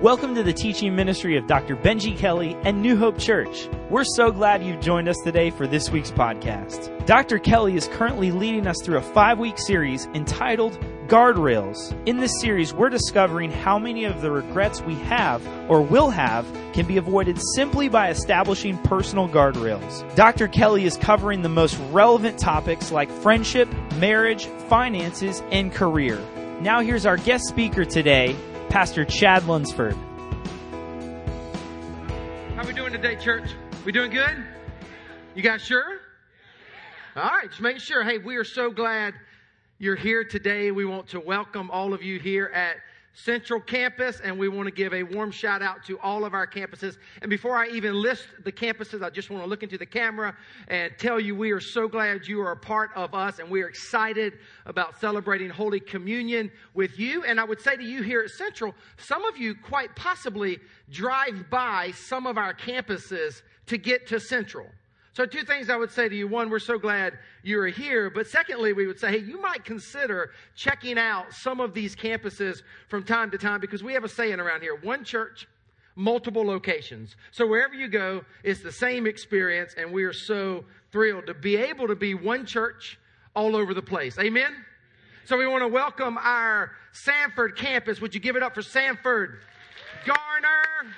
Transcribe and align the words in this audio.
Welcome 0.00 0.36
to 0.36 0.44
the 0.44 0.52
teaching 0.52 0.94
ministry 0.94 1.36
of 1.36 1.48
Dr. 1.48 1.74
Benji 1.74 2.16
Kelly 2.16 2.56
and 2.62 2.80
New 2.80 2.96
Hope 2.96 3.18
Church. 3.18 3.68
We're 3.90 4.04
so 4.04 4.30
glad 4.30 4.62
you've 4.62 4.80
joined 4.80 5.08
us 5.08 5.16
today 5.24 5.50
for 5.50 5.66
this 5.66 5.90
week's 5.90 6.12
podcast. 6.12 7.04
Dr. 7.04 7.40
Kelly 7.40 7.74
is 7.74 7.88
currently 7.88 8.30
leading 8.30 8.68
us 8.68 8.76
through 8.80 8.98
a 8.98 9.02
five 9.02 9.40
week 9.40 9.58
series 9.58 10.06
entitled 10.14 10.78
Guardrails. 11.08 12.00
In 12.06 12.18
this 12.18 12.40
series, 12.40 12.72
we're 12.72 12.90
discovering 12.90 13.50
how 13.50 13.76
many 13.76 14.04
of 14.04 14.20
the 14.20 14.30
regrets 14.30 14.80
we 14.82 14.94
have 14.94 15.44
or 15.68 15.82
will 15.82 16.10
have 16.10 16.46
can 16.74 16.86
be 16.86 16.96
avoided 16.96 17.36
simply 17.56 17.88
by 17.88 18.08
establishing 18.08 18.78
personal 18.78 19.28
guardrails. 19.28 20.14
Dr. 20.14 20.46
Kelly 20.46 20.84
is 20.84 20.96
covering 20.96 21.42
the 21.42 21.48
most 21.48 21.76
relevant 21.90 22.38
topics 22.38 22.92
like 22.92 23.10
friendship, 23.10 23.68
marriage, 23.96 24.46
finances, 24.68 25.42
and 25.50 25.72
career. 25.72 26.24
Now, 26.60 26.82
here's 26.82 27.04
our 27.04 27.16
guest 27.16 27.46
speaker 27.46 27.84
today, 27.84 28.36
Pastor 28.68 29.06
Chad 29.06 29.46
Lunsford. 29.46 29.94
How 32.54 32.66
we 32.66 32.74
doing 32.74 32.92
today, 32.92 33.16
church? 33.16 33.48
We 33.86 33.92
doing 33.92 34.10
good? 34.10 34.44
You 35.34 35.42
guys 35.42 35.62
sure? 35.62 36.00
All 37.16 37.22
right, 37.22 37.48
just 37.48 37.62
making 37.62 37.80
sure. 37.80 38.04
Hey, 38.04 38.18
we 38.18 38.36
are 38.36 38.44
so 38.44 38.70
glad 38.70 39.14
you're 39.78 39.96
here 39.96 40.22
today. 40.22 40.70
We 40.70 40.84
want 40.84 41.08
to 41.08 41.20
welcome 41.20 41.70
all 41.70 41.94
of 41.94 42.02
you 42.02 42.18
here 42.18 42.46
at 42.54 42.76
Central 43.14 43.60
Campus, 43.60 44.20
and 44.20 44.38
we 44.38 44.48
want 44.48 44.66
to 44.66 44.70
give 44.70 44.94
a 44.94 45.02
warm 45.02 45.30
shout 45.30 45.60
out 45.62 45.84
to 45.84 45.98
all 46.00 46.24
of 46.24 46.34
our 46.34 46.46
campuses. 46.46 46.98
And 47.20 47.28
before 47.28 47.56
I 47.56 47.66
even 47.68 47.94
list 47.94 48.26
the 48.44 48.52
campuses, 48.52 49.02
I 49.02 49.10
just 49.10 49.28
want 49.28 49.42
to 49.42 49.48
look 49.48 49.62
into 49.62 49.76
the 49.76 49.86
camera 49.86 50.36
and 50.68 50.92
tell 50.98 51.18
you 51.18 51.34
we 51.34 51.50
are 51.50 51.60
so 51.60 51.88
glad 51.88 52.28
you 52.28 52.40
are 52.40 52.52
a 52.52 52.56
part 52.56 52.90
of 52.94 53.14
us, 53.14 53.38
and 53.40 53.50
we 53.50 53.62
are 53.62 53.68
excited 53.68 54.38
about 54.66 55.00
celebrating 55.00 55.50
Holy 55.50 55.80
Communion 55.80 56.50
with 56.74 56.98
you. 56.98 57.24
And 57.24 57.40
I 57.40 57.44
would 57.44 57.60
say 57.60 57.76
to 57.76 57.82
you 57.84 58.02
here 58.02 58.20
at 58.20 58.30
Central, 58.30 58.74
some 58.98 59.24
of 59.24 59.36
you 59.36 59.54
quite 59.54 59.96
possibly 59.96 60.58
drive 60.90 61.50
by 61.50 61.90
some 61.92 62.26
of 62.26 62.38
our 62.38 62.54
campuses 62.54 63.42
to 63.66 63.78
get 63.78 64.06
to 64.08 64.20
Central. 64.20 64.66
So, 65.18 65.26
two 65.26 65.42
things 65.42 65.68
I 65.68 65.74
would 65.74 65.90
say 65.90 66.08
to 66.08 66.14
you. 66.14 66.28
One, 66.28 66.48
we're 66.48 66.60
so 66.60 66.78
glad 66.78 67.18
you 67.42 67.58
are 67.58 67.66
here. 67.66 68.08
But 68.08 68.28
secondly, 68.28 68.72
we 68.72 68.86
would 68.86 69.00
say, 69.00 69.10
hey, 69.10 69.18
you 69.18 69.42
might 69.42 69.64
consider 69.64 70.30
checking 70.54 70.96
out 70.96 71.32
some 71.32 71.58
of 71.58 71.74
these 71.74 71.96
campuses 71.96 72.62
from 72.86 73.02
time 73.02 73.32
to 73.32 73.36
time 73.36 73.58
because 73.58 73.82
we 73.82 73.94
have 73.94 74.04
a 74.04 74.08
saying 74.08 74.38
around 74.38 74.60
here 74.60 74.76
one 74.76 75.02
church, 75.02 75.48
multiple 75.96 76.46
locations. 76.46 77.16
So, 77.32 77.48
wherever 77.48 77.74
you 77.74 77.88
go, 77.88 78.24
it's 78.44 78.62
the 78.62 78.70
same 78.70 79.08
experience. 79.08 79.74
And 79.76 79.90
we 79.90 80.04
are 80.04 80.12
so 80.12 80.64
thrilled 80.92 81.26
to 81.26 81.34
be 81.34 81.56
able 81.56 81.88
to 81.88 81.96
be 81.96 82.14
one 82.14 82.46
church 82.46 82.96
all 83.34 83.56
over 83.56 83.74
the 83.74 83.82
place. 83.82 84.20
Amen? 84.20 84.54
So, 85.24 85.36
we 85.36 85.48
want 85.48 85.64
to 85.64 85.68
welcome 85.68 86.16
our 86.16 86.70
Sanford 86.92 87.56
campus. 87.56 88.00
Would 88.00 88.14
you 88.14 88.20
give 88.20 88.36
it 88.36 88.44
up 88.44 88.54
for 88.54 88.62
Sanford? 88.62 89.40
Garner. 90.06 90.94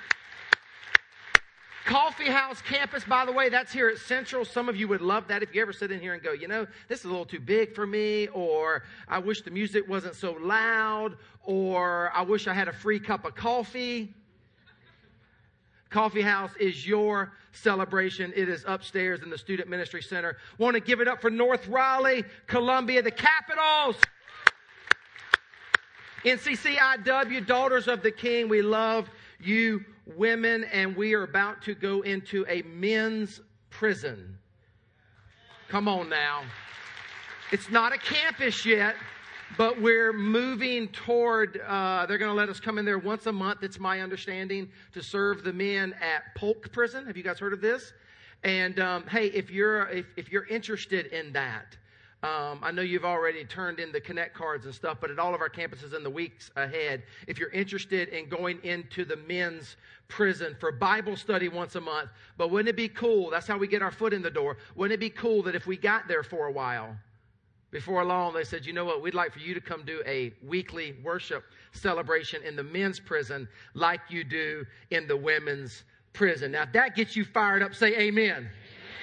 Coffee 1.85 2.29
House 2.29 2.61
campus, 2.61 3.03
by 3.03 3.25
the 3.25 3.31
way, 3.31 3.49
that's 3.49 3.71
here 3.71 3.89
at 3.89 3.97
Central. 3.97 4.45
Some 4.45 4.69
of 4.69 4.75
you 4.75 4.87
would 4.87 5.01
love 5.01 5.27
that 5.27 5.41
if 5.41 5.53
you 5.53 5.61
ever 5.61 5.73
sit 5.73 5.91
in 5.91 5.99
here 5.99 6.13
and 6.13 6.21
go, 6.21 6.31
you 6.31 6.47
know, 6.47 6.67
this 6.87 6.99
is 6.99 7.05
a 7.05 7.09
little 7.09 7.25
too 7.25 7.39
big 7.39 7.73
for 7.73 7.87
me, 7.87 8.27
or 8.27 8.83
I 9.07 9.17
wish 9.19 9.41
the 9.41 9.51
music 9.51 9.87
wasn't 9.87 10.15
so 10.15 10.33
loud, 10.39 11.17
or 11.43 12.11
I 12.15 12.21
wish 12.21 12.47
I 12.47 12.53
had 12.53 12.67
a 12.67 12.73
free 12.73 12.99
cup 12.99 13.25
of 13.25 13.35
coffee. 13.35 14.13
Coffee 15.89 16.21
House 16.21 16.51
is 16.59 16.87
your 16.87 17.33
celebration. 17.51 18.31
It 18.35 18.47
is 18.47 18.63
upstairs 18.67 19.21
in 19.23 19.29
the 19.29 19.37
Student 19.37 19.67
Ministry 19.67 20.01
Center. 20.01 20.37
Want 20.57 20.75
to 20.75 20.79
give 20.79 21.01
it 21.01 21.07
up 21.07 21.19
for 21.19 21.29
North 21.29 21.67
Raleigh, 21.67 22.23
Columbia, 22.47 23.01
the 23.01 23.11
Capitals. 23.11 23.97
NCCIW, 26.23 27.45
Daughters 27.47 27.87
of 27.87 28.03
the 28.03 28.11
King, 28.11 28.47
we 28.47 28.61
love 28.61 29.09
you 29.39 29.83
women, 30.05 30.63
and 30.65 30.95
we 30.95 31.13
are 31.13 31.23
about 31.23 31.61
to 31.63 31.75
go 31.75 32.01
into 32.01 32.45
a 32.47 32.61
men's 32.63 33.41
prison. 33.69 34.37
Come 35.69 35.87
on 35.87 36.09
now. 36.09 36.43
It's 37.51 37.69
not 37.69 37.93
a 37.93 37.97
campus 37.97 38.65
yet, 38.65 38.95
but 39.57 39.81
we're 39.81 40.13
moving 40.13 40.87
toward, 40.89 41.61
uh, 41.67 42.05
they're 42.05 42.17
going 42.17 42.31
to 42.31 42.35
let 42.35 42.49
us 42.49 42.59
come 42.59 42.77
in 42.77 42.85
there 42.85 42.99
once 42.99 43.25
a 43.25 43.31
month, 43.31 43.63
it's 43.63 43.79
my 43.79 44.01
understanding, 44.01 44.69
to 44.93 45.03
serve 45.03 45.43
the 45.43 45.53
men 45.53 45.93
at 46.01 46.35
Polk 46.35 46.71
Prison. 46.71 47.05
Have 47.05 47.17
you 47.17 47.23
guys 47.23 47.39
heard 47.39 47.53
of 47.53 47.61
this? 47.61 47.93
And 48.43 48.79
um, 48.79 49.05
hey, 49.07 49.27
if 49.27 49.51
you're, 49.51 49.87
if, 49.89 50.05
if 50.17 50.31
you're 50.31 50.47
interested 50.47 51.07
in 51.07 51.33
that, 51.33 51.77
um, 52.23 52.59
I 52.61 52.71
know 52.71 52.83
you've 52.83 53.05
already 53.05 53.43
turned 53.45 53.79
in 53.79 53.91
the 53.91 53.99
Connect 53.99 54.35
cards 54.35 54.65
and 54.65 54.75
stuff, 54.75 54.99
but 55.01 55.09
at 55.09 55.17
all 55.17 55.33
of 55.33 55.41
our 55.41 55.49
campuses 55.49 55.95
in 55.95 56.03
the 56.03 56.09
weeks 56.09 56.51
ahead, 56.55 57.01
if 57.27 57.39
you're 57.39 57.49
interested 57.49 58.09
in 58.09 58.29
going 58.29 58.59
into 58.63 59.05
the 59.05 59.15
men's 59.15 59.75
prison 60.07 60.55
for 60.59 60.71
Bible 60.71 61.15
study 61.15 61.49
once 61.49 61.75
a 61.75 61.81
month, 61.81 62.09
but 62.37 62.51
wouldn't 62.51 62.69
it 62.69 62.75
be 62.75 62.89
cool? 62.89 63.31
That's 63.31 63.47
how 63.47 63.57
we 63.57 63.67
get 63.67 63.81
our 63.81 63.89
foot 63.89 64.13
in 64.13 64.21
the 64.21 64.29
door. 64.29 64.57
Wouldn't 64.75 64.93
it 64.93 64.99
be 64.99 65.09
cool 65.09 65.41
that 65.43 65.55
if 65.55 65.65
we 65.65 65.77
got 65.77 66.07
there 66.07 66.21
for 66.21 66.45
a 66.45 66.51
while, 66.51 66.95
before 67.71 68.03
long, 68.03 68.33
they 68.33 68.43
said, 68.43 68.65
you 68.65 68.73
know 68.73 68.85
what, 68.85 69.01
we'd 69.01 69.15
like 69.15 69.31
for 69.33 69.39
you 69.39 69.55
to 69.55 69.61
come 69.61 69.83
do 69.83 70.03
a 70.05 70.31
weekly 70.45 70.97
worship 71.03 71.45
celebration 71.71 72.43
in 72.43 72.55
the 72.55 72.63
men's 72.63 72.99
prison 72.99 73.47
like 73.73 74.01
you 74.09 74.23
do 74.23 74.65
in 74.91 75.07
the 75.07 75.17
women's 75.17 75.85
prison. 76.13 76.51
Now, 76.51 76.63
if 76.63 76.73
that 76.73 76.95
gets 76.95 77.15
you 77.15 77.25
fired 77.25 77.63
up, 77.63 77.73
say 77.73 77.97
amen. 77.97 78.49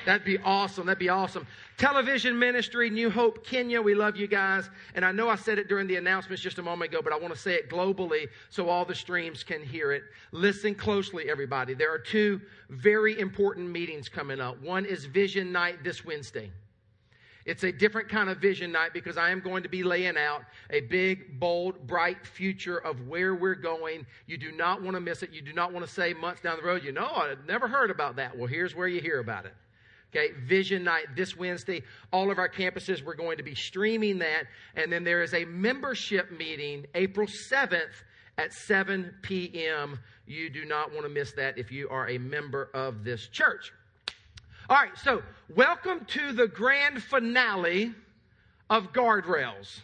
That'd 0.04 0.24
be 0.24 0.38
awesome. 0.38 0.86
That'd 0.86 0.98
be 0.98 1.08
awesome. 1.08 1.46
Television 1.78 2.36
ministry, 2.36 2.90
New 2.90 3.08
Hope 3.08 3.46
Kenya. 3.46 3.80
We 3.80 3.94
love 3.94 4.16
you 4.16 4.26
guys. 4.26 4.68
And 4.96 5.04
I 5.04 5.12
know 5.12 5.28
I 5.28 5.36
said 5.36 5.60
it 5.60 5.68
during 5.68 5.86
the 5.86 5.94
announcements 5.94 6.42
just 6.42 6.58
a 6.58 6.62
moment 6.62 6.92
ago, 6.92 7.00
but 7.02 7.12
I 7.12 7.16
want 7.16 7.32
to 7.32 7.38
say 7.38 7.54
it 7.54 7.70
globally 7.70 8.26
so 8.50 8.68
all 8.68 8.84
the 8.84 8.96
streams 8.96 9.44
can 9.44 9.62
hear 9.62 9.92
it. 9.92 10.02
Listen 10.32 10.74
closely, 10.74 11.30
everybody. 11.30 11.74
There 11.74 11.94
are 11.94 11.98
two 11.98 12.40
very 12.68 13.20
important 13.20 13.70
meetings 13.70 14.08
coming 14.08 14.40
up. 14.40 14.60
One 14.60 14.84
is 14.84 15.04
Vision 15.04 15.52
Night 15.52 15.84
this 15.84 16.04
Wednesday. 16.04 16.50
It's 17.46 17.62
a 17.62 17.70
different 17.70 18.08
kind 18.08 18.28
of 18.28 18.38
vision 18.38 18.72
night 18.72 18.92
because 18.92 19.16
I 19.16 19.30
am 19.30 19.40
going 19.40 19.62
to 19.62 19.70
be 19.70 19.82
laying 19.82 20.18
out 20.18 20.42
a 20.68 20.82
big, 20.82 21.40
bold, 21.40 21.86
bright 21.86 22.26
future 22.26 22.76
of 22.76 23.08
where 23.08 23.34
we're 23.34 23.54
going. 23.54 24.04
You 24.26 24.36
do 24.36 24.52
not 24.52 24.82
want 24.82 24.96
to 24.96 25.00
miss 25.00 25.22
it. 25.22 25.30
You 25.32 25.40
do 25.40 25.54
not 25.54 25.72
want 25.72 25.86
to 25.86 25.90
say 25.90 26.12
months 26.12 26.42
down 26.42 26.58
the 26.58 26.62
road, 26.62 26.84
you 26.84 26.92
know, 26.92 27.06
I've 27.06 27.46
never 27.46 27.66
heard 27.66 27.90
about 27.90 28.16
that. 28.16 28.36
Well, 28.36 28.48
here's 28.48 28.74
where 28.74 28.88
you 28.88 29.00
hear 29.00 29.20
about 29.20 29.46
it. 29.46 29.54
Okay, 30.14 30.32
Vision 30.46 30.84
Night 30.84 31.04
this 31.14 31.36
Wednesday. 31.36 31.82
All 32.12 32.30
of 32.30 32.38
our 32.38 32.48
campuses, 32.48 33.04
we're 33.04 33.14
going 33.14 33.36
to 33.36 33.42
be 33.42 33.54
streaming 33.54 34.18
that. 34.20 34.44
And 34.74 34.90
then 34.90 35.04
there 35.04 35.22
is 35.22 35.34
a 35.34 35.44
membership 35.44 36.30
meeting 36.30 36.86
April 36.94 37.26
7th 37.26 37.92
at 38.38 38.54
7 38.54 39.12
p.m. 39.20 39.98
You 40.26 40.48
do 40.48 40.64
not 40.64 40.92
want 40.92 41.02
to 41.04 41.10
miss 41.10 41.32
that 41.32 41.58
if 41.58 41.70
you 41.70 41.90
are 41.90 42.08
a 42.08 42.16
member 42.16 42.70
of 42.72 43.04
this 43.04 43.28
church. 43.28 43.72
All 44.70 44.76
right, 44.76 44.96
so 44.96 45.22
welcome 45.54 46.06
to 46.06 46.32
the 46.32 46.46
grand 46.46 47.02
finale 47.02 47.94
of 48.70 48.92
Guardrails. 48.92 49.80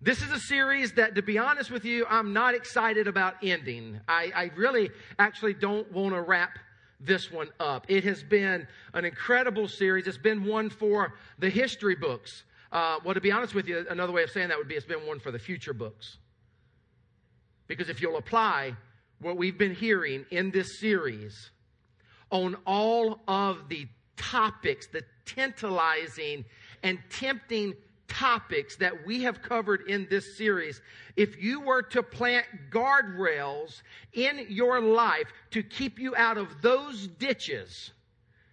This 0.00 0.20
is 0.20 0.30
a 0.30 0.38
series 0.38 0.92
that, 0.92 1.14
to 1.14 1.22
be 1.22 1.38
honest 1.38 1.70
with 1.70 1.84
you, 1.84 2.04
I'm 2.08 2.32
not 2.32 2.54
excited 2.54 3.08
about 3.08 3.36
ending. 3.42 4.00
I, 4.06 4.30
I 4.34 4.50
really 4.56 4.90
actually 5.18 5.54
don't 5.54 5.90
want 5.90 6.14
to 6.14 6.20
wrap 6.20 6.58
this 7.04 7.30
one 7.30 7.48
up. 7.60 7.86
It 7.88 8.04
has 8.04 8.22
been 8.22 8.66
an 8.92 9.04
incredible 9.04 9.68
series. 9.68 10.06
It's 10.06 10.18
been 10.18 10.44
one 10.44 10.70
for 10.70 11.14
the 11.38 11.50
history 11.50 11.94
books. 11.94 12.44
Uh, 12.72 12.98
well, 13.04 13.14
to 13.14 13.20
be 13.20 13.30
honest 13.30 13.54
with 13.54 13.68
you, 13.68 13.86
another 13.88 14.12
way 14.12 14.22
of 14.22 14.30
saying 14.30 14.48
that 14.48 14.58
would 14.58 14.68
be 14.68 14.74
it's 14.74 14.86
been 14.86 15.06
one 15.06 15.20
for 15.20 15.30
the 15.30 15.38
future 15.38 15.72
books. 15.74 16.18
Because 17.66 17.88
if 17.88 18.00
you'll 18.00 18.16
apply 18.16 18.74
what 19.20 19.36
we've 19.36 19.56
been 19.56 19.74
hearing 19.74 20.26
in 20.30 20.50
this 20.50 20.80
series 20.80 21.50
on 22.30 22.56
all 22.66 23.20
of 23.28 23.68
the 23.68 23.86
topics, 24.16 24.86
the 24.88 25.02
tantalizing 25.24 26.44
and 26.82 26.98
tempting 27.10 27.74
topics 28.08 28.76
that 28.76 29.06
we 29.06 29.22
have 29.22 29.42
covered 29.42 29.82
in 29.88 30.06
this 30.08 30.36
series, 30.36 30.80
if 31.16 31.42
you 31.42 31.60
were 31.60 31.82
to 31.82 32.02
plant 32.02 32.46
guardrails 32.70 33.82
in 34.12 34.46
your 34.48 34.80
life 34.80 35.32
to 35.50 35.62
keep 35.62 35.98
you 35.98 36.14
out 36.16 36.38
of 36.38 36.62
those 36.62 37.06
ditches, 37.06 37.92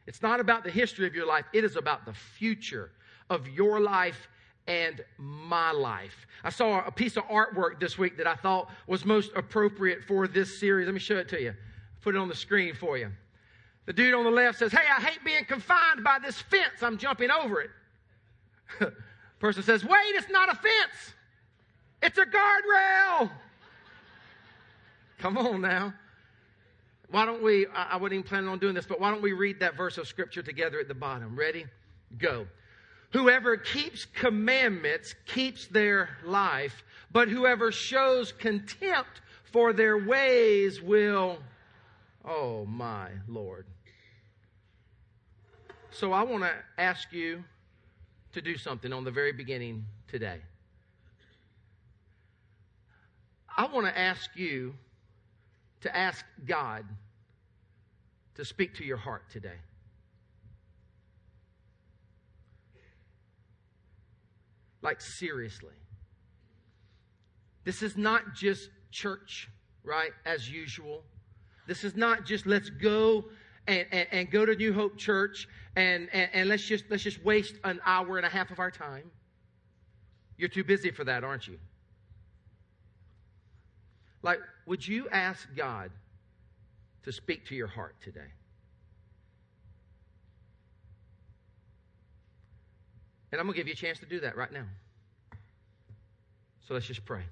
it's 0.08 0.22
not 0.22 0.40
about 0.40 0.64
the 0.64 0.72
history 0.72 1.08
of 1.08 1.14
your 1.14 1.26
life, 1.26 1.46
it 1.54 1.64
is 1.64 1.76
about 1.76 2.06
the 2.06 2.14
future 2.14 2.92
of 3.30 3.48
your 3.48 3.80
life 3.80 4.28
and 4.68 5.04
my 5.18 5.72
life. 5.72 6.28
I 6.44 6.50
saw 6.50 6.86
a 6.86 6.92
piece 6.92 7.18
of 7.18 7.24
artwork 7.24 7.80
this 7.80 7.98
week 7.98 8.18
that 8.18 8.28
I 8.28 8.36
thought 8.36 8.70
was 8.88 9.06
most 9.06 9.32
appropriate 9.36 10.04
for 10.04 10.28
this 10.28 10.60
series. 10.60 10.86
Let 10.86 10.94
me 10.94 11.00
show 11.00 11.18
it 11.18 11.30
to 11.30 11.42
you. 11.42 11.54
Put 12.02 12.16
it 12.16 12.18
on 12.18 12.30
the 12.30 12.36
screen 12.36 12.74
for 12.74 12.98
you. 12.98 13.12
The 13.86 13.94
dude 13.94 14.14
on 14.14 14.24
the 14.24 14.32
left 14.32 14.60
says, 14.60 14.72
Hey, 14.72 14.86
I 14.90 15.02
hate 15.02 15.24
being 15.26 15.46
confined 15.46 16.04
by 16.04 16.20
this 16.20 16.40
fence. 16.42 16.82
I'm 16.82 16.98
jumping 16.98 17.32
over 17.32 17.62
it. 17.62 17.70
Person 19.42 19.64
says, 19.64 19.84
wait, 19.84 20.14
it's 20.14 20.30
not 20.30 20.50
a 20.50 20.56
fence. 20.56 21.16
It's 22.04 22.18
a 22.20 22.26
guardrail. 22.26 23.32
Come 25.18 25.36
on 25.40 25.62
now. 25.62 25.96
Why 27.10 27.26
don't 27.26 27.42
we, 27.42 27.66
I 27.76 27.98
wasn't 27.98 28.14
even 28.14 28.24
planning 28.24 28.50
on 28.50 28.60
doing 28.60 28.76
this, 28.76 28.86
but 28.86 29.02
why 29.02 29.10
don't 29.10 29.24
we 29.24 29.34
read 29.34 29.60
that 29.62 29.76
verse 29.76 29.98
of 29.98 30.08
scripture 30.08 30.44
together 30.44 30.80
at 30.80 30.88
the 30.88 30.94
bottom? 30.94 31.36
Ready? 31.36 31.66
Go. 32.20 32.46
Whoever 33.14 33.58
keeps 33.58 34.06
commandments 34.06 35.16
keeps 35.26 35.66
their 35.68 36.10
life, 36.24 36.84
but 37.12 37.28
whoever 37.28 37.72
shows 37.72 38.32
contempt 38.32 39.22
for 39.52 39.74
their 39.74 39.98
ways 39.98 40.82
will, 40.84 41.40
oh 42.24 42.66
my 42.68 43.10
Lord. 43.28 43.66
So 45.90 46.14
I 46.14 46.22
want 46.22 46.44
to 46.44 46.54
ask 46.78 47.12
you 47.12 47.44
to 48.34 48.42
do 48.42 48.58
something 48.58 48.94
on 48.94 49.04
the 49.04 49.12
very 49.12 49.34
beginning 49.34 49.86
today. 50.08 50.40
I 53.56 53.68
want 53.68 53.86
to 53.88 53.98
ask 53.98 54.30
you 54.36 54.74
to 55.82 55.96
ask 55.96 56.24
God 56.46 56.86
to 58.36 58.46
speak 58.46 58.76
to 58.76 58.84
your 58.86 58.98
heart 58.98 59.30
today. 59.30 59.60
Like, 64.82 65.02
seriously. 65.02 65.76
This 67.64 67.84
is 67.84 67.98
not 67.98 68.34
just 68.34 68.70
church, 68.92 69.50
right, 69.84 70.12
as 70.26 70.50
usual. 70.50 71.04
This 71.68 71.84
is 71.84 71.96
not 71.96 72.26
just 72.26 72.48
let's 72.48 72.70
go 72.70 73.26
and, 73.68 73.86
and, 73.92 74.08
and 74.12 74.32
go 74.32 74.46
to 74.46 74.56
New 74.56 74.74
Hope 74.74 74.98
Church 74.98 75.48
and, 75.76 76.10
and, 76.14 76.30
and 76.34 76.50
let's 76.50 76.64
just 76.64 76.86
let's 76.90 77.04
just 77.04 77.24
waste 77.24 77.56
an 77.64 77.80
hour 77.86 78.18
and 78.18 78.26
a 78.26 78.30
half 78.30 78.52
of 78.52 78.60
our 78.60 78.72
time. 78.72 79.10
You're 80.38 80.50
too 80.50 80.64
busy 80.64 80.92
for 80.92 81.04
that, 81.04 81.24
aren't 81.24 81.48
you? 81.48 81.60
Like, 84.24 84.40
would 84.66 84.88
you 84.88 85.08
ask 85.10 85.48
God 85.56 85.92
to 87.04 87.12
speak 87.12 87.48
to 87.48 87.56
your 87.56 87.68
heart 87.68 87.96
today? 88.04 88.20
And 93.32 93.40
I'm 93.40 93.48
going 93.48 93.54
to 93.54 93.60
give 93.60 93.68
you 93.68 93.74
a 93.74 93.76
chance 93.76 94.00
to 94.00 94.06
do 94.06 94.20
that 94.22 94.36
right 94.36 94.52
now. 94.52 94.66
So 96.68 96.74
let's 96.74 96.86
just 96.86 97.06
pray. 97.06 97.24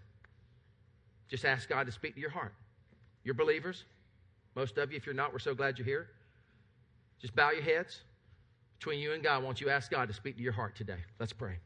Just 1.28 1.46
ask 1.46 1.68
God 1.68 1.86
to 1.86 1.92
speak 1.92 2.16
to 2.16 2.22
your 2.22 2.30
heart. 2.30 2.54
You're 3.24 3.36
believers. 3.36 3.84
Most 4.56 4.78
of 4.78 4.92
you, 4.92 4.98
if 4.98 5.06
you're 5.06 5.14
not, 5.16 5.34
we're 5.34 5.40
so 5.40 5.54
glad 5.54 5.78
you're 5.78 5.86
here. 5.86 6.08
Just 7.20 7.36
bow 7.36 7.52
your 7.52 7.64
heads. 7.64 8.02
Between 8.78 9.00
you 9.00 9.12
and 9.12 9.22
God, 9.22 9.44
won't 9.44 9.60
you 9.60 9.70
ask 9.70 9.92
God 9.92 10.08
to 10.08 10.14
speak 10.14 10.38
to 10.38 10.42
your 10.42 10.54
heart 10.54 10.76
today? 10.76 11.00
Let's 11.20 11.34
pray. 11.34 11.58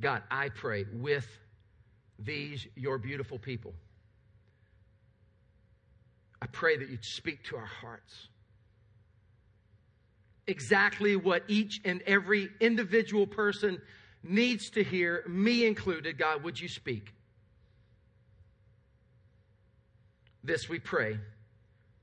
God, 0.00 0.22
I 0.30 0.48
pray 0.48 0.86
with 0.92 1.26
these, 2.18 2.66
your 2.76 2.98
beautiful 2.98 3.38
people. 3.38 3.74
I 6.40 6.46
pray 6.46 6.76
that 6.76 6.88
you'd 6.88 7.04
speak 7.04 7.42
to 7.44 7.56
our 7.56 7.66
hearts. 7.66 8.28
Exactly 10.48 11.14
what 11.14 11.44
each 11.46 11.80
and 11.84 12.02
every 12.06 12.48
individual 12.58 13.26
person 13.26 13.80
needs 14.22 14.70
to 14.70 14.82
hear, 14.82 15.22
me 15.28 15.66
included, 15.66 16.18
God, 16.18 16.42
would 16.42 16.58
you 16.58 16.68
speak? 16.68 17.12
This 20.42 20.66
we 20.66 20.78
pray 20.78 21.18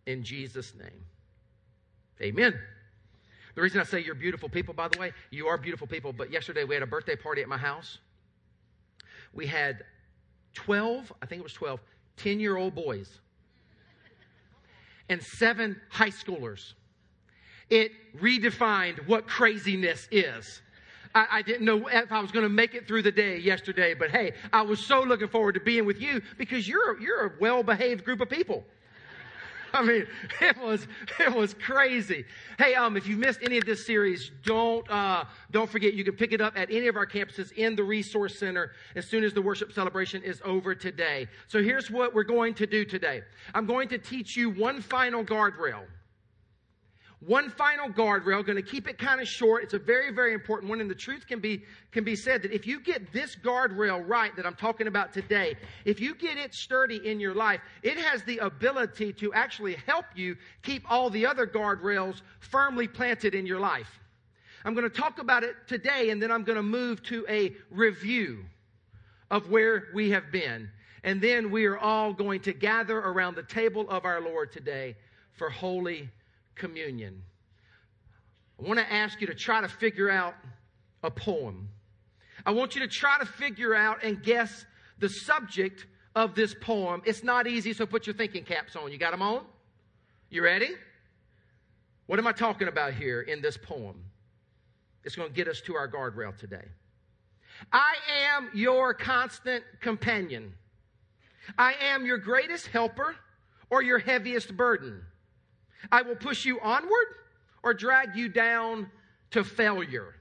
in 0.05 0.23
Jesus' 0.23 0.73
name. 0.75 1.05
Amen. 2.21 2.53
The 3.55 3.61
reason 3.61 3.81
I 3.81 3.83
say 3.83 4.03
you're 4.03 4.13
beautiful 4.13 4.47
people, 4.47 4.75
by 4.75 4.89
the 4.89 4.99
way, 4.99 5.13
you 5.31 5.47
are 5.47 5.57
beautiful 5.57 5.87
people, 5.87 6.13
but 6.13 6.31
yesterday 6.31 6.65
we 6.65 6.75
had 6.75 6.83
a 6.83 6.87
birthday 6.87 7.15
party 7.15 7.41
at 7.41 7.49
my 7.49 7.57
house. 7.57 7.97
We 9.33 9.47
had 9.47 9.83
12, 10.53 11.11
I 11.19 11.25
think 11.25 11.39
it 11.39 11.43
was 11.43 11.53
12, 11.53 11.79
10 12.17 12.39
year 12.39 12.57
old 12.57 12.75
boys 12.75 13.09
and 15.09 15.23
seven 15.23 15.81
high 15.89 16.09
schoolers. 16.11 16.73
It 17.69 17.91
redefined 18.19 19.07
what 19.07 19.27
craziness 19.27 20.07
is. 20.11 20.61
I, 21.13 21.27
I 21.31 21.41
didn't 21.41 21.65
know 21.65 21.87
if 21.87 22.11
I 22.11 22.19
was 22.19 22.31
going 22.31 22.43
to 22.43 22.49
make 22.49 22.75
it 22.75 22.87
through 22.87 23.01
the 23.03 23.11
day 23.11 23.37
yesterday, 23.37 23.93
but 23.93 24.11
hey, 24.11 24.33
I 24.53 24.61
was 24.61 24.79
so 24.79 25.01
looking 25.01 25.29
forward 25.29 25.53
to 25.53 25.61
being 25.61 25.85
with 25.85 25.99
you 25.99 26.21
because 26.37 26.67
you're, 26.67 26.99
you're 26.99 27.27
a 27.27 27.31
well 27.39 27.63
behaved 27.63 28.03
group 28.03 28.21
of 28.21 28.29
people. 28.29 28.63
I 29.75 29.81
mean, 29.83 30.07
it 30.41 30.57
was 30.57 30.87
it 31.19 31.33
was 31.33 31.53
crazy. 31.53 32.25
Hey, 32.57 32.75
um, 32.75 32.95
if 32.95 33.07
you 33.07 33.17
missed 33.17 33.39
any 33.43 33.57
of 33.57 33.65
this 33.65 33.85
series, 33.85 34.31
don't 34.43 34.89
uh, 34.89 35.25
don't 35.51 35.69
forget 35.69 35.93
you 35.93 36.03
can 36.03 36.15
pick 36.15 36.31
it 36.31 36.41
up 36.41 36.57
at 36.57 36.71
any 36.71 36.87
of 36.87 36.95
our 36.95 37.05
campuses 37.05 37.51
in 37.53 37.75
the 37.75 37.83
resource 37.83 38.39
center 38.39 38.71
as 38.95 39.05
soon 39.05 39.23
as 39.23 39.33
the 39.33 39.41
worship 39.41 39.73
celebration 39.73 40.23
is 40.23 40.41
over 40.45 40.73
today. 40.73 41.27
So 41.47 41.61
here's 41.61 41.91
what 41.91 42.13
we're 42.13 42.23
going 42.23 42.53
to 42.55 42.65
do 42.65 42.85
today. 42.85 43.23
I'm 43.53 43.65
going 43.65 43.89
to 43.89 43.97
teach 43.97 44.37
you 44.37 44.49
one 44.49 44.81
final 44.81 45.23
guardrail. 45.23 45.83
One 47.21 47.49
final 47.49 47.89
guardrail, 47.89 48.45
going 48.45 48.57
to 48.57 48.61
keep 48.61 48.87
it 48.87 48.97
kind 48.97 49.21
of 49.21 49.27
short. 49.27 49.63
It's 49.63 49.73
a 49.73 49.79
very, 49.79 50.11
very 50.11 50.33
important 50.33 50.69
one. 50.69 50.81
And 50.81 50.89
the 50.89 50.95
truth 50.95 51.25
can 51.27 51.39
be, 51.39 51.63
can 51.91 52.03
be 52.03 52.15
said 52.15 52.41
that 52.43 52.51
if 52.51 52.67
you 52.67 52.79
get 52.79 53.13
this 53.13 53.35
guardrail 53.35 54.03
right 54.07 54.35
that 54.35 54.45
I'm 54.45 54.55
talking 54.55 54.87
about 54.87 55.13
today, 55.13 55.55
if 55.85 55.99
you 55.99 56.13
get 56.13 56.37
it 56.37 56.53
sturdy 56.53 56.97
in 57.09 57.19
your 57.19 57.33
life, 57.33 57.61
it 57.83 57.97
has 57.97 58.23
the 58.23 58.39
ability 58.39 59.13
to 59.13 59.33
actually 59.33 59.75
help 59.87 60.05
you 60.15 60.35
keep 60.61 60.89
all 60.91 61.09
the 61.09 61.25
other 61.25 61.47
guardrails 61.47 62.21
firmly 62.39 62.87
planted 62.87 63.33
in 63.33 63.45
your 63.45 63.59
life. 63.59 63.99
I'm 64.65 64.73
going 64.73 64.89
to 64.89 64.95
talk 64.95 65.19
about 65.19 65.43
it 65.43 65.55
today 65.67 66.09
and 66.09 66.21
then 66.21 66.31
I'm 66.31 66.43
going 66.43 66.57
to 66.57 66.63
move 66.63 67.01
to 67.03 67.25
a 67.29 67.55
review 67.69 68.45
of 69.31 69.49
where 69.49 69.85
we 69.93 70.09
have 70.11 70.31
been. 70.31 70.69
And 71.03 71.21
then 71.21 71.51
we 71.51 71.65
are 71.65 71.77
all 71.77 72.13
going 72.13 72.41
to 72.41 72.53
gather 72.53 72.97
around 72.97 73.35
the 73.35 73.43
table 73.43 73.87
of 73.89 74.05
our 74.05 74.21
Lord 74.21 74.51
today 74.51 74.95
for 75.33 75.49
holy 75.49 76.09
communion. 76.55 77.21
I 78.59 78.67
want 78.67 78.79
to 78.79 78.91
ask 78.91 79.19
you 79.21 79.27
to 79.27 79.35
try 79.35 79.61
to 79.61 79.67
figure 79.67 80.09
out 80.09 80.33
a 81.03 81.11
poem. 81.11 81.69
I 82.45 82.51
want 82.51 82.75
you 82.75 82.81
to 82.81 82.87
try 82.87 83.17
to 83.19 83.25
figure 83.25 83.75
out 83.75 84.03
and 84.03 84.21
guess 84.23 84.65
the 84.99 85.09
subject 85.09 85.85
of 86.15 86.35
this 86.35 86.55
poem. 86.61 87.01
It's 87.05 87.23
not 87.23 87.47
easy, 87.47 87.73
so 87.73 87.85
put 87.85 88.07
your 88.07 88.15
thinking 88.15 88.43
caps 88.43 88.75
on. 88.75 88.91
You 88.91 88.97
got 88.97 89.11
them 89.11 89.21
on? 89.21 89.43
You 90.29 90.43
ready? 90.43 90.69
What 92.07 92.19
am 92.19 92.27
I 92.27 92.31
talking 92.31 92.67
about 92.67 92.93
here 92.93 93.21
in 93.21 93.41
this 93.41 93.57
poem? 93.57 94.03
It's 95.03 95.15
going 95.15 95.29
to 95.29 95.35
get 95.35 95.47
us 95.47 95.61
to 95.61 95.75
our 95.75 95.87
guardrail 95.89 96.35
today. 96.37 96.65
I 97.71 97.95
am 98.35 98.49
your 98.53 98.93
constant 98.93 99.63
companion. 99.81 100.53
I 101.57 101.73
am 101.73 102.05
your 102.05 102.17
greatest 102.17 102.67
helper 102.67 103.15
or 103.69 103.81
your 103.83 103.99
heaviest 103.99 104.55
burden. 104.55 105.01
I 105.91 106.01
will 106.01 106.15
push 106.15 106.45
you 106.45 106.59
onward 106.59 107.07
or 107.63 107.73
drag 107.73 108.15
you 108.15 108.29
down 108.29 108.89
to 109.31 109.43
failure. 109.43 110.15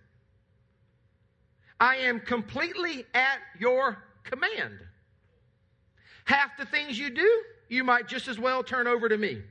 I 1.81 1.97
am 1.97 2.21
completely 2.21 3.05
at 3.15 3.39
your 3.59 3.99
command. 4.23 4.79
Half 6.25 6.57
the 6.59 6.67
things 6.67 6.99
you 6.99 7.11
do, 7.11 7.43
you 7.69 7.85
might 7.85 8.09
just 8.09 8.29
as 8.29 8.39
well 8.39 8.63
turn 8.63 8.87
over 8.87 9.09
to 9.09 9.19
me. 9.19 9.43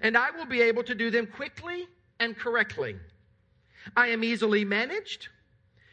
And 0.00 0.16
I 0.16 0.30
will 0.30 0.46
be 0.46 0.62
able 0.62 0.84
to 0.84 0.94
do 0.94 1.10
them 1.10 1.26
quickly 1.26 1.88
and 2.20 2.36
correctly. 2.36 2.96
I 3.96 4.08
am 4.08 4.22
easily 4.22 4.64
managed. 4.64 5.28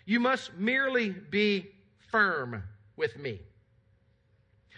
You 0.06 0.20
must 0.20 0.54
merely 0.56 1.10
be 1.10 1.72
firm 2.12 2.64
with 2.96 3.18
me. 3.18 3.40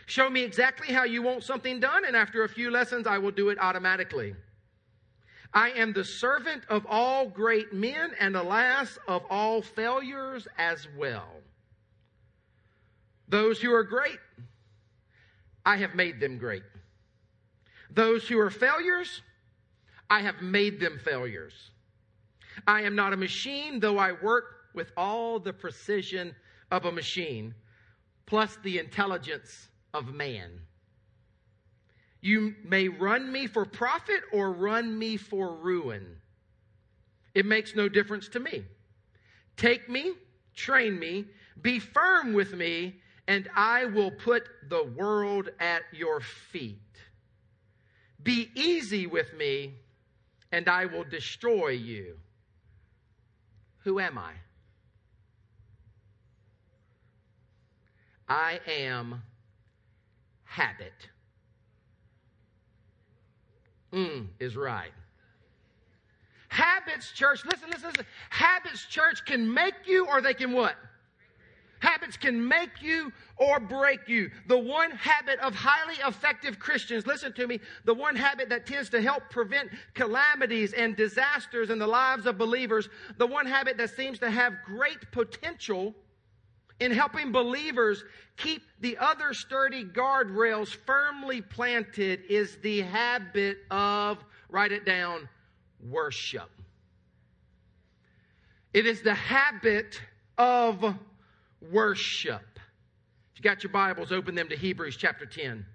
Show 0.06 0.30
me 0.30 0.44
exactly 0.44 0.94
how 0.94 1.04
you 1.04 1.22
want 1.22 1.44
something 1.44 1.82
done, 1.82 2.06
and 2.06 2.16
after 2.16 2.46
a 2.46 2.50
few 2.50 2.72
lessons, 2.72 3.06
I 3.06 3.18
will 3.18 3.32
do 3.32 3.50
it 3.50 3.58
automatically. 3.60 4.36
I 5.54 5.72
am 5.72 5.94
the 5.94 6.04
servant 6.04 6.64
of 6.70 6.86
all 6.88 7.28
great 7.28 7.74
men, 7.74 8.12
and 8.20 8.36
alas, 8.36 8.98
of 9.08 9.24
all 9.30 9.62
failures 9.62 10.48
as 10.58 10.88
well. 10.98 11.30
Those 13.28 13.62
who 13.62 13.74
are 13.74 13.84
great, 13.84 14.20
I 15.66 15.78
have 15.78 15.96
made 15.96 16.20
them 16.20 16.38
great. 16.38 16.64
Those 17.90 18.28
who 18.28 18.40
are 18.40 18.50
failures, 18.50 19.22
I 20.10 20.22
have 20.22 20.42
made 20.42 20.80
them 20.80 21.00
failures. 21.04 21.72
I 22.66 22.84
am 22.84 22.96
not 22.96 23.14
a 23.14 23.18
machine, 23.18 23.80
though 23.80 23.98
I 23.98 24.14
work 24.14 24.46
with 24.74 24.92
all 24.96 25.40
the 25.40 25.54
precision 25.54 26.36
of 26.72 26.86
a 26.86 26.92
machine, 26.92 27.54
plus 28.26 28.58
the 28.64 28.80
intelligence 28.80 29.70
of 29.94 30.14
man. 30.14 30.52
You 32.22 32.56
may 32.64 32.88
run 32.88 33.32
me 33.32 33.48
for 33.48 33.66
profit 33.66 34.22
or 34.32 34.52
run 34.52 34.98
me 34.98 35.18
for 35.18 35.56
ruin. 35.56 36.18
It 37.34 37.46
makes 37.46 37.76
no 37.76 37.88
difference 37.88 38.28
to 38.30 38.40
me. 38.40 38.66
Take 39.56 39.90
me, 39.90 40.14
train 40.56 40.98
me, 40.98 41.26
be 41.62 41.80
firm 41.80 42.34
with 42.34 42.54
me, 42.54 42.96
and 43.28 43.50
I 43.56 43.86
will 43.86 44.12
put 44.12 44.44
the 44.70 44.84
world 44.84 45.50
at 45.60 45.84
your 45.92 46.22
feet. 46.22 46.80
Be 48.24 48.50
easy 48.56 49.06
with 49.06 49.34
me, 49.34 49.76
and 50.52 50.68
I 50.68 50.86
will 50.86 51.04
destroy 51.04 51.70
you. 51.70 52.18
Who 53.84 54.00
am 54.00 54.18
I? 54.18 54.34
I 58.28 58.60
am 58.68 59.22
habit. 60.44 61.10
Mm, 63.94 64.28
is 64.40 64.56
right. 64.56 64.92
Habits, 66.50 67.12
church, 67.12 67.46
listen, 67.46 67.70
listen, 67.70 67.90
listen. 67.90 68.06
Habits, 68.30 68.86
church, 68.86 69.26
can 69.26 69.54
make 69.54 69.76
you 69.86 70.08
or 70.08 70.22
they 70.22 70.34
can 70.34 70.54
what? 70.54 70.76
Habits 71.80 72.18
can 72.18 72.48
make 72.48 72.82
you 72.82 73.12
or 73.38 73.60
break 73.60 74.08
you. 74.08 74.32
The 74.48 74.58
one 74.58 74.90
habit 74.92 75.40
of 75.40 75.54
highly 75.54 75.96
effective 76.08 76.58
Christians, 76.58 77.06
listen 77.06 77.34
to 77.34 77.46
me, 77.46 77.60
the 77.86 77.94
one 77.94 78.16
habit 78.16 78.50
that 78.50 78.66
tends 78.66 78.90
to 78.90 79.02
help 79.02 79.30
prevent 79.30 79.70
calamities 79.94 80.74
and 80.74 80.96
disasters 80.96 81.70
in 81.70 81.78
the 81.78 81.86
lives 81.86 82.26
of 82.26 82.38
believers, 82.38 82.90
the 83.18 83.28
one 83.28 83.46
habit 83.46 83.78
that 83.78 83.92
seems 83.92 84.18
to 84.20 84.32
have 84.32 84.54
great 84.66 85.12
potential 85.12 85.94
in 86.80 86.92
helping 86.92 87.32
believers 87.32 88.04
keep 88.36 88.62
the 88.80 88.98
other 88.98 89.34
sturdy 89.34 89.84
guardrails 89.84 90.70
firmly 90.86 91.42
planted 91.42 92.22
is 92.30 92.58
the 92.58 92.82
habit 92.82 93.58
of, 93.72 94.24
write 94.50 94.72
it 94.72 94.86
down, 94.86 95.28
worship. 95.90 96.50
It 98.74 98.86
is 98.86 99.02
the 99.02 99.14
habit 99.14 100.00
of 100.38 100.96
worship. 101.72 102.60
If 103.34 103.40
you 103.40 103.44
got 103.44 103.64
your 103.64 103.72
Bibles, 103.72 104.12
open 104.12 104.36
them 104.36 104.50
to 104.50 104.56
Hebrews 104.56 104.98
chapter 104.98 105.26
10. 105.26 105.66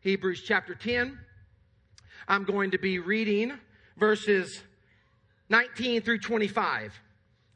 Hebrews 0.00 0.42
chapter 0.42 0.74
10. 0.74 1.18
I'm 2.26 2.44
going 2.44 2.72
to 2.72 2.78
be 2.78 2.98
reading 2.98 3.58
verses 3.96 4.62
19 5.48 6.02
through 6.02 6.18
25 6.18 6.98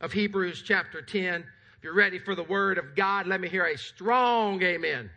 of 0.00 0.12
Hebrews 0.12 0.62
chapter 0.64 1.02
10. 1.02 1.44
You're 1.84 1.92
ready 1.92 2.18
for 2.18 2.34
the 2.34 2.44
word 2.44 2.78
of 2.78 2.96
God, 2.96 3.26
let 3.26 3.42
me 3.42 3.48
hear 3.50 3.66
a 3.66 3.76
strong 3.76 4.62
amen. 4.62 5.00
amen. 5.00 5.10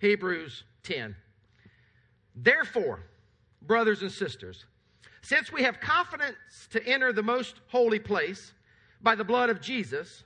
Hebrews 0.00 0.64
10. 0.82 1.14
Therefore, 2.34 3.04
brothers 3.62 4.02
and 4.02 4.10
sisters, 4.10 4.64
since 5.22 5.52
we 5.52 5.62
have 5.62 5.78
confidence 5.78 6.34
to 6.70 6.84
enter 6.84 7.12
the 7.12 7.22
most 7.22 7.60
holy 7.68 8.00
place 8.00 8.52
by 9.00 9.14
the 9.14 9.22
blood 9.22 9.48
of 9.48 9.60
Jesus, 9.60 10.24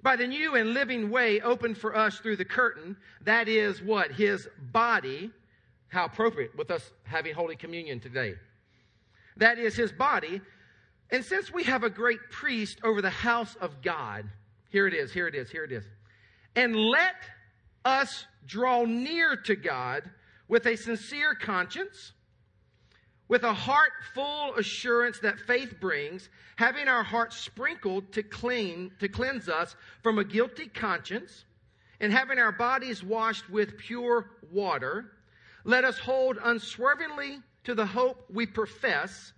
by 0.00 0.16
the 0.16 0.26
new 0.26 0.54
and 0.54 0.72
living 0.72 1.10
way 1.10 1.42
opened 1.42 1.76
for 1.76 1.94
us 1.94 2.18
through 2.18 2.36
the 2.36 2.46
curtain, 2.46 2.96
that 3.20 3.46
is 3.46 3.82
what? 3.82 4.12
His 4.12 4.48
body. 4.72 5.30
How 5.88 6.06
appropriate 6.06 6.56
with 6.56 6.70
us 6.70 6.92
having 7.02 7.34
Holy 7.34 7.56
Communion 7.56 8.00
today. 8.00 8.36
That 9.36 9.58
is 9.58 9.76
his 9.76 9.92
body. 9.92 10.40
And 11.10 11.24
since 11.24 11.52
we 11.52 11.64
have 11.64 11.84
a 11.84 11.90
great 11.90 12.20
priest 12.30 12.78
over 12.84 13.00
the 13.00 13.10
house 13.10 13.56
of 13.60 13.82
God, 13.82 14.26
here 14.70 14.86
it 14.86 14.94
is, 14.94 15.12
here 15.12 15.26
it 15.26 15.34
is, 15.34 15.50
here 15.50 15.64
it 15.64 15.72
is. 15.72 15.84
And 16.54 16.76
let 16.76 17.16
us 17.84 18.26
draw 18.46 18.84
near 18.84 19.36
to 19.36 19.56
God 19.56 20.10
with 20.48 20.66
a 20.66 20.76
sincere 20.76 21.34
conscience 21.34 22.12
with 23.28 23.42
a 23.42 23.52
heart 23.52 23.92
full 24.14 24.54
assurance 24.54 25.18
that 25.20 25.38
faith 25.38 25.78
brings, 25.80 26.28
having 26.56 26.88
our 26.88 27.02
hearts 27.02 27.36
sprinkled 27.36 28.10
to 28.12 28.22
clean, 28.22 28.90
to 28.98 29.08
cleanse 29.08 29.48
us 29.48 29.76
from 30.02 30.18
a 30.18 30.24
guilty 30.24 30.66
conscience, 30.66 31.44
and 32.00 32.12
having 32.12 32.38
our 32.38 32.52
bodies 32.52 33.04
washed 33.04 33.48
with 33.50 33.76
pure 33.76 34.30
water, 34.50 35.12
let 35.64 35.84
us 35.84 35.98
hold 35.98 36.38
unswervingly 36.42 37.40
to 37.64 37.74
the 37.74 37.84
hope 37.84 38.24
we 38.32 38.46
profess, 38.46 39.32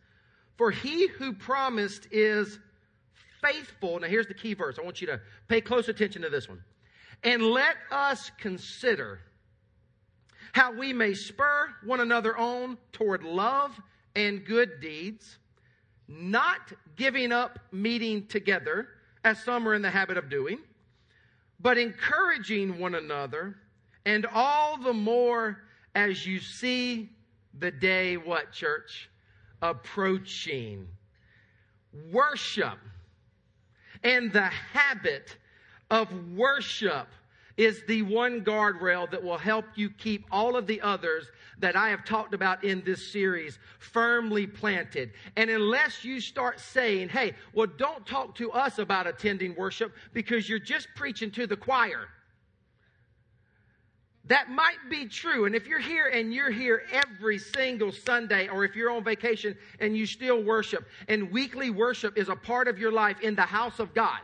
for 0.60 0.70
he 0.70 1.06
who 1.06 1.32
promised 1.32 2.06
is 2.10 2.58
faithful. 3.40 3.98
Now 3.98 4.08
here's 4.08 4.26
the 4.26 4.34
key 4.34 4.52
verse. 4.52 4.78
I 4.78 4.82
want 4.82 5.00
you 5.00 5.06
to 5.06 5.18
pay 5.48 5.62
close 5.62 5.88
attention 5.88 6.20
to 6.20 6.28
this 6.28 6.50
one. 6.50 6.62
And 7.24 7.42
let 7.42 7.76
us 7.90 8.30
consider 8.38 9.20
how 10.52 10.74
we 10.74 10.92
may 10.92 11.14
spur 11.14 11.70
one 11.82 12.00
another 12.00 12.36
on 12.36 12.76
toward 12.92 13.22
love 13.22 13.74
and 14.14 14.44
good 14.44 14.82
deeds, 14.82 15.38
not 16.06 16.74
giving 16.94 17.32
up 17.32 17.58
meeting 17.72 18.26
together, 18.26 18.88
as 19.24 19.42
some 19.42 19.66
are 19.66 19.72
in 19.72 19.80
the 19.80 19.88
habit 19.88 20.18
of 20.18 20.28
doing, 20.28 20.58
but 21.58 21.78
encouraging 21.78 22.78
one 22.78 22.96
another, 22.96 23.56
and 24.04 24.26
all 24.26 24.76
the 24.76 24.92
more 24.92 25.62
as 25.94 26.26
you 26.26 26.38
see 26.38 27.08
the 27.58 27.70
day, 27.70 28.18
what, 28.18 28.52
church? 28.52 29.09
Approaching. 29.62 30.86
Worship 32.12 32.78
and 34.02 34.32
the 34.32 34.42
habit 34.42 35.36
of 35.90 36.08
worship 36.34 37.08
is 37.56 37.82
the 37.86 38.02
one 38.02 38.42
guardrail 38.42 39.10
that 39.10 39.22
will 39.22 39.36
help 39.36 39.66
you 39.74 39.90
keep 39.90 40.24
all 40.30 40.56
of 40.56 40.66
the 40.66 40.80
others 40.80 41.26
that 41.58 41.76
I 41.76 41.90
have 41.90 42.06
talked 42.06 42.32
about 42.32 42.64
in 42.64 42.82
this 42.84 43.12
series 43.12 43.58
firmly 43.78 44.46
planted. 44.46 45.12
And 45.36 45.50
unless 45.50 46.04
you 46.04 46.20
start 46.20 46.58
saying, 46.58 47.10
hey, 47.10 47.34
well, 47.52 47.66
don't 47.66 48.06
talk 48.06 48.34
to 48.36 48.50
us 48.52 48.78
about 48.78 49.06
attending 49.06 49.54
worship 49.56 49.92
because 50.14 50.48
you're 50.48 50.58
just 50.58 50.88
preaching 50.96 51.30
to 51.32 51.46
the 51.46 51.56
choir. 51.56 52.08
That 54.30 54.48
might 54.48 54.78
be 54.88 55.06
true. 55.06 55.46
And 55.46 55.56
if 55.56 55.66
you're 55.66 55.80
here 55.80 56.06
and 56.06 56.32
you're 56.32 56.52
here 56.52 56.84
every 56.92 57.36
single 57.36 57.90
Sunday, 57.90 58.46
or 58.46 58.64
if 58.64 58.76
you're 58.76 58.92
on 58.92 59.02
vacation 59.02 59.58
and 59.80 59.96
you 59.96 60.06
still 60.06 60.40
worship, 60.40 60.86
and 61.08 61.32
weekly 61.32 61.70
worship 61.70 62.16
is 62.16 62.28
a 62.28 62.36
part 62.36 62.68
of 62.68 62.78
your 62.78 62.92
life 62.92 63.20
in 63.22 63.34
the 63.34 63.42
house 63.42 63.80
of 63.80 63.92
God, 63.92 64.20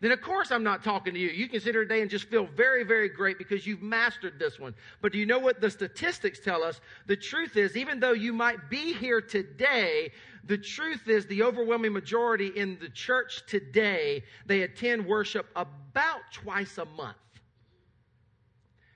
then 0.00 0.12
of 0.12 0.20
course 0.20 0.50
I'm 0.50 0.62
not 0.62 0.84
talking 0.84 1.14
to 1.14 1.18
you. 1.18 1.30
You 1.30 1.48
can 1.48 1.60
sit 1.60 1.74
here 1.74 1.82
today 1.82 2.02
and 2.02 2.10
just 2.10 2.26
feel 2.26 2.46
very, 2.54 2.84
very 2.84 3.08
great 3.08 3.38
because 3.38 3.66
you've 3.66 3.80
mastered 3.80 4.38
this 4.38 4.60
one. 4.60 4.74
But 5.00 5.12
do 5.12 5.18
you 5.18 5.24
know 5.24 5.38
what 5.38 5.62
the 5.62 5.70
statistics 5.70 6.38
tell 6.38 6.62
us? 6.62 6.82
The 7.06 7.16
truth 7.16 7.56
is, 7.56 7.78
even 7.78 8.00
though 8.00 8.12
you 8.12 8.34
might 8.34 8.68
be 8.68 8.92
here 8.92 9.22
today, 9.22 10.12
the 10.44 10.58
truth 10.58 11.08
is 11.08 11.24
the 11.24 11.42
overwhelming 11.42 11.94
majority 11.94 12.48
in 12.48 12.76
the 12.82 12.90
church 12.90 13.44
today, 13.46 14.24
they 14.44 14.60
attend 14.60 15.06
worship 15.06 15.46
about 15.56 16.20
twice 16.34 16.76
a 16.76 16.84
month. 16.84 17.16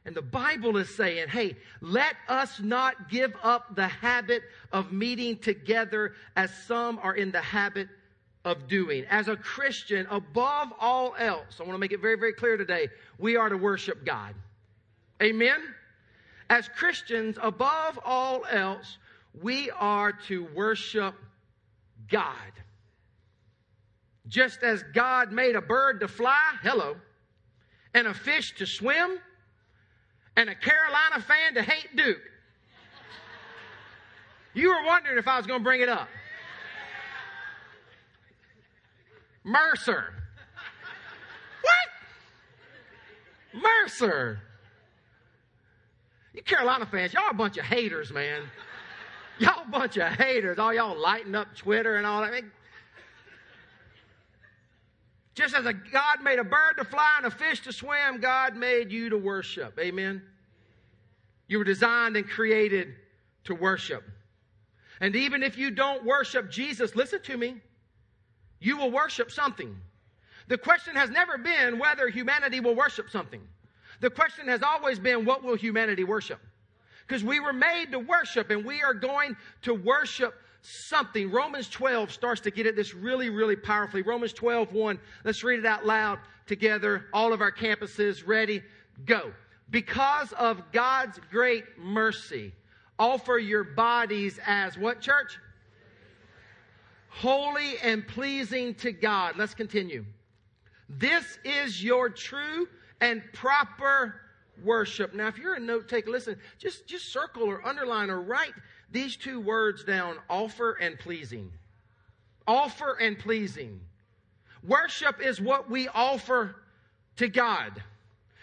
And 0.07 0.15
the 0.15 0.23
Bible 0.23 0.77
is 0.77 0.95
saying, 0.95 1.29
hey, 1.29 1.57
let 1.81 2.15
us 2.29 2.61
not 2.61 3.09
give 3.09 3.33
up 3.43 3.75
the 3.75 3.89
habit 3.89 4.43
of 4.71 4.93
meeting 4.93 5.39
together 5.39 6.13
as 6.37 6.53
some 6.67 6.99
are 7.03 7.15
in 7.15 7.31
the 7.31 7.41
habit 7.41 7.89
of 8.45 8.69
doing. 8.69 9.07
As 9.09 9.29
a 9.29 9.37
Christian, 9.37 10.07
above 10.11 10.73
all 10.79 11.15
else, 11.19 11.59
I 11.59 11.63
want 11.63 11.75
to 11.75 11.79
make 11.79 11.93
it 11.93 12.01
very, 12.01 12.19
very 12.19 12.35
clear 12.35 12.59
today, 12.59 12.89
we 13.19 13.37
are 13.37 13.49
to 13.49 13.57
worship 13.57 14.05
God. 14.05 14.35
Amen? 15.23 15.61
As 16.51 16.69
Christians, 16.69 17.39
above 17.41 17.99
all 18.05 18.45
else, 18.51 18.99
we 19.41 19.71
are 19.71 20.13
to 20.29 20.45
worship 20.55 21.15
God. 22.11 22.53
Just 24.29 24.63
as 24.63 24.83
God 24.95 25.33
made 25.33 25.57
a 25.57 25.63
bird 25.63 26.01
to 26.01 26.09
fly, 26.09 26.43
hello, 26.63 26.97
and 27.95 28.07
a 28.07 28.13
fish 28.13 28.55
to 28.57 28.67
swim, 28.67 29.19
and 30.37 30.49
a 30.49 30.55
Carolina 30.55 31.21
fan 31.21 31.55
to 31.55 31.63
hate 31.63 31.95
Duke. 31.97 32.21
You 34.55 34.69
were 34.69 34.85
wondering 34.85 35.19
if 35.19 35.27
I 35.27 35.37
was 35.37 35.47
going 35.47 35.61
to 35.61 35.65
bring 35.65 35.81
it 35.81 35.89
up. 35.89 36.09
Mercer. 39.43 40.15
What? 43.53 43.63
Mercer. 43.63 44.41
You 46.33 46.43
Carolina 46.43 46.87
fans, 46.87 47.13
y'all 47.13 47.31
a 47.31 47.35
bunch 47.35 47.59
of 47.59 47.65
haters, 47.65 48.13
man. 48.13 48.43
Y'all 49.39 49.65
a 49.65 49.71
bunch 49.71 49.97
of 49.97 50.13
haters. 50.13 50.59
All 50.59 50.73
y'all 50.73 50.99
lighting 50.99 51.35
up 51.35 51.55
Twitter 51.57 51.97
and 51.97 52.07
all 52.07 52.23
that. 52.23 52.43
Just 55.35 55.55
as 55.55 55.67
a 55.67 55.73
God 55.73 56.23
made 56.23 56.39
a 56.39 56.45
bird 56.45 56.75
to 56.79 56.85
fly 56.85 57.15
and 57.17 57.27
a 57.27 57.31
fish 57.31 57.61
to 57.63 57.73
swim, 57.73 58.21
God 58.21 58.57
made 58.57 58.93
you 58.93 59.11
to 59.11 59.19
worship. 59.19 59.79
Amen. 59.79 60.23
You 61.49 61.59
were 61.59 61.65
designed 61.65 62.17
and 62.17 62.29
created 62.29 62.95
to 63.45 63.55
worship. 63.55 64.05
And 65.01 65.17
even 65.17 65.43
if 65.43 65.59
you 65.59 65.71
don't 65.71 66.05
worship 66.05 66.51
Jesus, 66.51 66.95
listen 66.95 67.21
to 67.23 67.37
me 67.37 67.57
you 68.65 68.79
will 68.79 68.91
worship 68.91 69.31
something. 69.31 69.77
The 70.49 70.57
question 70.57 70.97
has 70.97 71.11
never 71.11 71.37
been 71.37 71.79
whether 71.79 72.09
humanity 72.09 72.61
will 72.61 72.75
worship 72.75 73.11
something. 73.11 73.43
The 74.01 74.09
question 74.09 74.49
has 74.49 74.63
always 74.63 74.99
been, 74.99 75.27
what 75.27 75.45
will 75.45 75.55
humanity 75.55 76.03
worship? 76.03 76.41
Because 77.07 77.23
we 77.23 77.41
were 77.41 77.53
made 77.53 77.93
to 77.93 77.99
worship 77.99 78.51
and 78.51 78.65
we 78.65 78.83
are 78.83 78.95
going 78.95 79.37
to 79.63 79.75
worship 79.75 80.35
something. 80.65 81.31
Romans 81.31 81.69
12 81.69 82.13
starts 82.13 82.41
to 82.43 82.51
get 82.51 82.67
at 82.67 82.77
this 82.77 82.95
really, 82.95 83.31
really 83.31 83.57
powerfully. 83.57 84.03
Romans 84.03 84.33
12, 84.33 84.73
1. 84.73 84.99
Let's 85.25 85.45
read 85.45 85.61
it 85.61 85.67
out 85.67 85.87
loud 85.87 86.19
together. 86.47 87.07
All 87.13 87.33
of 87.33 87.41
our 87.41 87.53
campuses 87.53 88.27
ready, 88.27 88.63
go. 89.05 89.33
Because 89.71 90.33
of 90.33 90.63
God's 90.73 91.19
great 91.31 91.65
mercy, 91.79 92.53
offer 92.99 93.39
your 93.39 93.65
bodies 93.65 94.39
as 94.47 94.77
what, 94.79 95.01
church? 95.01 95.39
holy 97.15 97.79
and 97.79 98.07
pleasing 98.07 98.75
to 98.75 98.91
God. 98.91 99.37
Let's 99.37 99.55
continue. 99.55 100.05
This 100.89 101.39
is 101.45 101.83
your 101.83 102.09
true 102.11 102.69
and 103.01 103.23
proper 103.33 104.21
worship. 104.65 105.15
Now, 105.15 105.29
if 105.29 105.39
you're 105.39 105.55
a 105.55 105.61
note 105.61 105.89
taker, 105.89 106.11
listen, 106.11 106.37
just, 106.59 106.87
just 106.87 107.13
circle 107.13 107.45
or 107.45 107.67
underline 107.67 108.11
or 108.11 108.21
write 108.21 108.53
these 108.95 109.17
two 109.17 109.41
words 109.41 109.83
down 109.83 110.17
offer 110.31 110.73
and 110.81 110.99
pleasing. 110.99 111.51
Offer 112.47 112.97
and 113.01 113.19
pleasing. 113.19 113.81
Worship 114.63 115.21
is 115.21 115.41
what 115.41 115.69
we 115.69 115.89
offer 115.89 116.55
to 117.17 117.29
God. 117.29 117.83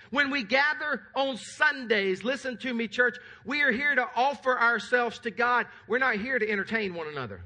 When 0.09 0.29
we 0.29 0.43
gather 0.43 1.03
on 1.15 1.37
Sundays, 1.37 2.25
listen 2.25 2.57
to 2.57 2.73
me, 2.73 2.89
church, 2.89 3.17
we 3.45 3.61
are 3.61 3.71
here 3.71 3.95
to 3.95 4.05
offer 4.13 4.59
ourselves 4.59 5.19
to 5.19 5.31
God. 5.31 5.67
We're 5.87 5.99
not 5.99 6.17
here 6.17 6.37
to 6.37 6.49
entertain 6.49 6.93
one 6.93 7.07
another. 7.07 7.45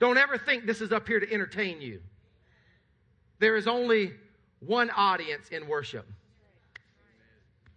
Don't 0.00 0.18
ever 0.18 0.36
think 0.36 0.66
this 0.66 0.82
is 0.82 0.92
up 0.92 1.08
here 1.08 1.18
to 1.18 1.32
entertain 1.32 1.80
you. 1.80 2.02
There 3.38 3.56
is 3.56 3.66
only 3.66 4.12
one 4.60 4.90
audience 4.90 5.48
in 5.48 5.66
worship. 5.66 6.06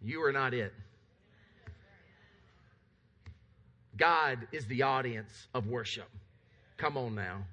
You 0.02 0.24
are 0.24 0.34
not 0.34 0.54
it. 0.54 0.74
God 3.98 4.48
is 4.52 4.66
the 4.66 4.84
audience 4.84 5.48
of 5.54 5.68
worship. 5.68 6.10
Come 6.78 6.98
on 6.98 7.16
now. 7.16 7.44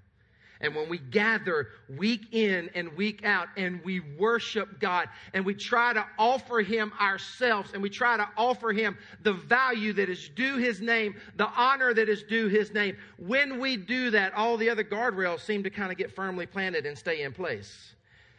And 0.61 0.75
when 0.75 0.89
we 0.89 0.99
gather 0.99 1.69
week 1.89 2.33
in 2.33 2.69
and 2.75 2.97
week 2.97 3.25
out 3.25 3.49
and 3.57 3.81
we 3.85 4.01
worship 4.01 4.81
God 4.81 5.09
and 5.33 5.45
we 5.45 5.55
try 5.55 5.93
to 5.93 6.05
offer 6.19 6.61
Him 6.61 6.93
ourselves 7.01 7.71
and 7.75 7.83
we 7.83 7.91
try 7.91 8.17
to 8.17 8.29
offer 8.37 8.73
Him 8.73 8.99
the 9.23 9.35
value 9.35 9.93
that 9.93 10.09
is 10.09 10.29
due 10.31 10.57
His 10.57 10.81
name, 10.81 11.15
the 11.37 11.47
honor 11.47 11.95
that 11.95 12.09
is 12.09 12.25
due 12.25 12.49
His 12.49 12.73
name, 12.73 12.97
when 13.19 13.61
we 13.61 13.77
do 13.77 14.11
that, 14.11 14.35
all 14.35 14.57
the 14.57 14.71
other 14.71 14.83
guardrails 14.83 15.41
seem 15.41 15.63
to 15.63 15.71
kind 15.71 15.93
of 15.93 15.99
get 15.99 16.13
firmly 16.13 16.47
planted 16.47 16.87
and 16.87 16.99
stay 16.99 17.23
in 17.23 17.33
place. 17.33 17.95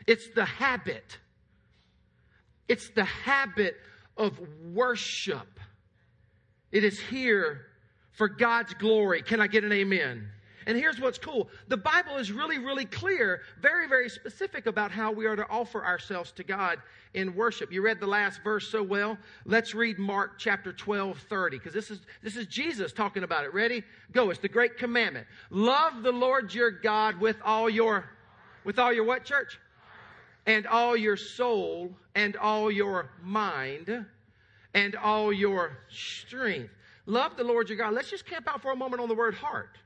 It's 0.05 0.27
the 0.35 0.45
habit. 0.45 1.17
It's 2.67 2.89
the 2.89 3.05
habit 3.05 3.77
of 4.17 4.37
worship. 4.73 5.59
It 6.71 6.83
is 6.83 6.99
here 6.99 7.65
for 8.19 8.27
God's 8.27 8.73
glory. 8.73 9.21
Can 9.21 9.39
I 9.39 9.47
get 9.47 9.63
an 9.63 9.71
amen? 9.71 10.27
And 10.67 10.77
here's 10.77 10.99
what's 10.99 11.17
cool 11.17 11.49
the 11.69 11.77
Bible 11.77 12.17
is 12.17 12.33
really, 12.33 12.59
really 12.59 12.83
clear, 12.83 13.41
very, 13.61 13.87
very 13.87 14.09
specific 14.09 14.67
about 14.67 14.91
how 14.91 15.11
we 15.13 15.25
are 15.25 15.37
to 15.37 15.47
offer 15.49 15.83
ourselves 15.83 16.33
to 16.33 16.43
God 16.43 16.79
in 17.13 17.33
worship. 17.33 17.71
You 17.71 17.81
read 17.81 18.01
the 18.01 18.07
last 18.07 18.43
verse 18.43 18.67
so 18.67 18.83
well. 18.83 19.17
Let's 19.45 19.73
read 19.73 19.97
Mark 19.97 20.37
chapter 20.37 20.73
12, 20.73 21.17
30, 21.29 21.57
because 21.57 21.73
this 21.73 21.89
is, 21.89 22.01
this 22.21 22.35
is 22.35 22.45
Jesus 22.45 22.91
talking 22.91 23.23
about 23.23 23.45
it. 23.45 23.53
Ready? 23.53 23.83
Go. 24.11 24.29
It's 24.31 24.41
the 24.41 24.49
great 24.49 24.77
commandment. 24.77 25.25
Love 25.49 26.03
the 26.03 26.11
Lord 26.11 26.53
your 26.53 26.71
God 26.71 27.21
with 27.21 27.37
all 27.43 27.69
your, 27.69 28.09
with 28.65 28.79
all 28.79 28.91
your 28.91 29.05
what, 29.05 29.23
church? 29.23 29.57
And 30.45 30.67
all 30.67 30.97
your 30.97 31.15
soul 31.15 31.95
and 32.15 32.35
all 32.35 32.69
your 32.69 33.11
mind 33.23 34.05
and 34.73 34.95
all 34.97 35.31
your 35.31 35.77
strength. 35.89 36.73
Love 37.05 37.37
the 37.37 37.43
Lord 37.43 37.69
your 37.69 37.77
God. 37.77 37.93
Let's 37.93 38.09
just 38.09 38.25
camp 38.25 38.47
out 38.47 38.61
for 38.61 38.71
a 38.71 38.75
moment 38.75 39.01
on 39.01 39.07
the 39.07 39.15
word 39.15 39.35
heart. 39.35 39.77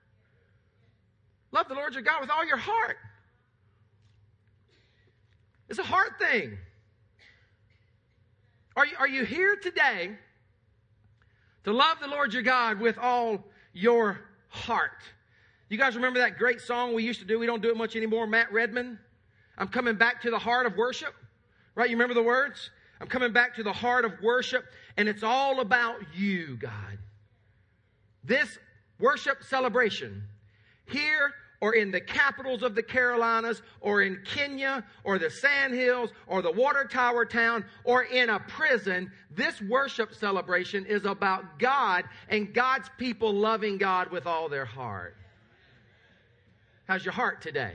Love 1.52 1.68
the 1.68 1.76
Lord 1.76 1.94
your 1.94 2.04
God 2.04 2.22
with 2.22 2.30
all 2.30 2.46
your 2.46 2.58
heart. 2.58 2.98
It's 5.70 5.80
a 5.80 5.84
heart 5.84 6.20
thing. 6.20 6.58
Are 8.76 8.86
you, 8.86 8.96
are 8.98 9.08
you 9.08 9.24
here 9.24 9.56
today 9.56 10.12
to 11.64 11.72
love 11.72 12.00
the 12.02 12.08
Lord 12.08 12.34
your 12.34 12.44
God 12.44 12.80
with 12.80 12.98
all 12.98 13.44
your 13.72 14.20
heart? 14.50 15.04
You 15.70 15.78
guys 15.78 15.96
remember 15.96 16.20
that 16.20 16.38
great 16.38 16.60
song 16.60 16.94
we 16.94 17.04
used 17.04 17.20
to 17.20 17.26
do? 17.26 17.40
We 17.40 17.46
don't 17.46 17.62
do 17.62 17.70
it 17.70 17.78
much 17.78 17.96
anymore. 17.96 18.28
Matt 18.28 18.52
Redman. 18.52 19.00
I'm 19.58 19.68
coming 19.68 19.96
back 19.96 20.22
to 20.24 20.32
the 20.32 20.40
heart 20.40 20.66
of 20.66 20.76
worship. 20.76 21.14
Right? 21.76 21.90
You 21.90 21.96
remember 21.96 22.14
the 22.14 22.24
words? 22.24 22.70
I'm 23.00 23.08
coming 23.08 23.34
back 23.34 23.56
to 23.56 23.64
the 23.64 23.74
heart 23.74 24.06
of 24.06 24.14
worship, 24.22 24.66
and 24.98 25.10
it's 25.10 25.24
all 25.24 25.60
about 25.60 25.96
you, 26.16 26.58
God. 26.58 26.98
This 28.24 28.58
worship 29.00 29.44
celebration 29.44 30.24
here 30.86 31.34
or 31.64 31.74
in 31.74 31.92
the 31.92 32.02
capitals 32.02 32.62
of 32.62 32.76
the 32.76 32.84
Carolinas 32.84 33.62
or 33.80 34.02
in 34.02 34.22
Kenya 34.26 34.84
or 35.04 35.18
the 35.18 35.30
Sandhills 35.30 36.10
or 36.28 36.42
the 36.42 36.52
water 36.52 36.86
tower 36.86 37.26
town 37.26 37.66
or 37.86 38.04
in 38.04 38.30
a 38.30 38.40
prison, 38.40 39.12
this 39.32 39.62
worship 39.62 40.14
celebration 40.14 40.86
is 40.86 41.06
about 41.06 41.60
God 41.60 42.04
and 42.28 42.54
God's 42.54 42.90
people 42.98 43.34
loving 43.34 43.78
God 43.78 44.12
with 44.12 44.28
all 44.28 44.50
their 44.50 44.66
heart. 44.66 45.16
How's 46.86 47.06
your 47.06 47.14
heart 47.14 47.42
today? 47.42 47.74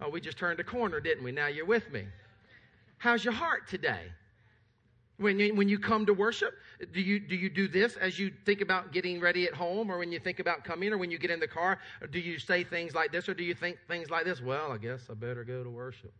Oh, 0.00 0.10
we 0.10 0.20
just 0.20 0.38
turned 0.38 0.60
a 0.60 0.64
corner, 0.64 1.00
didn't 1.00 1.24
we? 1.24 1.32
Now 1.32 1.46
you're 1.46 1.64
with 1.64 1.90
me. 1.90 2.04
How's 2.98 3.24
your 3.24 3.34
heart 3.34 3.68
today? 3.68 4.02
When 5.18 5.40
you, 5.40 5.54
when 5.54 5.68
you 5.68 5.80
come 5.80 6.06
to 6.06 6.14
worship, 6.14 6.54
do 6.92 7.00
you, 7.00 7.18
do 7.18 7.34
you 7.34 7.50
do 7.50 7.66
this 7.66 7.96
as 7.96 8.20
you 8.20 8.32
think 8.46 8.60
about 8.60 8.92
getting 8.92 9.20
ready 9.20 9.46
at 9.46 9.54
home 9.54 9.90
or 9.90 9.98
when 9.98 10.12
you 10.12 10.20
think 10.20 10.38
about 10.38 10.62
coming 10.62 10.92
or 10.92 10.98
when 10.98 11.10
you 11.10 11.18
get 11.18 11.32
in 11.32 11.40
the 11.40 11.48
car? 11.48 11.80
Do 12.12 12.20
you 12.20 12.38
say 12.38 12.62
things 12.62 12.94
like 12.94 13.10
this 13.10 13.28
or 13.28 13.34
do 13.34 13.42
you 13.42 13.54
think 13.54 13.78
things 13.88 14.10
like 14.10 14.24
this? 14.24 14.40
Well, 14.40 14.70
I 14.70 14.78
guess 14.78 15.00
I 15.10 15.14
better 15.14 15.42
go 15.42 15.64
to 15.64 15.70
worship. 15.70 16.12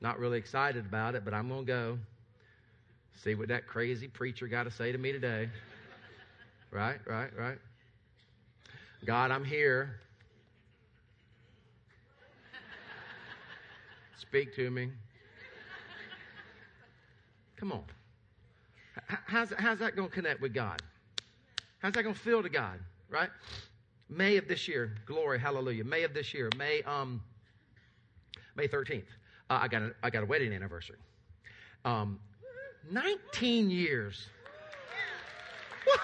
Not 0.00 0.20
really 0.20 0.38
excited 0.38 0.86
about 0.86 1.16
it, 1.16 1.24
but 1.24 1.34
I'm 1.34 1.48
going 1.48 1.66
to 1.66 1.72
go. 1.72 1.98
See 3.24 3.34
what 3.34 3.48
that 3.48 3.66
crazy 3.66 4.06
preacher 4.06 4.46
got 4.46 4.64
to 4.64 4.70
say 4.70 4.92
to 4.92 4.98
me 4.98 5.10
today. 5.10 5.48
Right, 6.70 6.98
right, 7.06 7.30
right. 7.36 7.58
God, 9.04 9.30
I'm 9.32 9.44
here. 9.44 9.96
Speak 14.18 14.54
to 14.56 14.70
me. 14.70 14.90
Come 17.56 17.72
on. 17.72 17.84
How's, 19.08 19.52
how's 19.58 19.78
that 19.78 19.96
going 19.96 20.08
to 20.08 20.14
connect 20.14 20.40
with 20.40 20.54
God? 20.54 20.80
How's 21.78 21.92
that 21.94 22.02
going 22.02 22.14
to 22.14 22.20
feel 22.20 22.42
to 22.42 22.48
God, 22.48 22.78
right? 23.10 23.30
May 24.08 24.36
of 24.36 24.48
this 24.48 24.68
year, 24.68 24.94
glory, 25.04 25.38
hallelujah. 25.38 25.84
May 25.84 26.04
of 26.04 26.14
this 26.14 26.32
year, 26.32 26.48
May 26.56 26.82
um, 26.82 27.20
May 28.54 28.68
13th. 28.68 29.04
Uh, 29.50 29.58
I 29.62 29.68
got 29.68 29.82
a, 29.82 29.94
I 30.02 30.10
got 30.10 30.22
a 30.22 30.26
wedding 30.26 30.52
anniversary. 30.52 30.98
Um, 31.84 32.18
19 32.90 33.70
years. 33.70 34.26
What? 35.84 36.00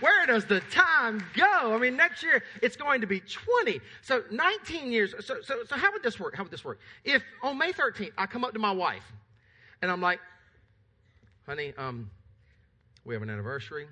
Where 0.00 0.26
does 0.26 0.44
the 0.44 0.60
time 0.72 1.24
go? 1.36 1.74
I 1.74 1.78
mean, 1.78 1.96
next 1.96 2.22
year 2.22 2.42
it's 2.60 2.76
going 2.76 3.00
to 3.00 3.06
be 3.06 3.20
20. 3.20 3.80
So 4.02 4.24
19 4.30 4.90
years. 4.90 5.14
So, 5.20 5.36
so, 5.42 5.58
so 5.68 5.76
how 5.76 5.92
would 5.92 6.02
this 6.02 6.18
work? 6.18 6.34
How 6.34 6.42
would 6.42 6.52
this 6.52 6.64
work? 6.64 6.80
If 7.04 7.22
on 7.42 7.56
May 7.56 7.72
13th 7.72 8.10
I 8.18 8.26
come 8.26 8.44
up 8.44 8.52
to 8.54 8.58
my 8.58 8.72
wife 8.72 9.04
and 9.82 9.90
I'm 9.90 10.00
like, 10.00 10.18
honey, 11.46 11.74
um, 11.76 12.10
we 13.04 13.14
have 13.14 13.22
an 13.22 13.30
anniversary, 13.30 13.86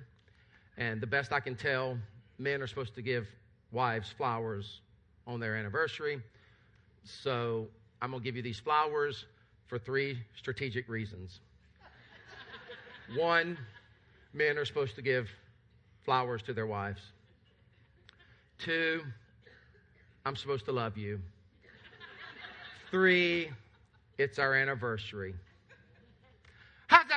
and 0.77 0.99
the 0.99 1.07
best 1.07 1.31
I 1.31 1.39
can 1.39 1.55
tell, 1.55 1.97
men 2.39 2.61
are 2.61 2.67
supposed 2.67 2.95
to 2.95 3.01
give 3.01 3.27
wives 3.71 4.09
flowers 4.17 4.81
on 5.27 5.39
their 5.39 5.55
anniversary. 5.55 6.21
So 7.03 7.67
I'm 8.01 8.11
going 8.11 8.21
to 8.21 8.25
give 8.25 8.35
you 8.35 8.41
these 8.41 8.59
flowers 8.59 9.25
for 9.67 9.77
three 9.77 10.17
strategic 10.35 10.89
reasons. 10.89 11.39
One, 13.15 13.57
men 14.33 14.57
are 14.57 14.65
supposed 14.65 14.95
to 14.95 15.01
give 15.01 15.29
flowers 16.05 16.41
to 16.43 16.53
their 16.53 16.67
wives. 16.67 17.01
Two, 18.57 19.01
I'm 20.25 20.35
supposed 20.35 20.65
to 20.65 20.71
love 20.71 20.97
you. 20.97 21.19
Three, 22.89 23.49
it's 24.17 24.39
our 24.39 24.55
anniversary. 24.55 25.35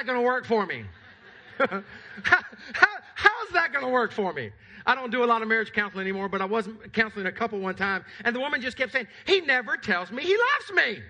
Going 0.06 0.18
to 0.18 0.24
work 0.24 0.44
for 0.46 0.64
me? 0.66 0.84
how, 1.58 1.82
how, 2.22 2.88
how's 3.14 3.48
that 3.52 3.72
going 3.72 3.84
to 3.84 3.90
work 3.90 4.12
for 4.12 4.32
me? 4.32 4.50
I 4.86 4.94
don't 4.94 5.10
do 5.10 5.24
a 5.24 5.26
lot 5.26 5.42
of 5.42 5.48
marriage 5.48 5.72
counseling 5.72 6.02
anymore, 6.02 6.28
but 6.28 6.40
I 6.40 6.44
was 6.44 6.68
counseling 6.92 7.26
a 7.26 7.32
couple 7.32 7.58
one 7.58 7.74
time, 7.74 8.04
and 8.24 8.34
the 8.34 8.38
woman 8.38 8.60
just 8.60 8.76
kept 8.76 8.92
saying, 8.92 9.08
He 9.26 9.40
never 9.40 9.76
tells 9.76 10.12
me 10.12 10.22
he 10.22 10.36
loves 10.36 10.86
me. 10.86 11.02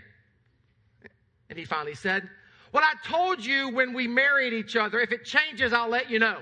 And 1.50 1.58
he 1.58 1.66
finally 1.66 1.94
said, 1.94 2.28
Well, 2.72 2.82
I 2.82 2.94
told 3.06 3.44
you 3.44 3.68
when 3.68 3.92
we 3.92 4.06
married 4.06 4.54
each 4.54 4.76
other, 4.76 4.98
if 5.00 5.12
it 5.12 5.26
changes, 5.26 5.74
I'll 5.74 5.90
let 5.90 6.10
you 6.10 6.18
know. 6.18 6.38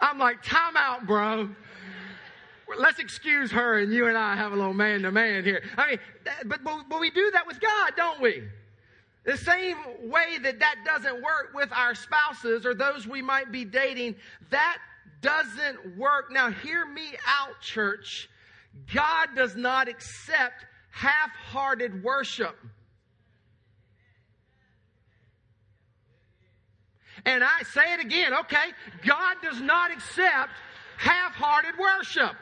I'm 0.00 0.18
like, 0.18 0.42
time 0.42 0.78
out, 0.78 1.06
bro 1.06 1.50
let's 2.80 2.98
excuse 2.98 3.50
her 3.52 3.78
and 3.78 3.92
you 3.92 4.06
and 4.06 4.16
I 4.16 4.34
have 4.36 4.52
a 4.52 4.56
little 4.56 4.74
man 4.74 5.02
to 5.02 5.12
man 5.12 5.44
here. 5.44 5.62
I 5.76 5.90
mean, 5.90 5.98
but, 6.46 6.64
but, 6.64 6.88
but 6.88 7.00
we 7.00 7.10
do 7.10 7.30
that 7.32 7.46
with 7.46 7.60
God, 7.60 7.92
don't 7.96 8.20
we? 8.20 8.42
The 9.24 9.36
same 9.36 9.76
way 10.04 10.38
that 10.42 10.60
that 10.60 10.76
doesn't 10.84 11.16
work 11.16 11.52
with 11.54 11.70
our 11.72 11.94
spouses 11.94 12.64
or 12.64 12.74
those 12.74 13.06
we 13.06 13.20
might 13.20 13.52
be 13.52 13.66
dating, 13.66 14.16
that 14.50 14.78
doesn't 15.20 15.98
work. 15.98 16.32
Now, 16.32 16.50
hear 16.50 16.86
me 16.86 17.12
out, 17.26 17.60
church. 17.60 18.30
God 18.94 19.28
does 19.36 19.54
not 19.54 19.88
accept 19.88 20.64
half 20.90 21.30
hearted 21.32 22.02
worship. 22.02 22.56
And 27.26 27.44
I 27.44 27.62
say 27.74 27.92
it 27.92 28.00
again, 28.00 28.32
okay? 28.32 28.72
God 29.04 29.36
does 29.42 29.60
not 29.60 29.90
accept 29.90 30.52
half 30.96 31.32
hearted 31.34 31.74
worship. 31.78 32.34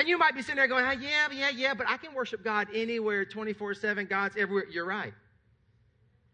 And 0.00 0.08
you 0.08 0.16
might 0.16 0.34
be 0.34 0.40
sitting 0.40 0.56
there 0.56 0.66
going, 0.66 0.86
oh, 0.86 0.92
yeah, 0.92 1.28
yeah, 1.30 1.50
yeah, 1.50 1.74
but 1.74 1.86
I 1.86 1.98
can 1.98 2.14
worship 2.14 2.42
God 2.42 2.68
anywhere, 2.74 3.26
24 3.26 3.74
7. 3.74 4.06
God's 4.06 4.34
everywhere. 4.34 4.64
You're 4.70 4.86
right. 4.86 5.12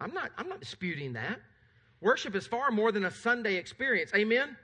I'm 0.00 0.14
not, 0.14 0.30
I'm 0.38 0.48
not 0.48 0.60
disputing 0.60 1.14
that. 1.14 1.40
Worship 2.00 2.36
is 2.36 2.46
far 2.46 2.70
more 2.70 2.92
than 2.92 3.06
a 3.06 3.10
Sunday 3.10 3.56
experience. 3.56 4.12
Amen? 4.14 4.56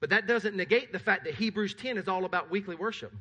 But 0.00 0.08
that 0.08 0.26
doesn't 0.26 0.56
negate 0.56 0.90
the 0.90 0.98
fact 0.98 1.24
that 1.24 1.34
Hebrews 1.34 1.74
10 1.74 1.98
is 1.98 2.08
all 2.08 2.24
about 2.24 2.50
weekly 2.50 2.76
worship. 2.76 3.12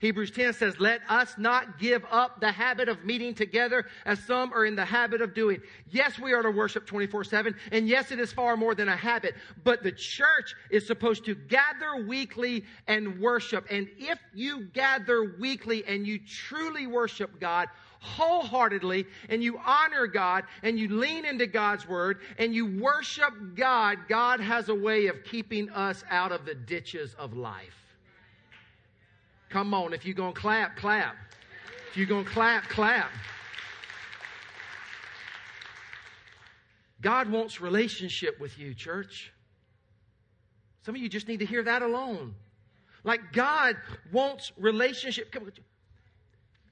Hebrews 0.00 0.30
10 0.30 0.52
says, 0.52 0.78
Let 0.78 1.00
us 1.08 1.34
not 1.38 1.78
give 1.78 2.04
up 2.10 2.40
the 2.40 2.52
habit 2.52 2.88
of 2.88 3.04
meeting 3.04 3.34
together 3.34 3.86
as 4.04 4.20
some 4.20 4.52
are 4.52 4.64
in 4.64 4.76
the 4.76 4.84
habit 4.84 5.20
of 5.20 5.34
doing. 5.34 5.60
Yes, 5.90 6.18
we 6.20 6.32
are 6.32 6.42
to 6.42 6.52
worship 6.52 6.86
24 6.86 7.24
7, 7.24 7.54
and 7.72 7.88
yes, 7.88 8.12
it 8.12 8.20
is 8.20 8.32
far 8.32 8.56
more 8.56 8.76
than 8.76 8.88
a 8.88 8.96
habit, 8.96 9.34
but 9.64 9.82
the 9.82 9.90
church 9.90 10.54
is 10.70 10.86
supposed 10.86 11.24
to 11.24 11.34
gather 11.34 12.04
weekly 12.06 12.64
and 12.86 13.20
worship. 13.20 13.66
And 13.70 13.88
if 13.98 14.20
you 14.34 14.66
gather 14.66 15.34
weekly 15.38 15.84
and 15.84 16.06
you 16.06 16.20
truly 16.20 16.86
worship 16.86 17.40
God, 17.40 17.68
wholeheartedly 18.00 19.04
and 19.28 19.42
you 19.42 19.58
honor 19.66 20.06
God 20.06 20.44
and 20.62 20.78
you 20.78 20.88
lean 20.88 21.24
into 21.24 21.48
God's 21.48 21.88
word 21.88 22.20
and 22.38 22.54
you 22.54 22.80
worship 22.80 23.34
God, 23.56 23.98
God 24.08 24.38
has 24.38 24.68
a 24.68 24.74
way 24.74 25.08
of 25.08 25.24
keeping 25.24 25.68
us 25.70 26.04
out 26.08 26.30
of 26.30 26.44
the 26.44 26.54
ditches 26.54 27.14
of 27.14 27.36
life. 27.36 27.87
Come 29.48 29.72
on, 29.72 29.92
if 29.94 30.04
you're 30.04 30.14
going 30.14 30.34
to 30.34 30.40
clap, 30.40 30.76
clap. 30.76 31.16
If 31.90 31.96
you're 31.96 32.06
going 32.06 32.24
to 32.24 32.30
clap, 32.30 32.68
clap. 32.68 33.10
God 37.00 37.30
wants 37.30 37.60
relationship 37.60 38.40
with 38.40 38.58
you, 38.58 38.74
church. 38.74 39.32
Some 40.82 40.94
of 40.94 41.00
you 41.00 41.08
just 41.08 41.28
need 41.28 41.38
to 41.38 41.46
hear 41.46 41.62
that 41.62 41.82
alone. 41.82 42.34
Like 43.04 43.32
God 43.32 43.76
wants 44.12 44.52
relationship. 44.58 45.34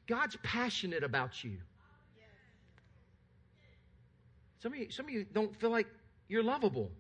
God's 0.06 0.36
passionate 0.42 1.04
about 1.04 1.44
you. 1.44 1.58
Some 4.58 4.72
of 4.72 4.78
you, 4.78 4.90
some 4.90 5.06
of 5.06 5.12
you 5.12 5.24
don't 5.32 5.54
feel 5.56 5.70
like 5.70 5.86
you're 6.28 6.42
lovable. 6.42 6.90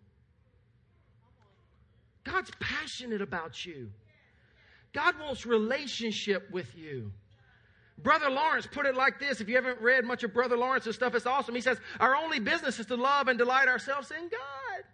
God's 2.24 2.50
passionate 2.60 3.22
about 3.22 3.64
you. 3.64 3.90
God 4.96 5.14
wants 5.20 5.44
relationship 5.44 6.50
with 6.50 6.74
you. 6.74 7.12
Brother 7.98 8.30
Lawrence 8.30 8.66
put 8.66 8.86
it 8.86 8.94
like 8.94 9.20
this. 9.20 9.42
If 9.42 9.48
you 9.48 9.54
haven't 9.54 9.78
read 9.82 10.06
much 10.06 10.24
of 10.24 10.32
Brother 10.32 10.56
Lawrence's 10.56 10.94
stuff, 10.94 11.14
it's 11.14 11.26
awesome. 11.26 11.54
He 11.54 11.60
says, 11.60 11.78
Our 12.00 12.16
only 12.16 12.40
business 12.40 12.78
is 12.78 12.86
to 12.86 12.96
love 12.96 13.28
and 13.28 13.38
delight 13.38 13.68
ourselves 13.68 14.10
in 14.10 14.22
God. 14.22 14.84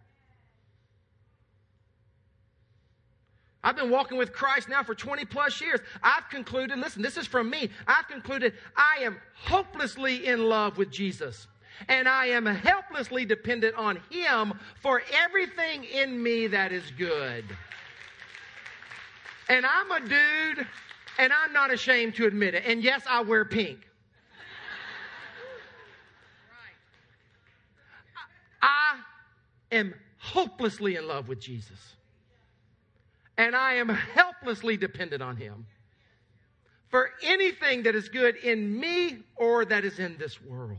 I've 3.62 3.76
been 3.76 3.90
walking 3.90 4.18
with 4.18 4.32
Christ 4.32 4.68
now 4.68 4.82
for 4.82 4.96
20 4.96 5.24
plus 5.26 5.60
years. 5.60 5.78
I've 6.02 6.28
concluded, 6.30 6.80
listen, 6.80 7.00
this 7.00 7.16
is 7.16 7.28
from 7.28 7.48
me. 7.48 7.70
I've 7.86 8.08
concluded 8.08 8.54
I 8.76 9.04
am 9.04 9.18
hopelessly 9.36 10.26
in 10.26 10.48
love 10.48 10.78
with 10.78 10.90
Jesus. 10.90 11.46
And 11.86 12.08
I 12.08 12.26
am 12.26 12.44
helplessly 12.44 13.24
dependent 13.24 13.76
on 13.76 14.00
Him 14.10 14.54
for 14.80 15.00
everything 15.24 15.84
in 15.84 16.20
me 16.20 16.48
that 16.48 16.72
is 16.72 16.82
good. 16.98 17.44
And 19.48 19.66
I'm 19.66 19.90
a 19.90 20.00
dude, 20.00 20.66
and 21.18 21.33
I'm 21.33 21.52
not 21.52 21.72
ashamed 21.72 22.14
to 22.16 22.26
admit 22.26 22.55
it. 22.55 22.64
And 22.66 22.83
yes, 22.83 23.02
I 23.09 23.22
wear 23.22 23.44
pink. 23.44 23.78
I 28.62 28.98
am 29.72 29.94
hopelessly 30.18 30.96
in 30.96 31.09
love 31.09 31.28
with 31.28 31.40
Jesus. 31.40 31.96
And 33.37 33.57
I 33.57 33.74
am 33.74 33.88
helplessly 33.88 34.76
dependent 34.76 35.22
on 35.22 35.37
Him 35.37 35.66
for 36.88 37.11
anything 37.22 37.85
that 37.85 37.94
is 37.94 38.09
good 38.09 38.37
in 38.37 38.78
me 38.78 39.18
or 39.37 39.64
that 39.64 39.85
is 39.85 39.98
in 39.98 40.16
this 40.18 40.40
world. 40.40 40.78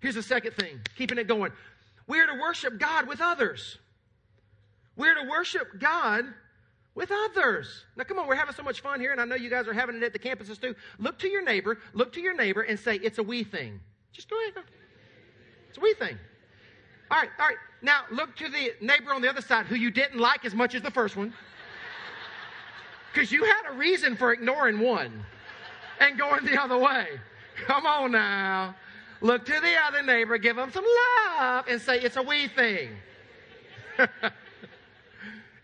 Here's 0.00 0.16
the 0.16 0.22
second 0.22 0.54
thing, 0.54 0.80
keeping 0.96 1.18
it 1.18 1.28
going. 1.28 1.52
We're 2.08 2.26
to 2.26 2.40
worship 2.40 2.78
God 2.78 3.06
with 3.06 3.20
others. 3.20 3.78
We're 4.96 5.14
to 5.14 5.28
worship 5.28 5.78
God 5.78 6.26
with 6.94 7.10
others. 7.10 7.84
Now, 7.96 8.04
come 8.04 8.18
on, 8.18 8.26
we're 8.26 8.34
having 8.34 8.54
so 8.54 8.62
much 8.62 8.80
fun 8.80 9.00
here, 9.00 9.12
and 9.12 9.20
I 9.20 9.24
know 9.24 9.34
you 9.34 9.48
guys 9.48 9.66
are 9.66 9.72
having 9.72 9.96
it 9.96 10.02
at 10.02 10.12
the 10.12 10.18
campuses 10.18 10.60
too. 10.60 10.74
Look 10.98 11.18
to 11.20 11.28
your 11.28 11.42
neighbor, 11.42 11.78
look 11.94 12.12
to 12.14 12.20
your 12.20 12.34
neighbor, 12.34 12.62
and 12.62 12.78
say, 12.78 12.96
It's 12.96 13.18
a 13.18 13.22
we 13.22 13.44
thing. 13.44 13.80
Just 14.12 14.28
go 14.28 14.38
ahead. 14.40 14.64
It's 15.68 15.78
a 15.78 15.80
we 15.80 15.94
thing. 15.94 16.18
All 17.10 17.18
right, 17.18 17.30
all 17.38 17.46
right. 17.46 17.56
Now, 17.80 18.02
look 18.10 18.36
to 18.36 18.48
the 18.48 18.72
neighbor 18.80 19.12
on 19.12 19.22
the 19.22 19.28
other 19.28 19.40
side 19.40 19.66
who 19.66 19.74
you 19.74 19.90
didn't 19.90 20.18
like 20.18 20.44
as 20.44 20.54
much 20.54 20.74
as 20.74 20.82
the 20.82 20.90
first 20.90 21.16
one. 21.16 21.32
Because 23.12 23.32
you 23.32 23.44
had 23.44 23.70
a 23.70 23.72
reason 23.74 24.16
for 24.16 24.32
ignoring 24.32 24.78
one 24.78 25.24
and 26.00 26.18
going 26.18 26.44
the 26.44 26.60
other 26.60 26.78
way. 26.78 27.06
Come 27.66 27.86
on 27.86 28.12
now. 28.12 28.74
Look 29.20 29.44
to 29.44 29.52
the 29.52 29.74
other 29.86 30.02
neighbor, 30.02 30.38
give 30.38 30.56
them 30.56 30.72
some 30.72 30.84
love, 31.38 31.66
and 31.68 31.80
say, 31.80 32.00
It's 32.00 32.16
a 32.16 32.22
we 32.22 32.48
thing. 32.48 32.90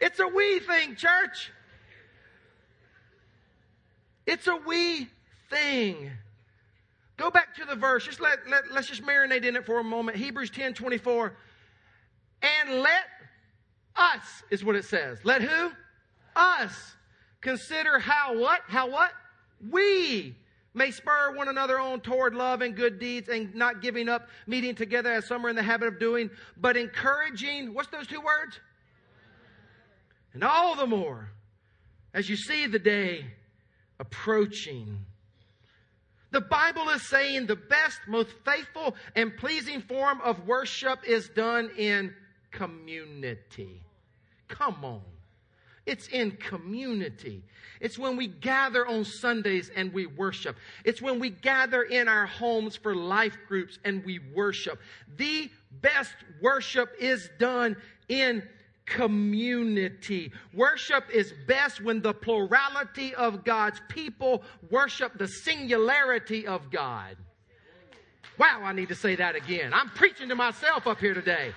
It's 0.01 0.21
a 0.21 0.29
we 0.29 0.61
thing, 0.61 0.97
church. 0.97 1.51
It's 4.27 4.47
a 4.47 4.57
we 4.57 5.09
thing. 5.51 6.11
Go 7.17 7.31
back 7.31 7.57
to 7.57 7.65
the 7.65 7.75
verse. 7.75 8.05
Just 8.05 8.21
let, 8.21 8.49
let, 8.49 8.71
let's 8.71 8.89
just 8.89 9.03
marinate 9.03 9.45
in 9.45 9.57
it 9.57 9.67
for 9.67 9.81
a 9.81 9.85
moment. 9.85 10.17
Hebrews 10.17 10.51
10 10.51 10.75
24. 10.75 11.35
And 12.43 12.81
let 12.81 13.05
us, 13.97 14.23
is 14.51 14.65
what 14.65 14.77
it 14.77 14.85
says. 14.85 15.19
Let 15.25 15.43
who? 15.43 15.73
Us. 16.37 16.95
Consider 17.41 17.99
how 17.99 18.39
what? 18.39 18.61
How 18.69 18.89
what? 18.89 19.11
We 19.71 20.37
may 20.75 20.93
spur 20.93 21.35
one 21.35 21.49
another 21.49 21.81
on 21.81 22.01
toward 22.01 22.35
love 22.35 22.63
and 22.63 22.77
good 22.77 23.01
deeds 23.01 23.29
and 23.29 23.53
not 23.55 23.83
giving 23.83 24.09
up 24.09 24.29
meeting 24.47 24.75
together 24.75 25.13
as 25.13 25.27
some 25.27 25.45
are 25.45 25.49
in 25.49 25.57
the 25.57 25.63
habit 25.63 25.89
of 25.89 25.99
doing, 25.99 26.31
but 26.57 26.77
encouraging, 26.77 27.75
what's 27.75 27.89
those 27.89 28.07
two 28.07 28.21
words? 28.21 28.61
And 30.39 30.45
all 30.45 30.77
the 30.77 30.87
more 30.87 31.31
as 32.15 32.31
you 32.31 32.37
see 32.37 32.69
the 32.69 32.79
day 32.79 33.27
approaching. 33.99 35.05
The 36.31 36.41
Bible 36.41 36.91
is 36.91 37.03
saying 37.03 37.47
the 37.47 37.57
best, 37.57 37.99
most 38.07 38.29
faithful, 38.45 38.95
and 39.17 39.37
pleasing 39.37 39.81
form 39.81 40.21
of 40.21 40.47
worship 40.47 41.01
is 41.05 41.29
done 41.31 41.73
in 41.77 42.15
community. 42.53 43.83
Come 44.47 44.85
on. 44.85 45.03
It's 45.87 46.07
in 46.07 46.31
community. 46.37 47.43
It's 47.81 47.99
when 47.99 48.17
we 48.17 48.29
gather 48.29 48.87
on 48.87 49.05
Sundays 49.05 49.73
and 49.75 49.93
we 49.93 50.07
worship. 50.07 50.55
It's 50.85 51.03
when 51.03 51.19
we 51.19 51.31
gather 51.31 51.83
in 51.83 52.07
our 52.07 52.27
homes 52.27 52.77
for 52.77 52.95
life 52.95 53.37
groups 53.49 53.81
and 53.85 54.05
we 54.05 54.21
worship. 54.33 54.79
The 55.17 55.51
best 55.73 56.15
worship 56.41 56.91
is 57.01 57.29
done 57.41 57.77
in 58.09 58.45
community. 58.91 60.33
Worship 60.55 61.05
is 61.13 61.33
best 61.47 61.83
when 61.83 62.01
the 62.01 62.15
plurality 62.15 63.15
of 63.15 63.45
God's 63.45 63.81
people 63.89 64.43
worship 64.71 65.19
the 65.19 65.29
singularity 65.29 66.47
of 66.47 66.71
God. 66.71 67.17
Wow, 68.39 68.63
I 68.63 68.73
need 68.73 68.89
to 68.89 68.95
say 68.95 69.17
that 69.17 69.35
again. 69.35 69.73
I'm 69.75 69.91
preaching 69.91 70.29
to 70.29 70.37
myself 70.37 70.87
up 70.87 70.99
here 70.99 71.15
today. 71.15 71.53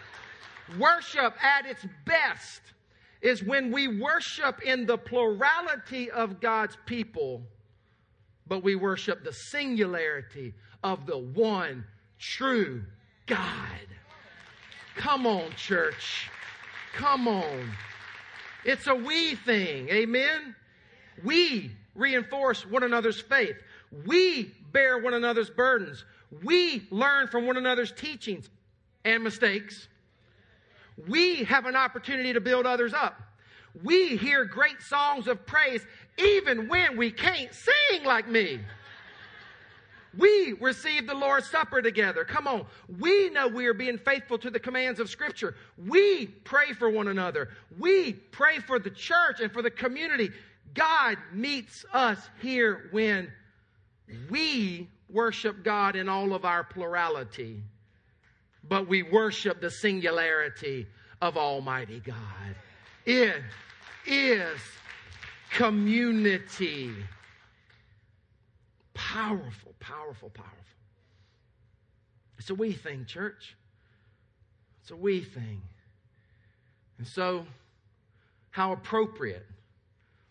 Worship 0.79 1.33
at 1.43 1.65
its 1.65 1.85
best 2.05 2.61
is 3.21 3.43
when 3.43 3.71
we 3.71 3.87
worship 3.87 4.61
in 4.63 4.85
the 4.85 4.97
plurality 4.97 6.09
of 6.09 6.41
God's 6.41 6.75
people, 6.85 7.43
but 8.47 8.63
we 8.63 8.75
worship 8.75 9.23
the 9.23 9.33
singularity 9.33 10.53
of 10.83 11.05
the 11.05 11.17
one 11.17 11.85
true 12.17 12.83
God. 13.27 13.87
Come 14.95 15.27
on, 15.27 15.51
church. 15.55 16.29
Come 16.93 17.27
on. 17.27 17.71
It's 18.63 18.87
a 18.87 18.95
we 18.95 19.35
thing. 19.35 19.89
Amen? 19.89 20.55
We 21.23 21.71
reinforce 21.95 22.65
one 22.65 22.83
another's 22.83 23.19
faith. 23.19 23.55
We 24.05 24.51
bear 24.71 24.97
one 24.97 25.13
another's 25.13 25.49
burdens. 25.49 26.05
We 26.43 26.87
learn 26.91 27.27
from 27.27 27.45
one 27.45 27.57
another's 27.57 27.91
teachings 27.91 28.49
and 29.03 29.23
mistakes. 29.23 29.87
We 31.07 31.43
have 31.45 31.65
an 31.65 31.75
opportunity 31.75 32.33
to 32.33 32.41
build 32.41 32.65
others 32.65 32.93
up. 32.93 33.19
We 33.83 34.17
hear 34.17 34.45
great 34.45 34.81
songs 34.81 35.27
of 35.27 35.45
praise 35.45 35.85
even 36.17 36.67
when 36.67 36.97
we 36.97 37.11
can't 37.11 37.53
sing 37.53 38.03
like 38.03 38.27
me. 38.27 38.59
We 40.17 40.53
receive 40.59 41.07
the 41.07 41.13
Lord's 41.13 41.49
Supper 41.49 41.81
together. 41.81 42.25
Come 42.25 42.47
on. 42.47 42.65
We 42.99 43.29
know 43.29 43.47
we 43.47 43.65
are 43.67 43.73
being 43.73 43.97
faithful 43.97 44.37
to 44.39 44.49
the 44.49 44.59
commands 44.59 44.99
of 44.99 45.09
Scripture. 45.09 45.55
We 45.77 46.27
pray 46.27 46.73
for 46.73 46.89
one 46.89 47.07
another. 47.07 47.49
We 47.79 48.13
pray 48.13 48.59
for 48.59 48.77
the 48.77 48.89
church 48.89 49.39
and 49.41 49.51
for 49.51 49.61
the 49.61 49.71
community. 49.71 50.31
God 50.73 51.17
meets 51.33 51.85
us 51.93 52.19
here 52.41 52.89
when 52.91 53.31
we 54.29 54.89
worship 55.09 55.63
God 55.63 55.95
in 55.95 56.09
all 56.09 56.33
of 56.33 56.45
our 56.45 56.63
plurality, 56.63 57.61
but 58.67 58.87
we 58.87 59.03
worship 59.03 59.61
the 59.61 59.71
singularity 59.71 60.87
of 61.21 61.37
Almighty 61.37 61.99
God. 61.99 62.55
In 63.05 63.33
is 64.05 64.59
community. 65.51 66.91
Powerful, 69.11 69.73
powerful, 69.81 70.29
powerful. 70.29 70.55
It's 72.39 72.49
a 72.49 72.55
we 72.55 72.71
thing, 72.71 73.03
church. 73.03 73.57
It's 74.81 74.91
a 74.91 74.95
we 74.95 75.19
thing. 75.19 75.61
And 76.97 77.05
so, 77.05 77.45
how 78.51 78.71
appropriate 78.71 79.45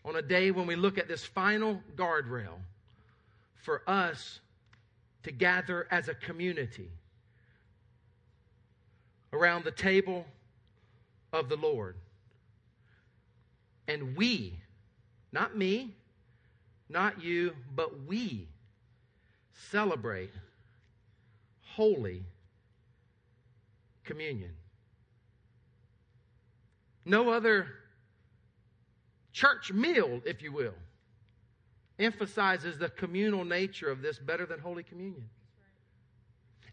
on 0.03 0.15
a 0.15 0.21
day 0.23 0.49
when 0.49 0.65
we 0.65 0.75
look 0.75 0.97
at 0.97 1.07
this 1.07 1.23
final 1.23 1.79
guardrail 1.95 2.57
for 3.53 3.83
us 3.87 4.39
to 5.23 5.31
gather 5.31 5.87
as 5.91 6.07
a 6.07 6.15
community 6.15 6.89
around 9.31 9.63
the 9.63 9.71
table 9.71 10.25
of 11.31 11.49
the 11.49 11.55
Lord. 11.55 11.97
And 13.87 14.17
we, 14.17 14.57
not 15.31 15.55
me, 15.55 15.93
not 16.89 17.23
you, 17.23 17.53
but 17.75 18.07
we 18.07 18.47
celebrate 19.69 20.31
Holy 21.75 22.25
Communion. 24.03 24.51
No 27.05 27.29
other 27.29 27.67
church 29.31 29.71
meal, 29.71 30.21
if 30.25 30.41
you 30.41 30.51
will, 30.51 30.73
emphasizes 31.99 32.77
the 32.77 32.89
communal 32.89 33.45
nature 33.45 33.89
of 33.89 34.01
this 34.01 34.19
better 34.19 34.45
than 34.45 34.59
Holy 34.59 34.83
Communion. 34.83 35.29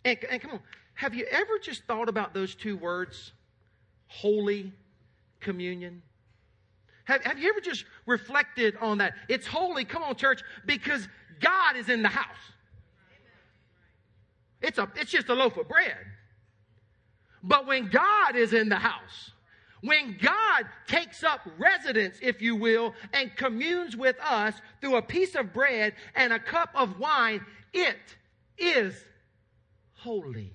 And, 0.05 0.19
and 0.31 0.41
come 0.41 0.53
on, 0.53 0.61
have 0.95 1.15
you 1.15 1.27
ever 1.31 1.59
just 1.59 1.85
thought 1.85 2.09
about 2.09 2.35
those 2.35 2.55
two 2.55 2.77
words, 2.77 3.33
Holy 4.09 4.73
Communion? 5.41 6.03
Have, 7.05 7.23
have 7.25 7.39
you 7.39 7.49
ever 7.49 7.61
just 7.61 7.85
reflected 8.07 8.77
on 8.81 8.99
that? 8.99 9.15
It's 9.29 9.47
holy, 9.47 9.85
come 9.85 10.03
on, 10.03 10.15
church, 10.17 10.43
because 10.67 11.09
God 11.41 11.77
is 11.77 11.89
in 11.89 12.03
the 12.03 12.09
house. 12.09 12.37
It's, 14.61 14.79
a, 14.79 14.91
it's 14.97 15.11
just 15.11 15.29
a 15.29 15.35
loaf 15.35 15.57
of 15.57 15.69
bread. 15.69 15.97
But 17.43 17.67
when 17.67 17.89
God 17.89 18.35
is 18.35 18.53
in 18.53 18.69
the 18.69 18.77
house, 18.77 19.33
when 19.81 20.17
God 20.21 20.65
takes 20.89 21.23
up 21.23 21.41
residence, 21.57 22.19
if 22.21 22.43
you 22.43 22.57
will, 22.57 22.95
and 23.13 23.35
communes 23.37 23.97
with 23.97 24.17
us 24.21 24.55
through 24.81 24.97
a 24.97 25.03
piece 25.03 25.37
of 25.37 25.53
bread 25.53 25.95
and 26.17 26.33
a 26.33 26.39
cup 26.39 26.71
of 26.75 26.99
wine, 26.99 27.45
it 27.73 27.97
is 28.57 28.95
holy. 29.95 30.53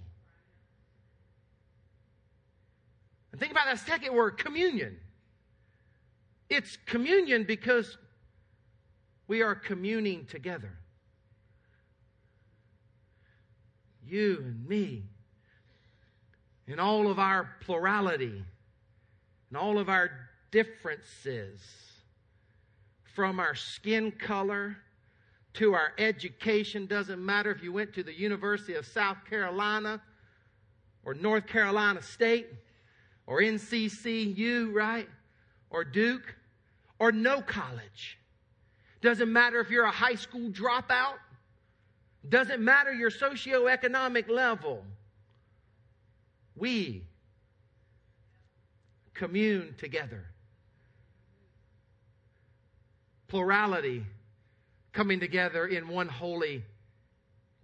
And 3.32 3.40
think 3.40 3.52
about 3.52 3.66
that 3.66 3.80
second 3.80 4.14
word, 4.14 4.38
communion. 4.38 4.98
It's 6.50 6.78
communion 6.86 7.46
because 7.46 7.98
we 9.28 9.42
are 9.42 9.56
communing 9.56 10.26
together. 10.26 10.78
You 14.08 14.38
and 14.44 14.68
me, 14.68 15.04
in 16.68 16.80
all 16.80 17.10
of 17.10 17.20
our 17.20 17.50
plurality 17.62 18.44
and 19.50 19.58
all 19.58 19.80
of 19.80 19.90
our 19.90 20.12
differences, 20.52 21.60
from 23.16 23.40
our 23.40 23.56
skin 23.56 24.12
color 24.12 24.76
to 25.54 25.74
our 25.74 25.94
education, 26.00 26.88
doesn't 26.88 27.24
matter 27.24 27.52
if 27.52 27.62
you 27.62 27.72
went 27.72 27.94
to 27.94 28.04
the 28.04 28.14
University 28.14 28.74
of 28.74 28.86
South 28.86 29.18
Carolina 29.30 30.02
or 31.06 31.14
North 31.14 31.46
Carolina 31.46 32.02
State 32.02 32.48
or 33.28 33.40
NCCU, 33.40 34.74
right? 34.74 35.08
Or 35.70 35.84
Duke 35.84 36.36
or 37.00 37.12
no 37.12 37.42
college. 37.42 38.18
Doesn't 39.02 39.32
matter 39.32 39.60
if 39.60 39.70
you're 39.70 39.86
a 39.86 39.92
high 39.92 40.16
school 40.16 40.50
dropout. 40.50 41.18
Doesn't 42.28 42.64
matter 42.64 42.94
your 42.94 43.12
socioeconomic 43.12 44.30
level. 44.30 44.86
We 46.56 47.04
commune 49.14 49.76
together. 49.78 50.26
Plurality 53.28 54.06
coming 54.94 55.20
together 55.20 55.66
in 55.66 55.88
one 55.88 56.08
holy 56.08 56.64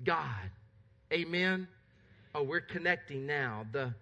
God. 0.03 0.49
Amen. 1.13 1.67
Oh, 2.35 2.43
we're 2.43 2.61
connecting 2.61 3.25
now. 3.25 3.65
The, 3.71 3.93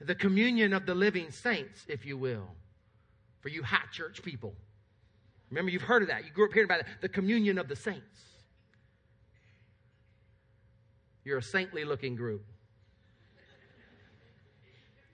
the 0.00 0.14
communion 0.14 0.72
of 0.72 0.86
the 0.86 0.94
living 0.94 1.30
saints, 1.30 1.84
if 1.88 2.04
you 2.04 2.16
will, 2.16 2.48
for 3.40 3.48
you 3.48 3.62
high 3.62 3.86
church 3.92 4.22
people. 4.22 4.54
Remember, 5.50 5.70
you've 5.70 5.82
heard 5.82 6.02
of 6.02 6.08
that. 6.08 6.24
You 6.24 6.30
grew 6.30 6.46
up 6.46 6.52
hearing 6.52 6.66
about 6.66 6.80
it. 6.80 6.86
The 7.00 7.08
communion 7.08 7.58
of 7.58 7.68
the 7.68 7.76
saints. 7.76 8.33
You're 11.24 11.38
a 11.38 11.42
saintly 11.42 11.84
looking 11.84 12.14
group 12.14 12.44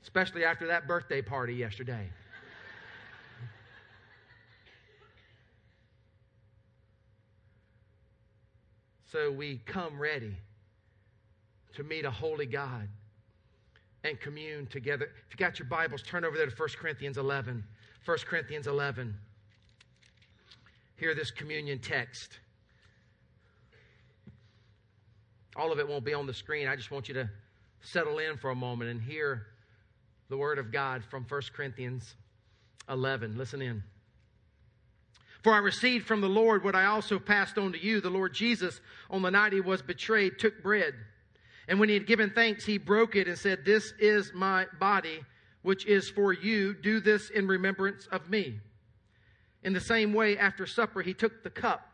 especially 0.03 0.45
after 0.45 0.67
that 0.67 0.89
birthday 0.89 1.23
party 1.23 1.55
yesterday. 1.55 2.11
so 9.13 9.31
we 9.31 9.61
come 9.67 10.01
ready 10.01 10.35
to 11.75 11.85
meet 11.85 12.05
a 12.05 12.11
holy 12.11 12.47
God 12.47 12.89
and 14.03 14.19
commune 14.21 14.67
together. 14.67 15.11
If 15.29 15.35
you 15.35 15.37
got 15.37 15.59
your 15.59 15.69
Bibles, 15.69 16.03
turn 16.03 16.25
over 16.25 16.37
there 16.37 16.47
to 16.47 16.57
1 16.57 16.69
Corinthians 16.81 17.19
11. 17.19 17.63
1 18.05 18.19
Corinthians 18.27 18.67
11. 18.67 19.15
Hear 20.97 21.15
this 21.15 21.31
communion 21.31 21.79
text. 21.79 22.41
All 25.61 25.73
of 25.73 25.79
it 25.79 25.87
won't 25.87 26.07
be 26.07 26.15
on 26.15 26.27
the 26.27 26.33
screen. 26.33 26.67
I 26.67 26.75
just 26.75 26.91
want 26.91 27.07
you 27.07 27.13
to 27.13 27.29
settle 27.83 28.19
in 28.19 28.39
for 28.39 28.49
a 28.49 28.55
moment 28.55 28.91
and 28.91 28.99
hear 28.99 29.49
the 30.31 30.37
Word 30.39 30.59
of 30.59 30.73
God 30.73 31.05
from 31.05 31.27
1 31.29 31.43
Corinthians 31.55 32.15
11. 32.89 33.37
Listen 33.37 33.61
in. 33.61 33.83
For 35.43 35.53
I 35.53 35.59
received 35.59 36.07
from 36.07 36.23
the 36.23 36.31
Lord 36.31 36.65
what 36.65 36.75
I 36.75 36.87
also 36.87 37.19
passed 37.19 37.59
on 37.59 37.73
to 37.73 37.79
you. 37.79 38.01
The 38.01 38.09
Lord 38.09 38.33
Jesus, 38.33 38.81
on 39.11 39.21
the 39.21 39.31
night 39.31 39.53
he 39.53 39.61
was 39.61 39.83
betrayed, 39.83 40.39
took 40.39 40.63
bread. 40.63 40.95
And 41.69 41.79
when 41.79 41.91
he 41.91 41.95
had 41.95 42.07
given 42.07 42.31
thanks, 42.31 42.65
he 42.65 42.79
broke 42.79 43.15
it 43.15 43.29
and 43.29 43.37
said, 43.37 43.63
This 43.63 43.93
is 43.99 44.33
my 44.35 44.65
body, 44.79 45.21
which 45.61 45.85
is 45.85 46.09
for 46.09 46.33
you. 46.33 46.73
Do 46.73 47.01
this 47.01 47.29
in 47.29 47.47
remembrance 47.47 48.07
of 48.11 48.31
me. 48.31 48.61
In 49.63 49.75
the 49.75 49.81
same 49.81 50.15
way, 50.15 50.39
after 50.39 50.65
supper, 50.65 51.03
he 51.03 51.13
took 51.13 51.43
the 51.43 51.51
cup, 51.51 51.87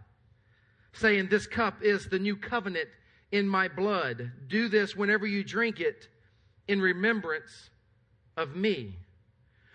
saying, 0.92 1.30
This 1.30 1.48
cup 1.48 1.82
is 1.82 2.08
the 2.08 2.20
new 2.20 2.36
covenant 2.36 2.90
in 3.36 3.48
my 3.48 3.68
blood. 3.68 4.32
Do 4.48 4.68
this 4.68 4.96
whenever 4.96 5.26
you 5.26 5.44
drink 5.44 5.80
it 5.80 6.08
in 6.66 6.80
remembrance 6.80 7.70
of 8.36 8.56
me. 8.56 8.96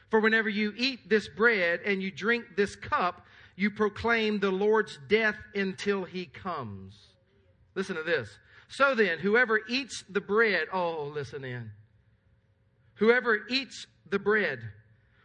For 0.10 0.20
whenever 0.20 0.50
you 0.50 0.74
eat 0.76 1.08
this 1.08 1.30
bread 1.30 1.82
and 1.86 2.02
you 2.02 2.12
drink 2.12 2.46
this 2.58 2.76
cup, 2.76 3.26
you 3.56 3.70
proclaim 3.70 4.40
the 4.40 4.52
Lord's 4.52 5.00
death 5.08 5.38
until 5.54 6.04
he 6.04 6.26
comes. 6.26 6.96
Listen 7.76 7.96
to 7.96 8.04
this. 8.04 8.30
So 8.68 8.96
then, 8.96 9.20
whoever 9.20 9.62
eats 9.70 10.04
the 10.10 10.22
bread, 10.22 10.68
oh, 10.74 11.12
listen 11.14 11.44
in. 11.44 11.72
Whoever 12.96 13.42
eats 13.48 13.86
the 14.10 14.20
bread 14.20 14.60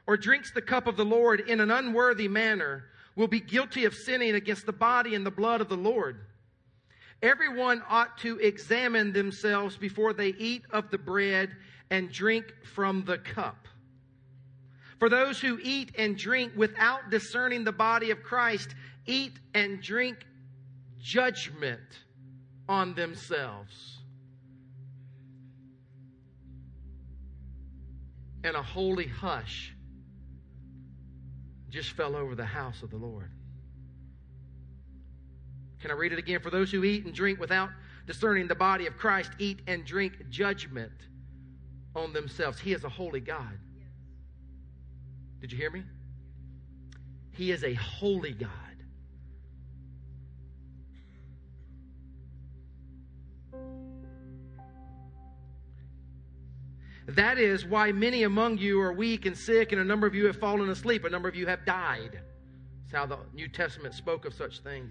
or 0.07 0.17
drinks 0.17 0.53
the 0.53 0.63
cup 0.63 0.87
of 0.87 0.97
the 0.97 1.05
Lord 1.05 1.41
in 1.41 1.61
an 1.61 1.71
unworthy 1.71 2.29
manner 2.29 2.85
will 3.17 3.29
be 3.29 3.41
guilty 3.41 3.85
of 3.87 3.95
sinning 3.95 4.35
against 4.35 4.67
the 4.67 4.73
body 4.73 5.15
and 5.15 5.25
the 5.25 5.31
blood 5.31 5.61
of 5.61 5.69
the 5.69 5.77
Lord. 5.77 6.21
Everyone 7.27 7.83
ought 7.89 8.19
to 8.19 8.39
examine 8.39 9.13
themselves 9.13 9.77
before 9.77 10.13
they 10.13 10.29
eat 10.29 10.63
of 10.71 10.93
the 10.93 10.99
bread 10.99 11.51
and 11.91 12.09
drink 12.13 12.55
from 12.63 13.05
the 13.05 13.19
cup. 13.19 13.67
For 15.01 15.09
those 15.09 15.41
who 15.41 15.59
eat 15.61 15.91
and 15.99 16.17
drink 16.17 16.53
without 16.55 17.11
discerning 17.11 17.65
the 17.65 17.73
body 17.73 18.13
of 18.13 18.23
Christ 18.23 18.77
eat 19.07 19.33
and 19.55 19.83
drink 19.83 20.19
judgment 21.01 21.81
on 22.69 22.95
themselves. 22.95 23.99
And 28.45 28.55
a 28.55 28.63
holy 28.63 29.09
hush 29.09 29.75
just 31.71 31.91
fell 31.91 32.15
over 32.15 32.37
the 32.37 32.47
house 32.47 32.85
of 32.85 32.91
the 32.91 32.97
Lord. 32.97 33.33
Can 35.87 35.95
I 35.95 35.99
read 35.99 36.13
it 36.13 36.19
again? 36.19 36.41
For 36.41 36.51
those 36.51 36.73
who 36.73 36.83
eat 36.83 37.05
and 37.05 37.15
drink 37.15 37.39
without 37.39 37.71
discerning 38.09 38.49
the 38.49 38.57
body 38.57 38.89
of 38.89 38.97
Christ 38.97 39.31
eat 39.39 39.61
and 39.69 39.85
drink 39.85 40.15
judgment 40.31 40.91
on 41.95 42.13
themselves. 42.13 42.59
He 42.59 42.73
is 42.73 42.83
a 42.83 42.89
holy 42.89 43.21
God. 43.21 43.57
Did 45.41 45.53
you 45.53 45.59
hear 45.59 45.71
me? 45.71 45.85
He 47.31 47.53
is 47.53 47.63
a 47.63 47.73
holy 47.75 48.33
God. 48.33 48.51
That 57.07 57.39
is 57.39 57.65
why 57.65 57.93
many 57.93 58.25
among 58.25 58.59
you 58.59 58.81
are 58.81 58.93
weak 58.93 59.25
and 59.25 59.39
sick, 59.39 59.71
and 59.71 59.81
a 59.81 59.85
number 59.85 60.09
of 60.09 60.17
you 60.17 60.27
have 60.27 60.37
fallen 60.37 60.69
asleep. 60.69 61.05
A 61.05 61.11
number 61.11 61.29
of 61.29 61.37
you 61.37 61.47
have 61.47 61.65
died. 61.65 62.19
That's 62.83 62.93
how 62.93 63.07
the 63.07 63.19
New 63.33 63.47
Testament 63.47 63.95
spoke 63.95 64.25
of 64.25 64.35
such 64.35 64.59
things. 64.59 64.91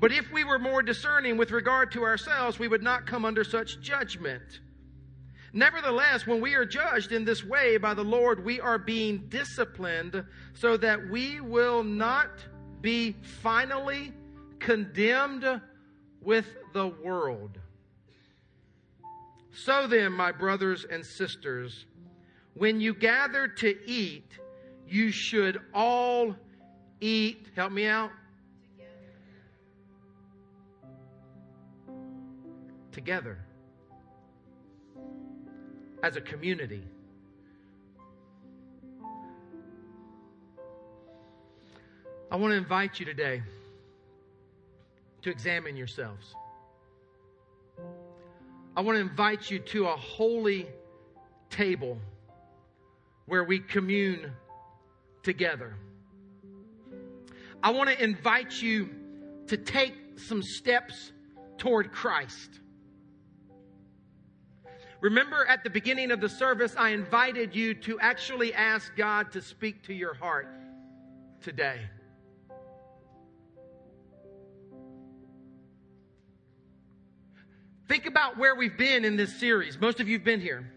But 0.00 0.12
if 0.12 0.32
we 0.32 0.44
were 0.44 0.58
more 0.58 0.82
discerning 0.82 1.36
with 1.36 1.50
regard 1.50 1.92
to 1.92 2.04
ourselves, 2.04 2.58
we 2.58 2.68
would 2.68 2.82
not 2.82 3.06
come 3.06 3.26
under 3.26 3.44
such 3.44 3.80
judgment. 3.80 4.60
Nevertheless, 5.52 6.26
when 6.26 6.40
we 6.40 6.54
are 6.54 6.64
judged 6.64 7.12
in 7.12 7.24
this 7.24 7.44
way 7.44 7.76
by 7.76 7.92
the 7.92 8.04
Lord, 8.04 8.42
we 8.42 8.60
are 8.60 8.78
being 8.78 9.26
disciplined 9.28 10.24
so 10.54 10.76
that 10.78 11.10
we 11.10 11.40
will 11.40 11.82
not 11.84 12.30
be 12.80 13.14
finally 13.42 14.12
condemned 14.58 15.60
with 16.22 16.46
the 16.72 16.86
world. 16.86 17.58
So 19.52 19.86
then, 19.86 20.12
my 20.12 20.32
brothers 20.32 20.86
and 20.90 21.04
sisters, 21.04 21.84
when 22.54 22.80
you 22.80 22.94
gather 22.94 23.48
to 23.48 23.76
eat, 23.86 24.30
you 24.88 25.10
should 25.10 25.60
all 25.74 26.36
eat. 27.00 27.48
Help 27.54 27.72
me 27.72 27.86
out. 27.86 28.10
Together. 32.92 33.38
As 36.02 36.16
a 36.16 36.20
community. 36.20 36.82
I 42.30 42.36
want 42.36 42.52
to 42.52 42.56
invite 42.56 43.00
you 43.00 43.06
today 43.06 43.42
to 45.22 45.30
examine 45.30 45.76
yourselves. 45.76 46.34
I 48.76 48.82
want 48.82 48.96
to 48.96 49.00
invite 49.00 49.50
you 49.50 49.58
to 49.58 49.88
a 49.88 49.96
holy 49.96 50.68
table 51.50 51.98
where 53.26 53.42
we 53.42 53.58
commune 53.58 54.32
together. 55.22 55.74
I 57.62 57.70
want 57.70 57.90
to 57.90 58.02
invite 58.02 58.62
you 58.62 58.90
to 59.48 59.56
take 59.56 59.94
some 60.16 60.42
steps 60.42 61.12
toward 61.58 61.90
Christ. 61.92 62.59
Remember 65.00 65.46
at 65.46 65.64
the 65.64 65.70
beginning 65.70 66.10
of 66.10 66.20
the 66.20 66.28
service, 66.28 66.74
I 66.76 66.90
invited 66.90 67.54
you 67.54 67.74
to 67.74 67.98
actually 68.00 68.52
ask 68.52 68.94
God 68.96 69.32
to 69.32 69.40
speak 69.40 69.82
to 69.84 69.94
your 69.94 70.12
heart 70.14 70.48
today. 71.40 71.80
Think 77.88 78.06
about 78.06 78.38
where 78.38 78.54
we've 78.54 78.76
been 78.76 79.04
in 79.04 79.16
this 79.16 79.34
series. 79.40 79.80
Most 79.80 80.00
of 80.00 80.08
you 80.08 80.18
have 80.18 80.24
been 80.24 80.40
here. 80.40 80.70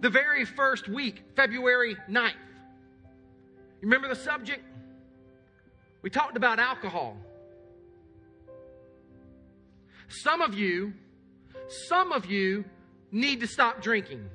The 0.00 0.08
very 0.08 0.44
first 0.44 0.88
week, 0.88 1.22
February 1.34 1.96
9th. 2.08 2.30
You 2.30 3.82
remember 3.82 4.08
the 4.08 4.14
subject? 4.14 4.62
We 6.00 6.10
talked 6.10 6.36
about 6.36 6.58
alcohol. 6.58 7.16
Some 10.08 10.40
of 10.40 10.54
you, 10.54 10.94
some 11.68 12.12
of 12.12 12.26
you 12.26 12.64
need 13.10 13.40
to 13.40 13.46
stop 13.46 13.82
drinking. 13.82 14.28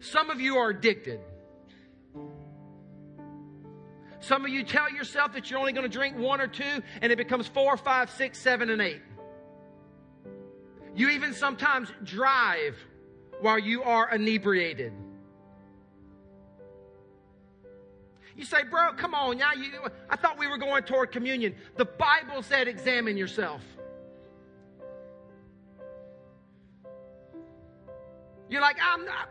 Some 0.00 0.30
of 0.30 0.40
you 0.40 0.56
are 0.56 0.70
addicted. 0.70 1.20
Some 4.20 4.44
of 4.44 4.50
you 4.50 4.64
tell 4.64 4.90
yourself 4.90 5.34
that 5.34 5.50
you're 5.50 5.58
only 5.58 5.72
going 5.72 5.88
to 5.88 5.92
drink 5.92 6.16
one 6.16 6.40
or 6.40 6.46
two, 6.46 6.82
and 7.00 7.12
it 7.12 7.16
becomes 7.16 7.46
four, 7.46 7.76
five, 7.76 8.10
six, 8.10 8.38
seven, 8.38 8.70
and 8.70 8.82
eight. 8.82 9.02
You 10.94 11.10
even 11.10 11.34
sometimes 11.34 11.92
drive 12.02 12.76
while 13.40 13.58
you 13.58 13.82
are 13.82 14.12
inebriated. 14.12 14.92
You 18.36 18.44
say, 18.44 18.64
bro, 18.64 18.92
come 18.92 19.14
on, 19.14 19.38
now 19.38 19.52
you 19.54 19.70
I 20.10 20.16
thought 20.16 20.38
we 20.38 20.46
were 20.46 20.58
going 20.58 20.82
toward 20.84 21.10
communion. 21.10 21.54
The 21.76 21.86
Bible 21.86 22.42
said 22.42 22.68
examine 22.68 23.16
yourself. 23.16 23.62
You're 28.48 28.60
like, 28.60 28.76
I'm 28.80 29.04
not. 29.06 29.30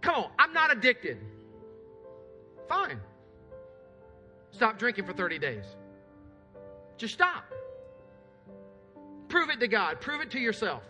Come 0.00 0.14
on, 0.16 0.30
I'm 0.38 0.52
not 0.52 0.72
addicted. 0.72 1.18
Fine. 2.68 3.00
Stop 4.50 4.78
drinking 4.78 5.06
for 5.06 5.12
30 5.12 5.38
days. 5.38 5.64
Just 6.96 7.14
stop. 7.14 7.44
Prove 9.28 9.50
it 9.50 9.60
to 9.60 9.68
God, 9.68 10.00
prove 10.00 10.20
it 10.20 10.30
to 10.32 10.38
yourself. 10.38 10.82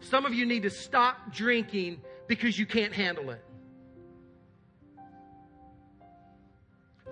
Some 0.00 0.24
of 0.26 0.32
you 0.32 0.46
need 0.46 0.62
to 0.62 0.70
stop 0.70 1.32
drinking 1.32 2.00
because 2.26 2.58
you 2.58 2.66
can't 2.66 2.92
handle 2.92 3.30
it. 3.30 3.42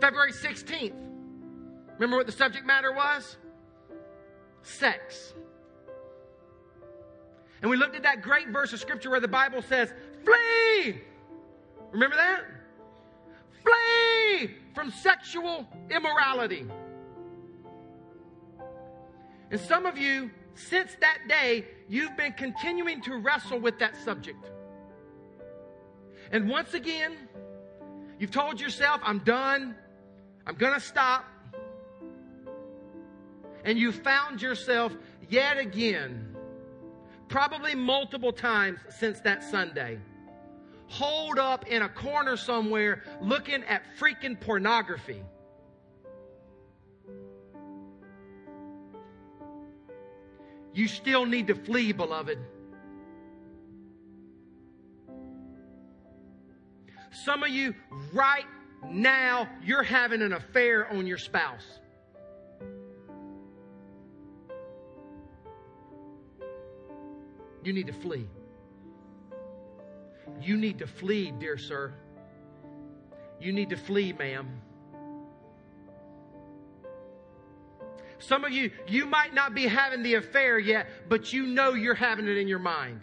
February 0.00 0.32
16th. 0.32 0.94
Remember 1.98 2.16
what 2.16 2.26
the 2.26 2.32
subject 2.32 2.66
matter 2.66 2.92
was? 2.92 3.36
Sex. 4.62 5.34
And 7.62 7.70
we 7.70 7.76
looked 7.76 7.96
at 7.96 8.02
that 8.02 8.22
great 8.22 8.48
verse 8.48 8.72
of 8.72 8.80
scripture 8.80 9.10
where 9.10 9.20
the 9.20 9.28
Bible 9.28 9.62
says, 9.62 9.92
Flee! 10.24 11.00
Remember 11.90 12.16
that? 12.16 12.42
Flee 13.62 14.56
from 14.74 14.90
sexual 14.90 15.66
immorality. 15.90 16.66
And 19.50 19.60
some 19.60 19.86
of 19.86 19.96
you, 19.96 20.30
since 20.54 20.96
that 21.00 21.18
day, 21.28 21.64
you've 21.88 22.16
been 22.16 22.32
continuing 22.32 23.00
to 23.02 23.16
wrestle 23.16 23.58
with 23.58 23.78
that 23.78 23.96
subject. 23.96 24.50
And 26.32 26.48
once 26.48 26.74
again, 26.74 27.16
you've 28.18 28.32
told 28.32 28.60
yourself, 28.60 29.00
I'm 29.04 29.20
done. 29.20 29.76
I'm 30.46 30.54
going 30.54 30.74
to 30.74 30.80
stop. 30.80 31.24
And 33.64 33.78
you 33.78 33.90
found 33.90 34.40
yourself 34.40 34.94
yet 35.28 35.58
again, 35.58 36.36
probably 37.28 37.74
multiple 37.74 38.32
times 38.32 38.78
since 38.90 39.20
that 39.20 39.42
Sunday 39.42 39.98
holed 40.88 41.38
up 41.38 41.66
in 41.66 41.82
a 41.82 41.88
corner 41.88 42.36
somewhere 42.36 43.02
looking 43.20 43.64
at 43.64 43.82
freaking 43.98 44.40
pornography. 44.40 45.20
You 50.72 50.86
still 50.86 51.26
need 51.26 51.48
to 51.48 51.54
flee, 51.54 51.92
beloved. 51.92 52.38
Some 57.24 57.42
of 57.42 57.48
you, 57.48 57.74
right 58.12 58.44
now, 58.90 59.48
you're 59.64 59.82
having 59.82 60.22
an 60.22 60.32
affair 60.32 60.88
on 60.90 61.06
your 61.06 61.18
spouse. 61.18 61.66
You 67.62 67.72
need 67.72 67.88
to 67.88 67.92
flee. 67.92 68.28
You 70.40 70.56
need 70.56 70.78
to 70.78 70.86
flee, 70.86 71.32
dear 71.32 71.58
sir. 71.58 71.92
You 73.40 73.52
need 73.52 73.70
to 73.70 73.76
flee, 73.76 74.12
ma'am. 74.12 74.60
Some 78.18 78.44
of 78.44 78.52
you, 78.52 78.70
you 78.86 79.06
might 79.06 79.34
not 79.34 79.54
be 79.54 79.66
having 79.66 80.02
the 80.02 80.14
affair 80.14 80.58
yet, 80.58 80.88
but 81.08 81.32
you 81.32 81.46
know 81.46 81.74
you're 81.74 81.94
having 81.94 82.26
it 82.28 82.36
in 82.38 82.48
your 82.48 82.58
mind. 82.58 83.00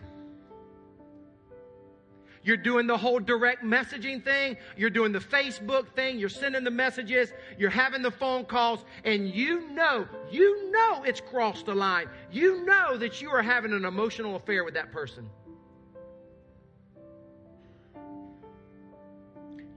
You're 2.44 2.58
doing 2.58 2.88
the 2.88 2.98
whole 2.98 3.20
direct 3.20 3.64
messaging 3.64 4.24
thing. 4.24 4.58
You're 4.76 4.90
doing 4.90 5.12
the 5.12 5.20
Facebook 5.20 5.88
thing. 5.96 6.20
You're 6.20 6.30
sending 6.30 6.64
the 6.64 6.72
messages. 6.72 7.34
You're 7.58 7.70
having 7.70 8.02
the 8.02 8.12
phone 8.12 8.46
calls. 8.46 8.84
And 9.06 9.30
you 9.30 9.70
know, 9.70 10.08
you 10.30 10.72
know 10.72 11.04
it's 11.04 11.22
crossed 11.22 11.66
the 11.66 11.76
line. 11.76 12.08
You 12.32 12.66
know 12.66 12.98
that 12.98 13.22
you 13.22 13.30
are 13.30 13.42
having 13.42 13.74
an 13.74 13.86
emotional 13.86 14.36
affair 14.36 14.64
with 14.64 14.74
that 14.74 14.92
person. 14.92 15.30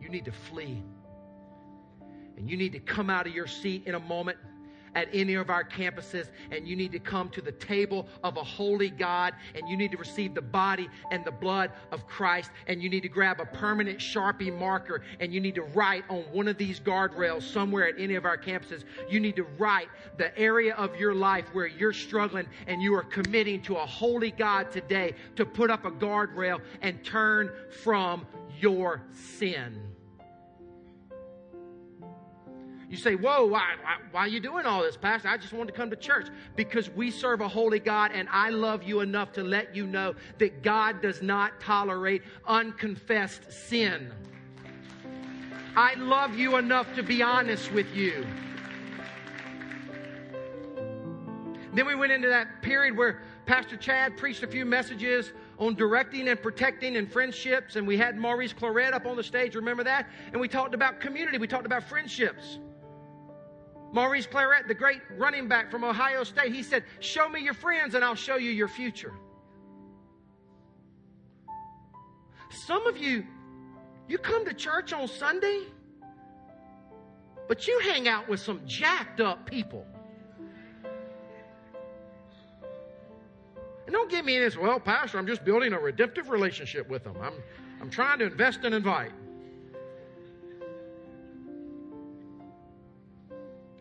you 0.06 0.12
need 0.12 0.24
to 0.24 0.32
flee. 0.32 0.80
And 2.36 2.48
you 2.48 2.56
need 2.56 2.72
to 2.72 2.78
come 2.78 3.10
out 3.10 3.26
of 3.26 3.34
your 3.34 3.48
seat 3.48 3.82
in 3.86 3.96
a 3.96 4.00
moment 4.00 4.38
at 4.96 5.08
any 5.12 5.34
of 5.34 5.50
our 5.50 5.62
campuses 5.62 6.30
and 6.50 6.66
you 6.66 6.74
need 6.74 6.90
to 6.90 6.98
come 6.98 7.28
to 7.28 7.40
the 7.40 7.52
table 7.52 8.08
of 8.24 8.38
a 8.38 8.42
holy 8.42 8.90
God 8.90 9.34
and 9.54 9.68
you 9.68 9.76
need 9.76 9.92
to 9.92 9.98
receive 9.98 10.34
the 10.34 10.42
body 10.42 10.88
and 11.12 11.24
the 11.24 11.30
blood 11.30 11.70
of 11.92 12.06
Christ 12.08 12.50
and 12.66 12.82
you 12.82 12.88
need 12.88 13.02
to 13.02 13.08
grab 13.08 13.38
a 13.38 13.44
permanent 13.44 13.98
Sharpie 13.98 14.58
marker 14.58 15.02
and 15.20 15.32
you 15.32 15.40
need 15.40 15.54
to 15.54 15.62
write 15.62 16.04
on 16.08 16.22
one 16.32 16.48
of 16.48 16.56
these 16.56 16.80
guardrails 16.80 17.42
somewhere 17.42 17.86
at 17.86 17.94
any 17.98 18.14
of 18.14 18.24
our 18.24 18.38
campuses. 18.38 18.84
You 19.08 19.20
need 19.20 19.36
to 19.36 19.44
write 19.58 19.88
the 20.16 20.36
area 20.38 20.74
of 20.74 20.96
your 20.96 21.14
life 21.14 21.44
where 21.52 21.66
you're 21.66 21.92
struggling 21.92 22.46
and 22.66 22.80
you 22.80 22.94
are 22.94 23.04
committing 23.04 23.60
to 23.62 23.76
a 23.76 23.86
holy 23.86 24.30
God 24.30 24.72
today 24.72 25.14
to 25.36 25.44
put 25.44 25.70
up 25.70 25.84
a 25.84 25.90
guardrail 25.90 26.60
and 26.80 27.04
turn 27.04 27.52
from 27.82 28.26
your 28.58 29.02
sin. 29.12 29.95
You 32.88 32.96
say, 32.96 33.16
Whoa, 33.16 33.46
why, 33.46 33.74
why, 33.82 33.96
why, 34.12 34.20
are 34.20 34.28
you 34.28 34.38
doing 34.38 34.64
all 34.64 34.82
this, 34.82 34.96
Pastor? 34.96 35.28
I 35.28 35.36
just 35.36 35.52
wanted 35.52 35.72
to 35.72 35.76
come 35.76 35.90
to 35.90 35.96
church. 35.96 36.28
Because 36.54 36.88
we 36.90 37.10
serve 37.10 37.40
a 37.40 37.48
holy 37.48 37.80
God, 37.80 38.12
and 38.14 38.28
I 38.30 38.50
love 38.50 38.84
you 38.84 39.00
enough 39.00 39.32
to 39.32 39.42
let 39.42 39.74
you 39.74 39.86
know 39.86 40.14
that 40.38 40.62
God 40.62 41.02
does 41.02 41.20
not 41.20 41.60
tolerate 41.60 42.22
unconfessed 42.46 43.52
sin. 43.52 44.12
I 45.76 45.94
love 45.94 46.38
you 46.38 46.56
enough 46.56 46.94
to 46.94 47.02
be 47.02 47.22
honest 47.22 47.72
with 47.72 47.94
you. 47.94 48.26
Then 51.74 51.86
we 51.86 51.94
went 51.94 52.12
into 52.12 52.28
that 52.28 52.62
period 52.62 52.96
where 52.96 53.20
Pastor 53.44 53.76
Chad 53.76 54.16
preached 54.16 54.42
a 54.42 54.46
few 54.46 54.64
messages 54.64 55.32
on 55.58 55.74
directing 55.74 56.28
and 56.28 56.40
protecting 56.40 56.96
and 56.96 57.10
friendships, 57.10 57.76
and 57.76 57.86
we 57.86 57.98
had 57.98 58.16
Maurice 58.16 58.54
Clarett 58.54 58.94
up 58.94 59.06
on 59.06 59.16
the 59.16 59.22
stage. 59.22 59.54
Remember 59.54 59.84
that? 59.84 60.08
And 60.32 60.40
we 60.40 60.48
talked 60.48 60.74
about 60.74 61.00
community, 61.00 61.36
we 61.36 61.46
talked 61.46 61.66
about 61.66 61.82
friendships. 61.82 62.58
Maurice 63.96 64.26
Clarett, 64.26 64.68
the 64.68 64.74
great 64.74 65.00
running 65.16 65.48
back 65.48 65.70
from 65.70 65.82
Ohio 65.82 66.22
State, 66.22 66.52
he 66.52 66.62
said, 66.62 66.84
Show 67.00 67.30
me 67.30 67.40
your 67.40 67.54
friends 67.54 67.94
and 67.94 68.04
I'll 68.04 68.14
show 68.14 68.36
you 68.36 68.50
your 68.50 68.68
future. 68.68 69.14
Some 72.50 72.86
of 72.86 72.98
you, 72.98 73.24
you 74.06 74.18
come 74.18 74.44
to 74.44 74.52
church 74.52 74.92
on 74.92 75.08
Sunday, 75.08 75.62
but 77.48 77.66
you 77.66 77.80
hang 77.80 78.06
out 78.06 78.28
with 78.28 78.38
some 78.38 78.60
jacked 78.66 79.22
up 79.22 79.46
people. 79.46 79.86
And 83.86 83.94
don't 83.94 84.10
give 84.10 84.26
me 84.26 84.38
this, 84.38 84.58
well, 84.58 84.78
Pastor, 84.78 85.16
I'm 85.16 85.26
just 85.26 85.42
building 85.42 85.72
a 85.72 85.78
redemptive 85.78 86.28
relationship 86.28 86.86
with 86.90 87.04
them. 87.04 87.16
I'm, 87.22 87.32
I'm 87.80 87.88
trying 87.88 88.18
to 88.18 88.26
invest 88.26 88.60
and 88.64 88.74
invite. 88.74 89.12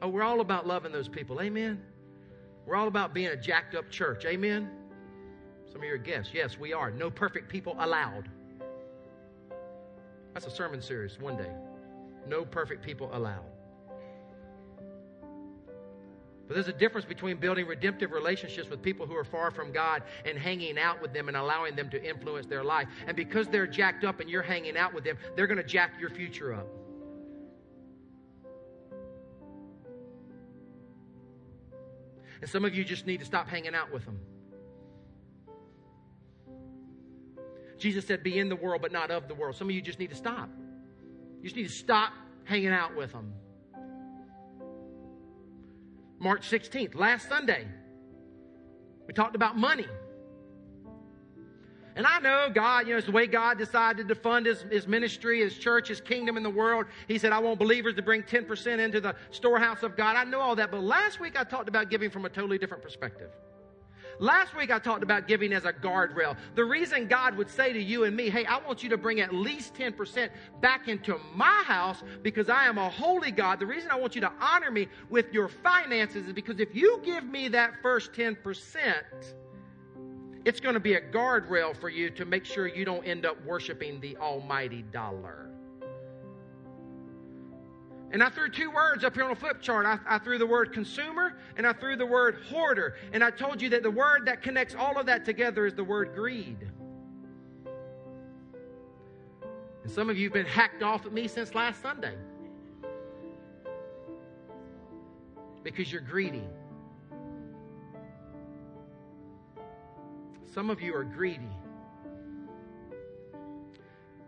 Oh, 0.05 0.07
we're 0.07 0.21
all 0.21 0.39
about 0.39 0.67
loving 0.67 0.91
those 0.91 1.07
people. 1.07 1.41
Amen. 1.41 1.81
We're 2.67 2.75
all 2.75 2.87
about 2.87 3.11
being 3.15 3.29
a 3.29 3.35
jacked 3.35 3.73
up 3.73 3.89
church. 3.89 4.23
Amen. 4.23 4.69
Some 5.65 5.77
of 5.77 5.83
you 5.83 5.95
are 5.95 5.97
guests. 5.97 6.31
Yes, 6.31 6.59
we 6.59 6.73
are. 6.73 6.91
No 6.91 7.09
perfect 7.09 7.49
people 7.49 7.75
allowed. 7.79 8.29
That's 10.35 10.45
a 10.45 10.51
sermon 10.51 10.79
series 10.79 11.19
one 11.19 11.37
day. 11.37 11.49
No 12.27 12.45
perfect 12.45 12.85
people 12.85 13.09
allowed. 13.13 13.45
But 16.47 16.53
there's 16.53 16.67
a 16.67 16.73
difference 16.73 17.07
between 17.07 17.37
building 17.37 17.65
redemptive 17.65 18.11
relationships 18.11 18.69
with 18.69 18.83
people 18.83 19.07
who 19.07 19.15
are 19.15 19.23
far 19.23 19.49
from 19.49 19.71
God 19.71 20.03
and 20.23 20.37
hanging 20.37 20.77
out 20.77 21.01
with 21.01 21.13
them 21.13 21.29
and 21.29 21.35
allowing 21.35 21.75
them 21.75 21.89
to 21.89 22.07
influence 22.07 22.45
their 22.45 22.63
life. 22.63 22.87
And 23.07 23.17
because 23.17 23.47
they're 23.47 23.65
jacked 23.65 24.03
up 24.03 24.19
and 24.19 24.29
you're 24.29 24.43
hanging 24.43 24.77
out 24.77 24.93
with 24.93 25.03
them, 25.03 25.17
they're 25.35 25.47
going 25.47 25.57
to 25.57 25.63
jack 25.63 25.93
your 25.99 26.11
future 26.11 26.53
up. 26.53 26.67
And 32.45 32.49
some 32.51 32.63
of 32.63 32.75
you 32.75 32.83
just 32.83 33.07
need 33.07 33.21
to 33.21 33.25
stop 33.25 33.49
hanging 33.49 33.73
out 33.73 33.91
with 33.91 34.05
them. 34.05 34.19
Jesus 37.79 38.05
said, 38.05 38.21
Be 38.21 38.37
in 38.37 38.49
the 38.49 38.55
world, 38.55 38.83
but 38.83 38.91
not 38.91 39.09
of 39.09 39.27
the 39.27 39.33
world. 39.33 39.55
Some 39.55 39.67
of 39.67 39.73
you 39.73 39.81
just 39.81 39.97
need 39.97 40.11
to 40.11 40.15
stop. 40.15 40.47
You 41.37 41.45
just 41.45 41.55
need 41.55 41.69
to 41.69 41.73
stop 41.73 42.13
hanging 42.43 42.67
out 42.67 42.95
with 42.95 43.11
them. 43.13 43.33
March 46.19 46.47
16th, 46.47 46.93
last 46.93 47.27
Sunday, 47.27 47.67
we 49.07 49.13
talked 49.15 49.35
about 49.35 49.57
money. 49.57 49.87
And 51.95 52.05
I 52.05 52.19
know 52.19 52.49
God, 52.53 52.87
you 52.87 52.93
know, 52.93 52.97
it's 52.97 53.05
the 53.05 53.13
way 53.13 53.25
God 53.25 53.57
decided 53.57 54.09
to 54.09 54.15
fund 54.15 54.45
his, 54.45 54.63
his 54.63 54.85
ministry, 54.85 55.39
his 55.39 55.57
church, 55.57 55.87
his 55.87 56.01
kingdom 56.01 56.35
in 56.35 56.43
the 56.43 56.49
world. 56.49 56.87
He 57.07 57.17
said, 57.17 57.31
I 57.31 57.39
want 57.39 57.57
believers 57.57 57.95
to 57.95 58.01
bring 58.01 58.21
10% 58.21 58.79
into 58.79 58.99
the 58.99 59.15
storehouse 59.31 59.81
of 59.81 59.95
God. 59.95 60.17
I 60.17 60.25
know 60.25 60.41
all 60.41 60.57
that. 60.57 60.71
But 60.71 60.83
last 60.83 61.21
week 61.21 61.39
I 61.39 61.45
talked 61.45 61.69
about 61.69 61.89
giving 61.89 62.09
from 62.09 62.25
a 62.25 62.29
totally 62.29 62.57
different 62.57 62.83
perspective. 62.83 63.31
Last 64.19 64.55
week 64.55 64.71
I 64.71 64.79
talked 64.79 65.03
about 65.03 65.27
giving 65.27 65.53
as 65.53 65.65
a 65.65 65.73
guardrail. 65.73 66.37
The 66.55 66.63
reason 66.63 67.07
God 67.07 67.35
would 67.37 67.49
say 67.49 67.73
to 67.73 67.81
you 67.81 68.03
and 68.05 68.15
me, 68.15 68.29
hey, 68.29 68.45
I 68.45 68.59
want 68.59 68.83
you 68.83 68.89
to 68.89 68.97
bring 68.97 69.21
at 69.21 69.33
least 69.33 69.73
10% 69.75 70.29
back 70.61 70.87
into 70.87 71.19
my 71.33 71.63
house 71.65 72.03
because 72.23 72.49
I 72.49 72.65
am 72.65 72.77
a 72.77 72.89
holy 72.89 73.31
God. 73.31 73.59
The 73.59 73.65
reason 73.65 73.91
I 73.91 73.95
want 73.95 74.15
you 74.15 74.21
to 74.21 74.31
honor 74.39 74.71
me 74.71 74.87
with 75.09 75.33
your 75.33 75.47
finances 75.47 76.27
is 76.27 76.33
because 76.33 76.59
if 76.59 76.73
you 76.73 77.01
give 77.03 77.25
me 77.25 77.49
that 77.49 77.81
first 77.81 78.13
10%, 78.13 78.35
it's 80.45 80.59
going 80.59 80.75
to 80.75 80.79
be 80.79 80.93
a 80.93 81.01
guardrail 81.01 81.75
for 81.75 81.89
you 81.89 82.11
to 82.11 82.23
make 82.23 82.45
sure 82.45 82.67
you 82.67 82.85
don't 82.85 83.03
end 83.03 83.25
up 83.25 83.43
worshiping 83.43 83.99
the 83.99 84.15
almighty 84.17 84.83
dollar. 84.93 85.49
And 88.11 88.23
I 88.23 88.29
threw 88.29 88.49
two 88.49 88.71
words 88.71 89.03
up 89.03 89.15
here 89.15 89.25
on 89.25 89.31
a 89.31 89.35
flip 89.35 89.59
chart. 89.59 89.85
I, 89.85 89.99
I, 90.07 90.19
threw 90.19 90.37
the 90.37 90.45
word 90.45 90.71
consumer 90.71 91.33
and 91.57 91.65
I 91.65 91.73
threw 91.73 91.97
the 91.97 92.05
word 92.05 92.37
hoarder. 92.49 92.95
And 93.11 93.23
I 93.23 93.31
told 93.31 93.61
you 93.61 93.69
that 93.69 93.83
the 93.83 93.91
word 93.91 94.25
that 94.27 94.41
connects 94.41 94.75
all 94.75 94.97
of 94.97 95.07
that 95.07 95.25
together 95.25 95.65
is 95.65 95.73
the 95.73 95.83
word 95.83 96.13
greed. 96.15 96.69
And 99.83 99.91
some 99.91 100.09
of 100.09 100.17
you 100.17 100.25
have 100.25 100.33
been 100.33 100.45
hacked 100.45 100.83
off 100.83 101.05
at 101.05 101.11
me 101.11 101.27
since 101.27 101.55
last 101.55 101.81
Sunday 101.81 102.15
because 105.63 105.91
you're 105.91 106.01
greedy. 106.01 106.47
Some 110.55 110.69
of 110.69 110.79
you 110.79 110.95
are 110.95 111.03
greedy. 111.03 111.49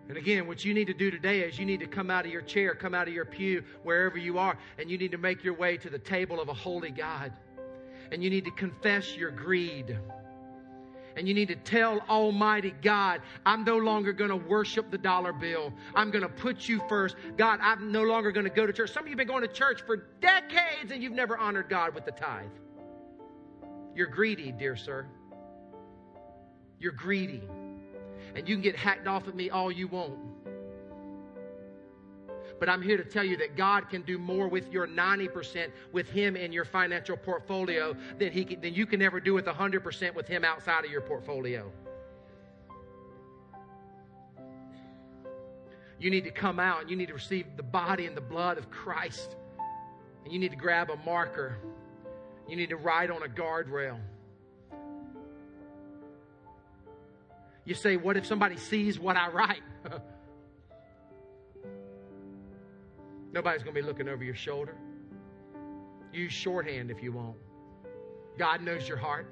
And 0.10 0.18
again, 0.18 0.46
what 0.46 0.66
you 0.66 0.74
need 0.74 0.88
to 0.88 0.94
do 0.94 1.10
today 1.10 1.40
is 1.40 1.58
you 1.58 1.66
need 1.66 1.80
to 1.80 1.88
come 1.88 2.12
out 2.12 2.26
of 2.26 2.32
your 2.34 2.42
chair, 2.42 2.76
come 2.76 2.94
out 2.94 3.08
of 3.08 3.14
your 3.14 3.24
pew, 3.24 3.64
wherever 3.84 4.18
you 4.18 4.38
are, 4.38 4.58
and 4.78 4.92
you 4.92 4.98
need 4.98 5.12
to 5.12 5.18
make 5.18 5.42
your 5.42 5.54
way 5.54 5.78
to 5.78 5.90
the 5.90 5.98
table 5.98 6.42
of 6.42 6.50
a 6.50 6.54
holy 6.54 6.92
God. 6.92 7.32
And 8.12 8.22
you 8.22 8.30
need 8.30 8.44
to 8.44 8.52
confess 8.52 9.16
your 9.16 9.32
greed. 9.32 9.98
And 11.16 11.30
you 11.30 11.34
need 11.34 11.48
to 11.48 11.56
tell 11.56 12.02
Almighty 12.10 12.76
God, 12.82 13.22
I'm 13.46 13.64
no 13.64 13.78
longer 13.78 14.12
going 14.12 14.30
to 14.30 14.36
worship 14.36 14.92
the 14.92 14.98
dollar 14.98 15.32
bill. 15.32 15.72
I'm 15.96 16.12
going 16.12 16.24
to 16.24 16.30
put 16.30 16.68
you 16.68 16.82
first. 16.90 17.16
God, 17.38 17.60
I'm 17.62 17.90
no 17.90 18.04
longer 18.04 18.34
going 18.34 18.44
to 18.44 18.50
go 18.50 18.68
to 18.68 18.74
church. 18.74 18.92
Some 18.92 19.04
of 19.04 19.08
you 19.08 19.14
have 19.14 19.18
been 19.18 19.28
going 19.28 19.44
to 19.44 19.54
church 19.54 19.82
for 19.86 19.96
decades 20.20 20.92
and 20.92 21.02
you've 21.02 21.14
never 21.14 21.38
honored 21.38 21.70
God 21.70 21.96
with 21.96 22.04
the 22.04 22.12
tithe. 22.12 22.50
You're 23.96 24.08
greedy, 24.08 24.52
dear 24.52 24.76
sir. 24.76 25.08
You're 26.80 26.92
greedy 26.92 27.42
and 28.36 28.48
you 28.48 28.56
can 28.56 28.62
get 28.62 28.76
hacked 28.76 29.08
off 29.08 29.28
at 29.28 29.36
me 29.36 29.50
all 29.50 29.72
you 29.72 29.88
want. 29.88 30.14
But 32.60 32.70
I'm 32.70 32.82
here 32.82 32.98
to 32.98 33.04
tell 33.04 33.24
you 33.24 33.38
that 33.38 33.56
God 33.56 33.90
can 33.90 34.02
do 34.02 34.18
more 34.18 34.48
with 34.48 34.72
your 34.72 34.88
90% 34.88 35.70
with 35.92 36.10
Him 36.10 36.36
in 36.36 36.52
your 36.52 36.66
financial 36.66 37.18
portfolio 37.18 37.96
than, 38.18 38.32
he 38.32 38.46
can, 38.46 38.62
than 38.62 38.74
you 38.74 38.86
can 38.86 39.02
ever 39.02 39.20
do 39.20 39.34
with 39.34 39.46
100% 39.46 40.16
with 40.16 40.28
Him 40.28 40.44
outside 40.44 40.86
of 40.86 40.92
your 40.92 41.02
portfolio. 41.02 41.72
You 46.00 46.12
need 46.12 46.26
to 46.26 46.32
come 46.32 46.60
out 46.60 46.82
and 46.82 46.90
you 46.90 46.96
need 46.96 47.08
to 47.08 47.16
receive 47.16 47.46
the 47.58 47.64
body 47.64 48.06
and 48.06 48.16
the 48.16 48.22
blood 48.22 48.58
of 48.58 48.70
Christ. 48.70 49.36
And 50.24 50.34
you 50.34 50.40
need 50.40 50.52
to 50.52 50.58
grab 50.58 50.90
a 50.90 50.98
marker. 50.98 51.58
You 52.48 52.56
need 52.56 52.70
to 52.70 52.78
write 52.78 53.10
on 53.10 53.24
a 53.24 53.28
guardrail. 53.28 54.00
You 57.68 57.76
say, 57.76 57.98
What 57.98 58.16
if 58.16 58.26
somebody 58.26 58.56
sees 58.56 58.98
what 58.98 59.18
I 59.18 59.28
write? 59.28 59.62
Nobody's 63.34 63.62
going 63.62 63.76
to 63.76 63.82
be 63.82 63.86
looking 63.86 64.08
over 64.08 64.24
your 64.24 64.36
shoulder. 64.36 64.74
Use 66.14 66.32
shorthand 66.32 66.90
if 66.90 67.04
you 67.04 67.12
want. 67.12 67.36
God 68.40 68.62
knows 68.62 68.88
your 68.88 68.96
heart. 68.96 69.28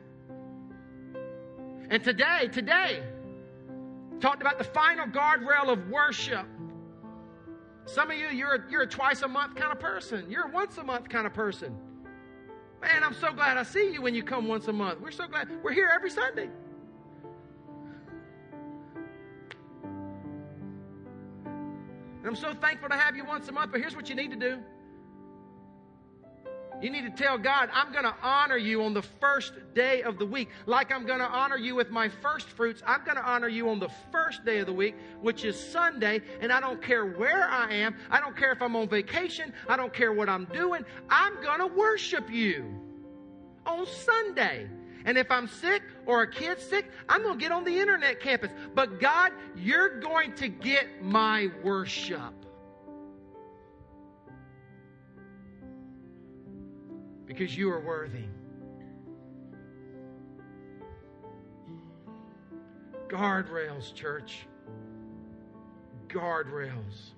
And 1.90 2.04
today, 2.04 2.50
today, 2.52 3.04
talked 4.20 4.42
about 4.42 4.58
the 4.58 4.66
final 4.66 5.08
guardrail 5.08 5.72
of 5.72 5.88
worship. 5.88 6.46
Some 7.86 8.12
of 8.12 8.18
you, 8.18 8.28
you're 8.28 8.56
a, 8.56 8.70
you're 8.70 8.82
a 8.82 8.88
twice 8.88 9.22
a 9.22 9.30
month 9.30 9.56
kind 9.56 9.72
of 9.72 9.80
person. 9.80 10.30
You're 10.30 10.50
a 10.50 10.52
once 10.52 10.78
a 10.78 10.84
month 10.84 11.08
kind 11.08 11.26
of 11.26 11.34
person. 11.34 11.74
Man, 12.82 13.02
I'm 13.02 13.14
so 13.14 13.32
glad 13.32 13.56
I 13.56 13.64
see 13.64 13.94
you 13.94 14.02
when 14.02 14.14
you 14.14 14.24
come 14.24 14.50
once 14.50 14.68
a 14.68 14.74
month. 14.74 15.00
We're 15.00 15.12
so 15.12 15.26
glad. 15.26 15.48
We're 15.64 15.72
here 15.72 15.90
every 15.96 16.10
Sunday. 16.10 16.50
I'm 22.36 22.42
so 22.42 22.54
thankful 22.54 22.90
to 22.90 22.98
have 22.98 23.16
you 23.16 23.24
once 23.24 23.48
a 23.48 23.54
month, 23.54 23.72
but 23.72 23.80
here's 23.80 23.96
what 23.96 24.10
you 24.10 24.16
need 24.16 24.30
to 24.32 24.36
do. 24.36 24.58
You 26.82 26.90
need 26.90 27.04
to 27.04 27.24
tell 27.24 27.38
God, 27.38 27.70
I'm 27.72 27.94
going 27.94 28.04
to 28.04 28.14
honor 28.22 28.58
you 28.58 28.84
on 28.84 28.94
the 28.94 29.04
first 29.04 29.54
day 29.74 30.02
of 30.02 30.20
the 30.20 30.26
week. 30.26 30.50
Like 30.66 30.92
I'm 30.92 31.06
going 31.06 31.20
to 31.20 31.26
honor 31.26 31.56
you 31.56 31.76
with 31.76 31.92
my 31.92 32.10
first 32.10 32.50
fruits, 32.50 32.84
I'm 32.86 33.06
going 33.06 33.16
to 33.16 33.24
honor 33.24 33.48
you 33.48 33.70
on 33.70 33.80
the 33.80 33.88
first 34.12 34.44
day 34.44 34.60
of 34.60 34.66
the 34.66 34.74
week, 34.74 34.96
which 35.22 35.46
is 35.46 35.58
Sunday. 35.58 36.20
And 36.42 36.52
I 36.52 36.60
don't 36.60 36.82
care 36.82 37.06
where 37.06 37.48
I 37.48 37.72
am. 37.72 37.96
I 38.12 38.20
don't 38.20 38.36
care 38.36 38.52
if 38.52 38.62
I'm 38.62 38.76
on 38.76 38.90
vacation. 38.90 39.54
I 39.70 39.78
don't 39.78 39.94
care 39.94 40.12
what 40.12 40.28
I'm 40.28 40.44
doing. 40.52 40.84
I'm 41.10 41.42
going 41.42 41.60
to 41.60 41.68
worship 41.68 42.30
you 42.30 42.66
on 43.66 43.86
Sunday. 43.86 44.68
And 45.06 45.18
if 45.18 45.32
I'm 45.32 45.48
sick 45.48 45.84
or 46.06 46.24
a 46.24 46.30
kid 46.30 46.60
sick, 46.60 46.92
I'm 47.10 47.22
going 47.24 47.38
to 47.38 47.42
get 47.42 47.52
on 47.52 47.64
the 47.64 47.78
internet 47.78 48.20
campus. 48.20 48.52
But 48.74 49.00
God, 49.00 49.32
you're 49.56 50.00
going 50.00 50.34
to 50.36 50.48
get 50.48 51.02
my 51.02 51.50
worship. 51.64 52.34
because 57.36 57.58
you 57.58 57.70
are 57.70 57.82
worthy. 57.82 58.24
Guardrails, 63.10 63.94
church. 63.94 64.48
Guardrails. 66.08 67.12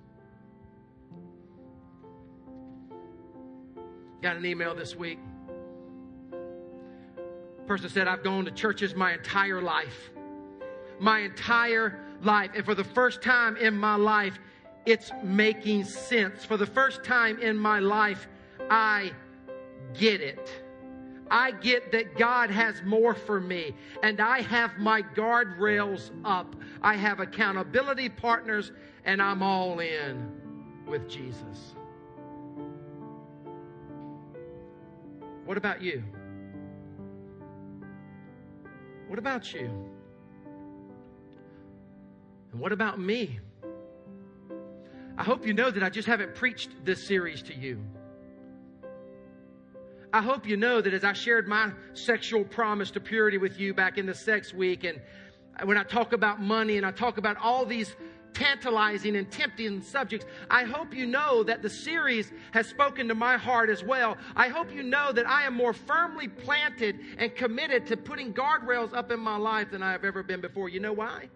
Got 4.22 4.36
an 4.36 4.44
email 4.44 4.74
this 4.74 4.96
week. 4.96 5.20
Person 7.68 7.90
said, 7.90 8.08
I've 8.08 8.24
gone 8.24 8.46
to 8.46 8.50
churches 8.50 8.94
my 8.94 9.12
entire 9.12 9.60
life. 9.60 10.10
My 10.98 11.20
entire 11.20 12.00
life. 12.22 12.50
And 12.56 12.64
for 12.64 12.74
the 12.74 12.82
first 12.82 13.22
time 13.22 13.56
in 13.58 13.76
my 13.76 13.94
life, 13.94 14.38
it's 14.86 15.12
making 15.22 15.84
sense. 15.84 16.46
For 16.46 16.56
the 16.56 16.66
first 16.66 17.04
time 17.04 17.38
in 17.38 17.58
my 17.58 17.78
life, 17.78 18.26
I 18.70 19.12
get 19.92 20.22
it. 20.22 20.50
I 21.30 21.50
get 21.50 21.92
that 21.92 22.16
God 22.16 22.50
has 22.50 22.80
more 22.86 23.14
for 23.14 23.38
me, 23.38 23.74
and 24.02 24.18
I 24.18 24.40
have 24.40 24.78
my 24.78 25.02
guardrails 25.02 26.10
up. 26.24 26.56
I 26.80 26.96
have 26.96 27.20
accountability 27.20 28.08
partners, 28.08 28.72
and 29.04 29.20
I'm 29.20 29.42
all 29.42 29.78
in 29.80 30.32
with 30.86 31.06
Jesus. 31.06 31.74
What 35.44 35.58
about 35.58 35.82
you? 35.82 36.02
What 39.08 39.18
about 39.18 39.52
you? 39.54 39.70
And 42.52 42.60
what 42.60 42.72
about 42.72 43.00
me? 43.00 43.40
I 45.16 45.24
hope 45.24 45.46
you 45.46 45.54
know 45.54 45.70
that 45.70 45.82
I 45.82 45.88
just 45.88 46.06
haven't 46.06 46.34
preached 46.34 46.70
this 46.84 47.02
series 47.02 47.42
to 47.44 47.54
you. 47.54 47.82
I 50.12 50.22
hope 50.22 50.46
you 50.46 50.56
know 50.56 50.80
that 50.80 50.92
as 50.92 51.04
I 51.04 51.14
shared 51.14 51.48
my 51.48 51.72
sexual 51.94 52.44
promise 52.44 52.90
to 52.92 53.00
purity 53.00 53.38
with 53.38 53.58
you 53.58 53.74
back 53.74 53.98
in 53.98 54.06
the 54.06 54.14
sex 54.14 54.52
week, 54.52 54.84
and 54.84 55.00
when 55.64 55.76
I 55.76 55.82
talk 55.82 56.12
about 56.12 56.40
money 56.40 56.76
and 56.76 56.86
I 56.86 56.90
talk 56.90 57.18
about 57.18 57.36
all 57.38 57.64
these 57.64 57.96
tantalizing 58.34 59.16
and 59.16 59.30
tempting 59.30 59.82
subjects, 59.82 60.26
I 60.50 60.64
hope 60.64 60.94
you 60.94 61.06
know 61.06 61.42
that 61.44 61.62
the 61.62 61.70
series 61.70 62.32
has 62.52 62.66
spoken 62.66 63.08
to 63.08 63.14
my 63.14 63.36
heart 63.36 63.70
as 63.70 63.82
well. 63.82 64.16
I 64.36 64.48
hope 64.48 64.72
you 64.72 64.82
know 64.82 65.12
that 65.12 65.28
I 65.28 65.42
am 65.44 65.54
more 65.54 65.72
firmly 65.72 66.28
planted 66.28 67.00
and 67.18 67.34
committed 67.34 67.86
to 67.86 67.96
putting 67.96 68.32
guardrails 68.32 68.94
up 68.94 69.10
in 69.10 69.20
my 69.20 69.36
life 69.36 69.70
than 69.70 69.82
I 69.82 69.92
have 69.92 70.04
ever 70.04 70.22
been 70.22 70.40
before. 70.40 70.68
You 70.68 70.80
know 70.80 70.92
why? 70.92 71.28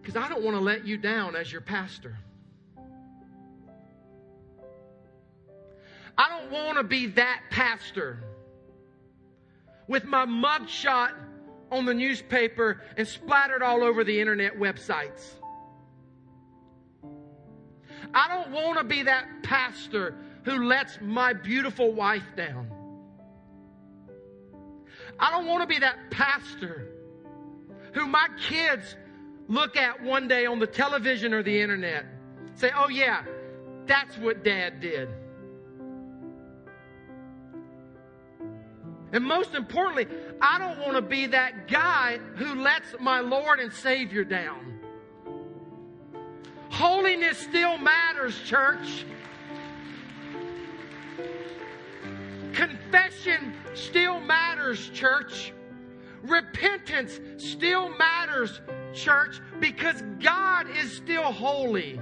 Because 0.00 0.16
I 0.16 0.28
don't 0.28 0.42
want 0.42 0.56
to 0.56 0.62
let 0.62 0.84
you 0.84 0.96
down 0.96 1.36
as 1.36 1.52
your 1.52 1.60
pastor. 1.60 2.18
I 6.18 6.28
don't 6.28 6.50
want 6.50 6.78
to 6.78 6.84
be 6.84 7.06
that 7.06 7.42
pastor 7.50 8.22
with 9.88 10.04
my 10.04 10.26
mugshot 10.26 11.12
on 11.72 11.86
the 11.86 11.94
newspaper 11.94 12.82
and 12.96 13.08
splattered 13.08 13.62
all 13.62 13.82
over 13.82 14.04
the 14.04 14.20
internet 14.20 14.58
websites. 14.58 15.32
I 18.14 18.28
don't 18.28 18.52
want 18.52 18.78
to 18.78 18.84
be 18.84 19.02
that 19.04 19.26
pastor 19.42 20.16
who 20.44 20.64
lets 20.64 20.98
my 21.00 21.32
beautiful 21.32 21.92
wife 21.92 22.26
down. 22.36 22.70
I 25.18 25.30
don't 25.30 25.46
want 25.46 25.62
to 25.62 25.66
be 25.66 25.78
that 25.78 26.10
pastor 26.10 26.88
who 27.94 28.06
my 28.06 28.28
kids 28.48 28.96
look 29.48 29.76
at 29.76 30.02
one 30.02 30.28
day 30.28 30.46
on 30.46 30.58
the 30.58 30.66
television 30.66 31.32
or 31.32 31.42
the 31.42 31.60
internet. 31.60 32.04
Say, 32.54 32.70
oh, 32.76 32.88
yeah, 32.88 33.22
that's 33.86 34.18
what 34.18 34.44
dad 34.44 34.80
did. 34.80 35.08
And 39.12 39.24
most 39.24 39.54
importantly, 39.54 40.06
I 40.44 40.58
don't 40.58 40.80
want 40.80 40.94
to 40.94 41.02
be 41.02 41.26
that 41.26 41.68
guy 41.68 42.18
who 42.34 42.60
lets 42.60 42.96
my 42.98 43.20
Lord 43.20 43.60
and 43.60 43.72
Savior 43.72 44.24
down. 44.24 44.80
Holiness 46.68 47.38
still 47.38 47.78
matters, 47.78 48.36
church. 48.42 49.04
Confession 52.52 53.54
still 53.74 54.18
matters, 54.18 54.90
church. 54.90 55.52
Repentance 56.24 57.20
still 57.36 57.96
matters, 57.96 58.60
church, 58.92 59.40
because 59.60 60.02
God 60.20 60.66
is 60.76 60.92
still 60.92 61.22
holy. 61.22 62.00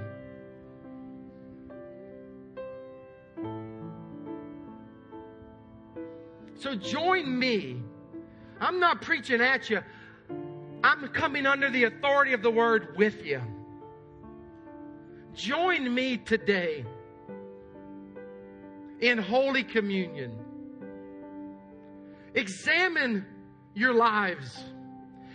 So 6.57 6.75
join 6.75 7.37
me. 7.37 7.81
I'm 8.61 8.79
not 8.79 9.01
preaching 9.01 9.41
at 9.41 9.69
you. 9.69 9.81
I'm 10.83 11.07
coming 11.09 11.45
under 11.47 11.69
the 11.69 11.85
authority 11.85 12.33
of 12.33 12.43
the 12.43 12.51
word 12.51 12.95
with 12.95 13.25
you. 13.25 13.41
Join 15.33 15.93
me 15.93 16.17
today 16.17 16.85
in 18.99 19.17
Holy 19.17 19.63
Communion. 19.63 20.37
Examine 22.35 23.25
your 23.73 23.93
lives. 23.93 24.63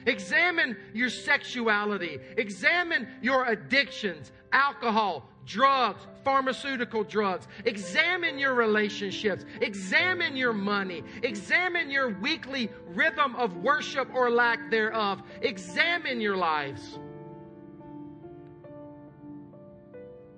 Examine 0.07 0.77
your 0.95 1.09
sexuality. 1.09 2.19
Examine 2.37 3.09
your 3.23 3.45
addictions, 3.45 4.31
alcohol, 4.53 5.29
drugs, 5.47 6.05
pharmaceutical 6.25 7.05
drugs. 7.05 7.47
Examine 7.65 8.39
your 8.39 8.55
relationships. 8.55 9.45
Examine 9.61 10.37
your 10.37 10.53
money. 10.53 11.03
Examine 11.23 11.91
your 11.91 12.11
weekly 12.19 12.69
rhythm 12.89 13.37
of 13.37 13.57
worship 13.59 14.09
or 14.13 14.31
lack 14.31 14.71
thereof. 14.71 15.23
Examine 15.41 16.21
your 16.21 16.37
lives. 16.37 16.99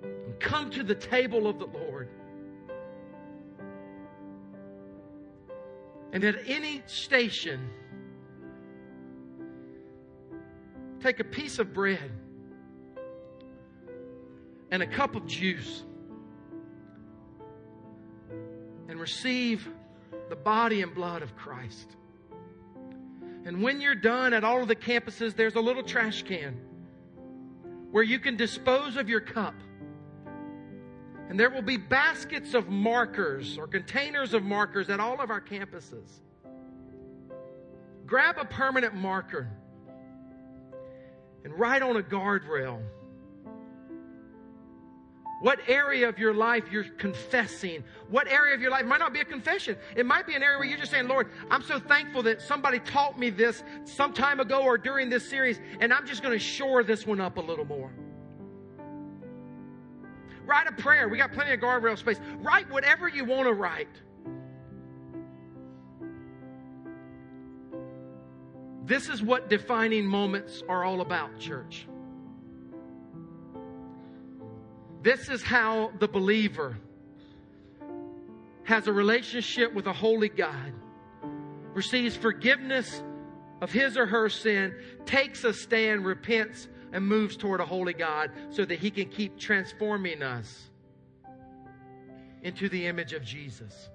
And 0.03 0.39
come 0.39 0.69
to 0.71 0.83
the 0.83 0.95
table 0.95 1.47
of 1.47 1.59
the 1.59 1.65
Lord. 1.65 2.09
And 6.11 6.23
at 6.23 6.35
any 6.47 6.81
station, 6.87 7.69
take 10.99 11.19
a 11.19 11.23
piece 11.23 11.59
of 11.59 11.73
bread 11.73 12.11
and 14.71 14.83
a 14.83 14.87
cup 14.87 15.15
of 15.15 15.25
juice 15.25 15.83
and 18.87 18.99
receive 18.99 19.67
the 20.29 20.35
body 20.35 20.81
and 20.81 20.93
blood 20.93 21.21
of 21.21 21.35
Christ. 21.35 21.95
And 23.45 23.61
when 23.61 23.81
you're 23.81 23.95
done 23.95 24.33
at 24.33 24.43
all 24.43 24.61
of 24.61 24.67
the 24.67 24.75
campuses, 24.75 25.35
there's 25.35 25.55
a 25.55 25.61
little 25.61 25.83
trash 25.83 26.23
can 26.23 26.59
where 27.91 28.03
you 28.03 28.19
can 28.19 28.37
dispose 28.37 28.97
of 28.97 29.09
your 29.09 29.21
cup. 29.21 29.55
And 31.29 31.39
there 31.39 31.49
will 31.49 31.61
be 31.61 31.77
baskets 31.77 32.53
of 32.53 32.69
markers 32.69 33.57
or 33.57 33.67
containers 33.67 34.33
of 34.33 34.43
markers 34.43 34.89
at 34.89 34.99
all 34.99 35.19
of 35.21 35.29
our 35.29 35.41
campuses. 35.41 36.21
Grab 38.05 38.37
a 38.39 38.45
permanent 38.45 38.95
marker 38.95 39.47
and 41.43 41.57
write 41.57 41.81
on 41.81 41.97
a 41.97 42.01
guardrail 42.01 42.81
what 45.39 45.59
area 45.67 46.07
of 46.07 46.19
your 46.19 46.33
life 46.33 46.65
you're 46.71 46.83
confessing. 46.83 47.83
What 48.09 48.27
area 48.27 48.53
of 48.53 48.61
your 48.61 48.71
life 48.71 48.85
might 48.85 48.99
not 48.99 49.13
be 49.13 49.19
a 49.19 49.25
confession. 49.25 49.77
It 49.95 50.05
might 50.05 50.27
be 50.27 50.35
an 50.35 50.43
area 50.43 50.57
where 50.57 50.67
you're 50.67 50.77
just 50.77 50.91
saying, 50.91 51.07
Lord, 51.07 51.29
I'm 51.49 51.63
so 51.63 51.79
thankful 51.79 52.23
that 52.23 52.41
somebody 52.41 52.79
taught 52.79 53.17
me 53.17 53.29
this 53.29 53.63
some 53.85 54.13
time 54.13 54.39
ago 54.39 54.61
or 54.61 54.77
during 54.77 55.09
this 55.09 55.29
series, 55.29 55.59
and 55.79 55.93
I'm 55.93 56.05
just 56.05 56.21
going 56.21 56.37
to 56.37 56.43
shore 56.43 56.83
this 56.83 57.07
one 57.07 57.21
up 57.21 57.37
a 57.37 57.41
little 57.41 57.65
more. 57.65 57.91
Write 60.45 60.67
a 60.67 60.71
prayer. 60.71 61.07
We 61.07 61.17
got 61.17 61.31
plenty 61.31 61.53
of 61.53 61.59
guardrail 61.59 61.97
space. 61.97 62.19
Write 62.39 62.69
whatever 62.71 63.07
you 63.07 63.23
want 63.23 63.47
to 63.47 63.53
write. 63.53 63.87
This 68.83 69.07
is 69.07 69.21
what 69.21 69.49
defining 69.49 70.07
moments 70.07 70.63
are 70.67 70.83
all 70.83 71.01
about, 71.01 71.37
church. 71.39 71.85
This 75.01 75.29
is 75.29 75.41
how 75.41 75.91
the 75.99 76.07
believer 76.07 76.77
has 78.63 78.87
a 78.87 78.91
relationship 78.91 79.73
with 79.73 79.87
a 79.87 79.93
holy 79.93 80.29
God, 80.29 80.73
receives 81.73 82.15
forgiveness 82.15 83.01
of 83.61 83.71
his 83.71 83.97
or 83.97 84.05
her 84.05 84.29
sin, 84.29 84.75
takes 85.05 85.43
a 85.43 85.53
stand, 85.53 86.05
repents, 86.05 86.67
and 86.91 87.05
moves 87.07 87.37
toward 87.37 87.61
a 87.61 87.65
holy 87.65 87.93
God 87.93 88.31
so 88.49 88.65
that 88.65 88.79
he 88.79 88.91
can 88.91 89.09
keep 89.09 89.39
transforming 89.39 90.21
us 90.21 90.69
into 92.43 92.67
the 92.67 92.87
image 92.87 93.13
of 93.13 93.23
Jesus. 93.23 93.89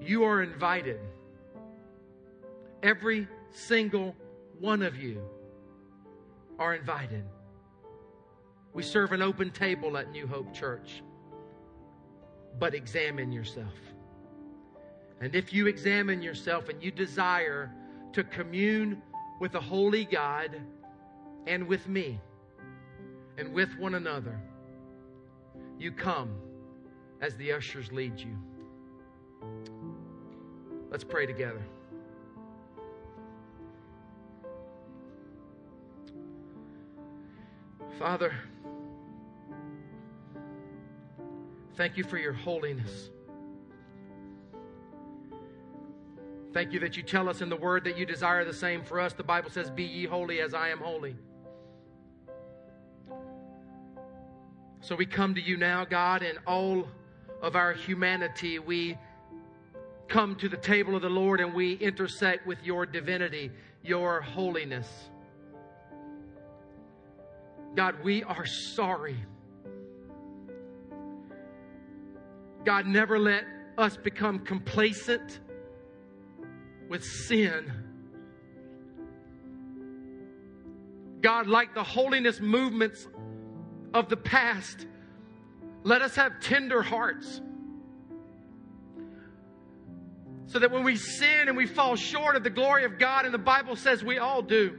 You 0.00 0.24
are 0.24 0.42
invited. 0.42 1.00
Every 2.82 3.28
single 3.50 4.14
one 4.58 4.82
of 4.82 4.96
you 4.96 5.22
are 6.58 6.74
invited 6.74 7.24
We 8.76 8.82
serve 8.82 9.12
an 9.12 9.22
open 9.22 9.52
table 9.52 9.96
at 9.96 10.10
New 10.12 10.26
Hope 10.26 10.52
Church. 10.52 11.02
But 12.58 12.74
examine 12.74 13.32
yourself. 13.32 13.72
And 15.22 15.34
if 15.34 15.50
you 15.50 15.66
examine 15.66 16.20
yourself 16.20 16.68
and 16.68 16.82
you 16.82 16.90
desire 16.90 17.72
to 18.12 18.22
commune 18.22 19.00
with 19.40 19.54
a 19.54 19.60
holy 19.60 20.04
God 20.04 20.60
and 21.46 21.66
with 21.66 21.88
me 21.88 22.20
and 23.38 23.54
with 23.54 23.74
one 23.78 23.94
another, 23.94 24.38
you 25.78 25.90
come 25.90 26.36
as 27.22 27.34
the 27.36 27.52
ushers 27.52 27.90
lead 27.92 28.20
you. 28.20 28.36
Let's 30.90 31.02
pray 31.02 31.24
together. 31.24 31.62
Father, 37.98 38.34
thank 41.76 41.96
you 41.96 42.04
for 42.04 42.18
your 42.18 42.32
holiness. 42.32 43.10
Thank 46.52 46.72
you 46.72 46.80
that 46.80 46.96
you 46.96 47.02
tell 47.02 47.28
us 47.28 47.42
in 47.42 47.50
the 47.50 47.56
word 47.56 47.84
that 47.84 47.98
you 47.98 48.06
desire 48.06 48.44
the 48.44 48.54
same 48.54 48.82
for 48.82 48.98
us. 48.98 49.12
The 49.12 49.22
Bible 49.22 49.50
says, 49.50 49.68
Be 49.68 49.84
ye 49.84 50.06
holy 50.06 50.40
as 50.40 50.54
I 50.54 50.70
am 50.70 50.78
holy. 50.78 51.14
So 54.80 54.94
we 54.94 55.04
come 55.04 55.34
to 55.34 55.40
you 55.40 55.56
now, 55.56 55.84
God, 55.84 56.22
in 56.22 56.38
all 56.46 56.88
of 57.42 57.56
our 57.56 57.74
humanity. 57.74 58.58
We 58.58 58.96
come 60.08 60.36
to 60.36 60.48
the 60.48 60.56
table 60.56 60.96
of 60.96 61.02
the 61.02 61.10
Lord 61.10 61.40
and 61.40 61.52
we 61.52 61.74
intersect 61.74 62.46
with 62.46 62.62
your 62.62 62.86
divinity, 62.86 63.50
your 63.82 64.20
holiness. 64.20 64.88
God, 67.74 67.96
we 68.02 68.22
are 68.24 68.46
sorry. 68.46 69.16
God, 72.66 72.84
never 72.84 73.16
let 73.16 73.44
us 73.78 73.96
become 73.96 74.40
complacent 74.40 75.38
with 76.88 77.04
sin. 77.04 77.72
God, 81.20 81.46
like 81.46 81.74
the 81.74 81.84
holiness 81.84 82.40
movements 82.40 83.06
of 83.94 84.08
the 84.08 84.16
past, 84.16 84.84
let 85.84 86.02
us 86.02 86.16
have 86.16 86.40
tender 86.40 86.82
hearts. 86.82 87.40
So 90.46 90.58
that 90.58 90.72
when 90.72 90.82
we 90.82 90.96
sin 90.96 91.46
and 91.46 91.56
we 91.56 91.66
fall 91.66 91.94
short 91.94 92.34
of 92.34 92.42
the 92.42 92.50
glory 92.50 92.84
of 92.84 92.98
God, 92.98 93.26
and 93.26 93.32
the 93.32 93.38
Bible 93.38 93.76
says 93.76 94.02
we 94.02 94.18
all 94.18 94.42
do, 94.42 94.76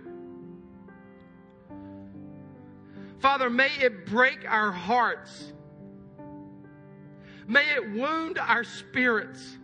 Father, 3.19 3.49
may 3.49 3.71
it 3.79 4.05
break 4.05 4.43
our 4.45 4.73
hearts. 4.73 5.53
May 7.47 7.69
it 7.75 7.91
wound 7.91 8.37
our 8.37 8.63
spirits. 8.63 9.57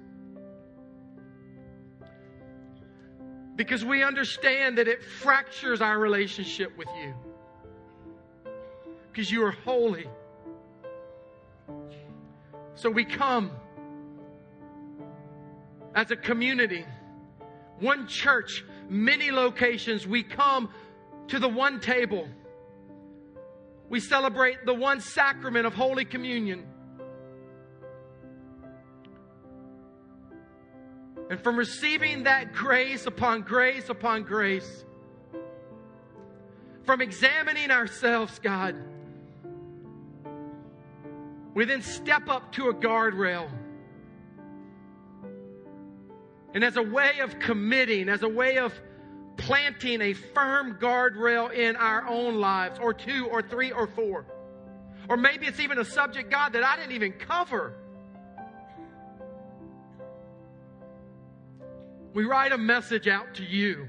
Because 3.55 3.85
we 3.85 4.03
understand 4.03 4.79
that 4.79 4.87
it 4.87 5.03
fractures 5.03 5.81
our 5.81 5.99
relationship 5.99 6.75
with 6.77 6.87
you 6.99 7.13
because 9.13 9.29
you 9.29 9.45
are 9.45 9.51
holy. 9.51 10.07
So 12.73 12.89
we 12.89 13.05
come 13.05 13.51
as 15.93 16.09
a 16.09 16.15
community, 16.15 16.83
one 17.79 18.07
church, 18.07 18.65
many 18.89 19.29
locations. 19.29 20.07
We 20.07 20.23
come 20.23 20.69
to 21.27 21.37
the 21.37 21.47
one 21.47 21.79
table. 21.79 22.27
We 23.87 23.99
celebrate 23.99 24.65
the 24.65 24.73
one 24.73 24.99
sacrament 24.99 25.67
of 25.67 25.75
Holy 25.75 26.05
Communion. 26.05 26.65
And 31.33 31.41
from 31.41 31.55
receiving 31.55 32.25
that 32.25 32.53
grace 32.53 33.07
upon 33.07 33.41
grace 33.41 33.89
upon 33.89 34.21
grace, 34.21 34.85
from 36.83 37.01
examining 37.01 37.71
ourselves, 37.71 38.37
God, 38.37 38.75
we 41.55 41.65
then 41.65 41.81
step 41.81 42.29
up 42.29 42.51
to 42.51 42.67
a 42.67 42.73
guardrail. 42.75 43.49
And 46.53 46.63
as 46.63 46.77
a 46.77 46.83
way 46.83 47.21
of 47.21 47.39
committing, 47.39 48.09
as 48.09 48.21
a 48.21 48.29
way 48.29 48.59
of 48.59 48.71
planting 49.37 50.01
a 50.01 50.13
firm 50.13 50.77
guardrail 50.79 51.51
in 51.51 51.75
our 51.77 52.07
own 52.07 52.35
lives, 52.35 52.77
or 52.79 52.93
two, 52.93 53.25
or 53.25 53.41
three, 53.41 53.71
or 53.71 53.87
four. 53.87 54.27
Or 55.09 55.17
maybe 55.17 55.47
it's 55.47 55.59
even 55.59 55.79
a 55.79 55.85
subject, 55.85 56.29
God, 56.29 56.53
that 56.53 56.63
I 56.63 56.75
didn't 56.75 56.91
even 56.91 57.13
cover. 57.13 57.73
We 62.13 62.25
write 62.25 62.51
a 62.51 62.57
message 62.57 63.07
out 63.07 63.35
to 63.35 63.43
you. 63.43 63.87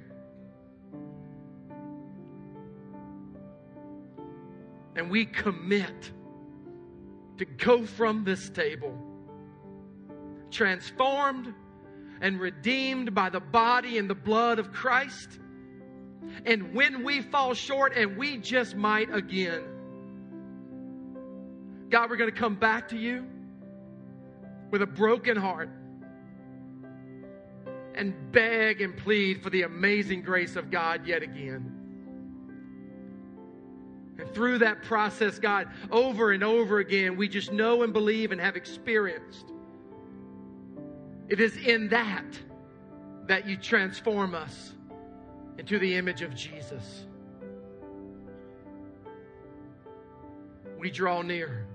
And 4.97 5.11
we 5.11 5.27
commit 5.27 6.13
to 7.39 7.45
go 7.45 7.85
from 7.85 8.25
this 8.25 8.49
table 8.49 8.97
transformed 10.51 11.53
and 12.21 12.41
redeemed 12.41 13.13
by 13.13 13.29
the 13.29 13.41
body 13.41 13.99
and 13.99 14.09
the 14.09 14.15
blood 14.15 14.61
of 14.61 14.73
Christ. 14.73 15.41
And 16.47 16.73
when 16.73 17.03
we 17.03 17.21
fall 17.21 17.55
short, 17.55 17.97
and 17.97 18.17
we 18.17 18.39
just 18.39 18.77
might 18.77 19.13
again, 19.13 19.63
God, 21.91 22.09
we're 22.09 22.17
going 22.17 22.31
to 22.31 22.39
come 22.39 22.55
back 22.55 22.89
to 22.91 22.97
you 22.97 23.27
with 24.71 24.81
a 24.81 24.87
broken 24.87 25.37
heart 25.37 25.71
and 27.95 28.33
beg 28.33 28.81
and 28.81 28.97
plead 28.97 29.43
for 29.43 29.51
the 29.51 29.63
amazing 29.63 30.23
grace 30.23 30.57
of 30.57 30.71
God 30.71 31.07
yet 31.07 31.23
again. 31.23 31.73
And 34.19 34.33
through 34.33 34.59
that 34.59 34.83
process, 34.83 35.39
God, 35.39 35.69
over 35.91 36.33
and 36.33 36.45
over 36.45 36.79
again, 36.79 37.17
we 37.17 37.29
just 37.29 37.53
know 37.53 37.83
and 37.83 37.93
believe 37.93 38.33
and 38.33 38.41
have 38.41 38.57
experienced. 38.57 39.47
It 41.29 41.41
is 41.41 41.57
in 41.57 41.89
that 41.89 42.25
that 43.27 43.47
you 43.47 43.57
transform 43.57 44.35
us 44.35 44.73
into 45.59 45.79
the 45.79 45.95
image 45.95 46.23
of 46.23 46.35
Jesus. 46.35 47.07
We 50.79 50.91
draw 50.91 51.23
near. 51.23 51.67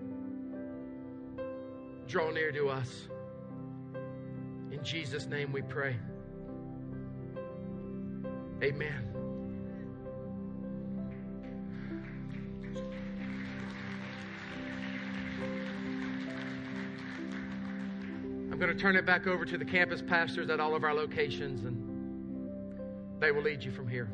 Draw 2.08 2.32
near 2.32 2.52
to 2.52 2.70
us. 2.70 3.08
In 4.72 4.84
Jesus' 4.84 5.26
name 5.26 5.52
we 5.52 5.62
pray. 5.64 5.96
Amen. 8.62 9.06
I'm 18.52 18.60
going 18.60 18.76
to 18.76 18.82
turn 18.82 18.98
it 18.98 19.06
back 19.06 19.28
over 19.28 19.46
to 19.46 19.58
the 19.58 19.64
campus 19.64 20.02
pastors 20.02 20.50
at 20.50 20.60
all 20.60 20.76
of 20.76 20.84
our 20.84 20.94
locations, 20.94 21.64
and 21.64 22.52
they 23.22 23.32
will 23.32 23.44
lead 23.44 23.64
you 23.64 23.72
from 23.72 23.88
here. 23.88 24.10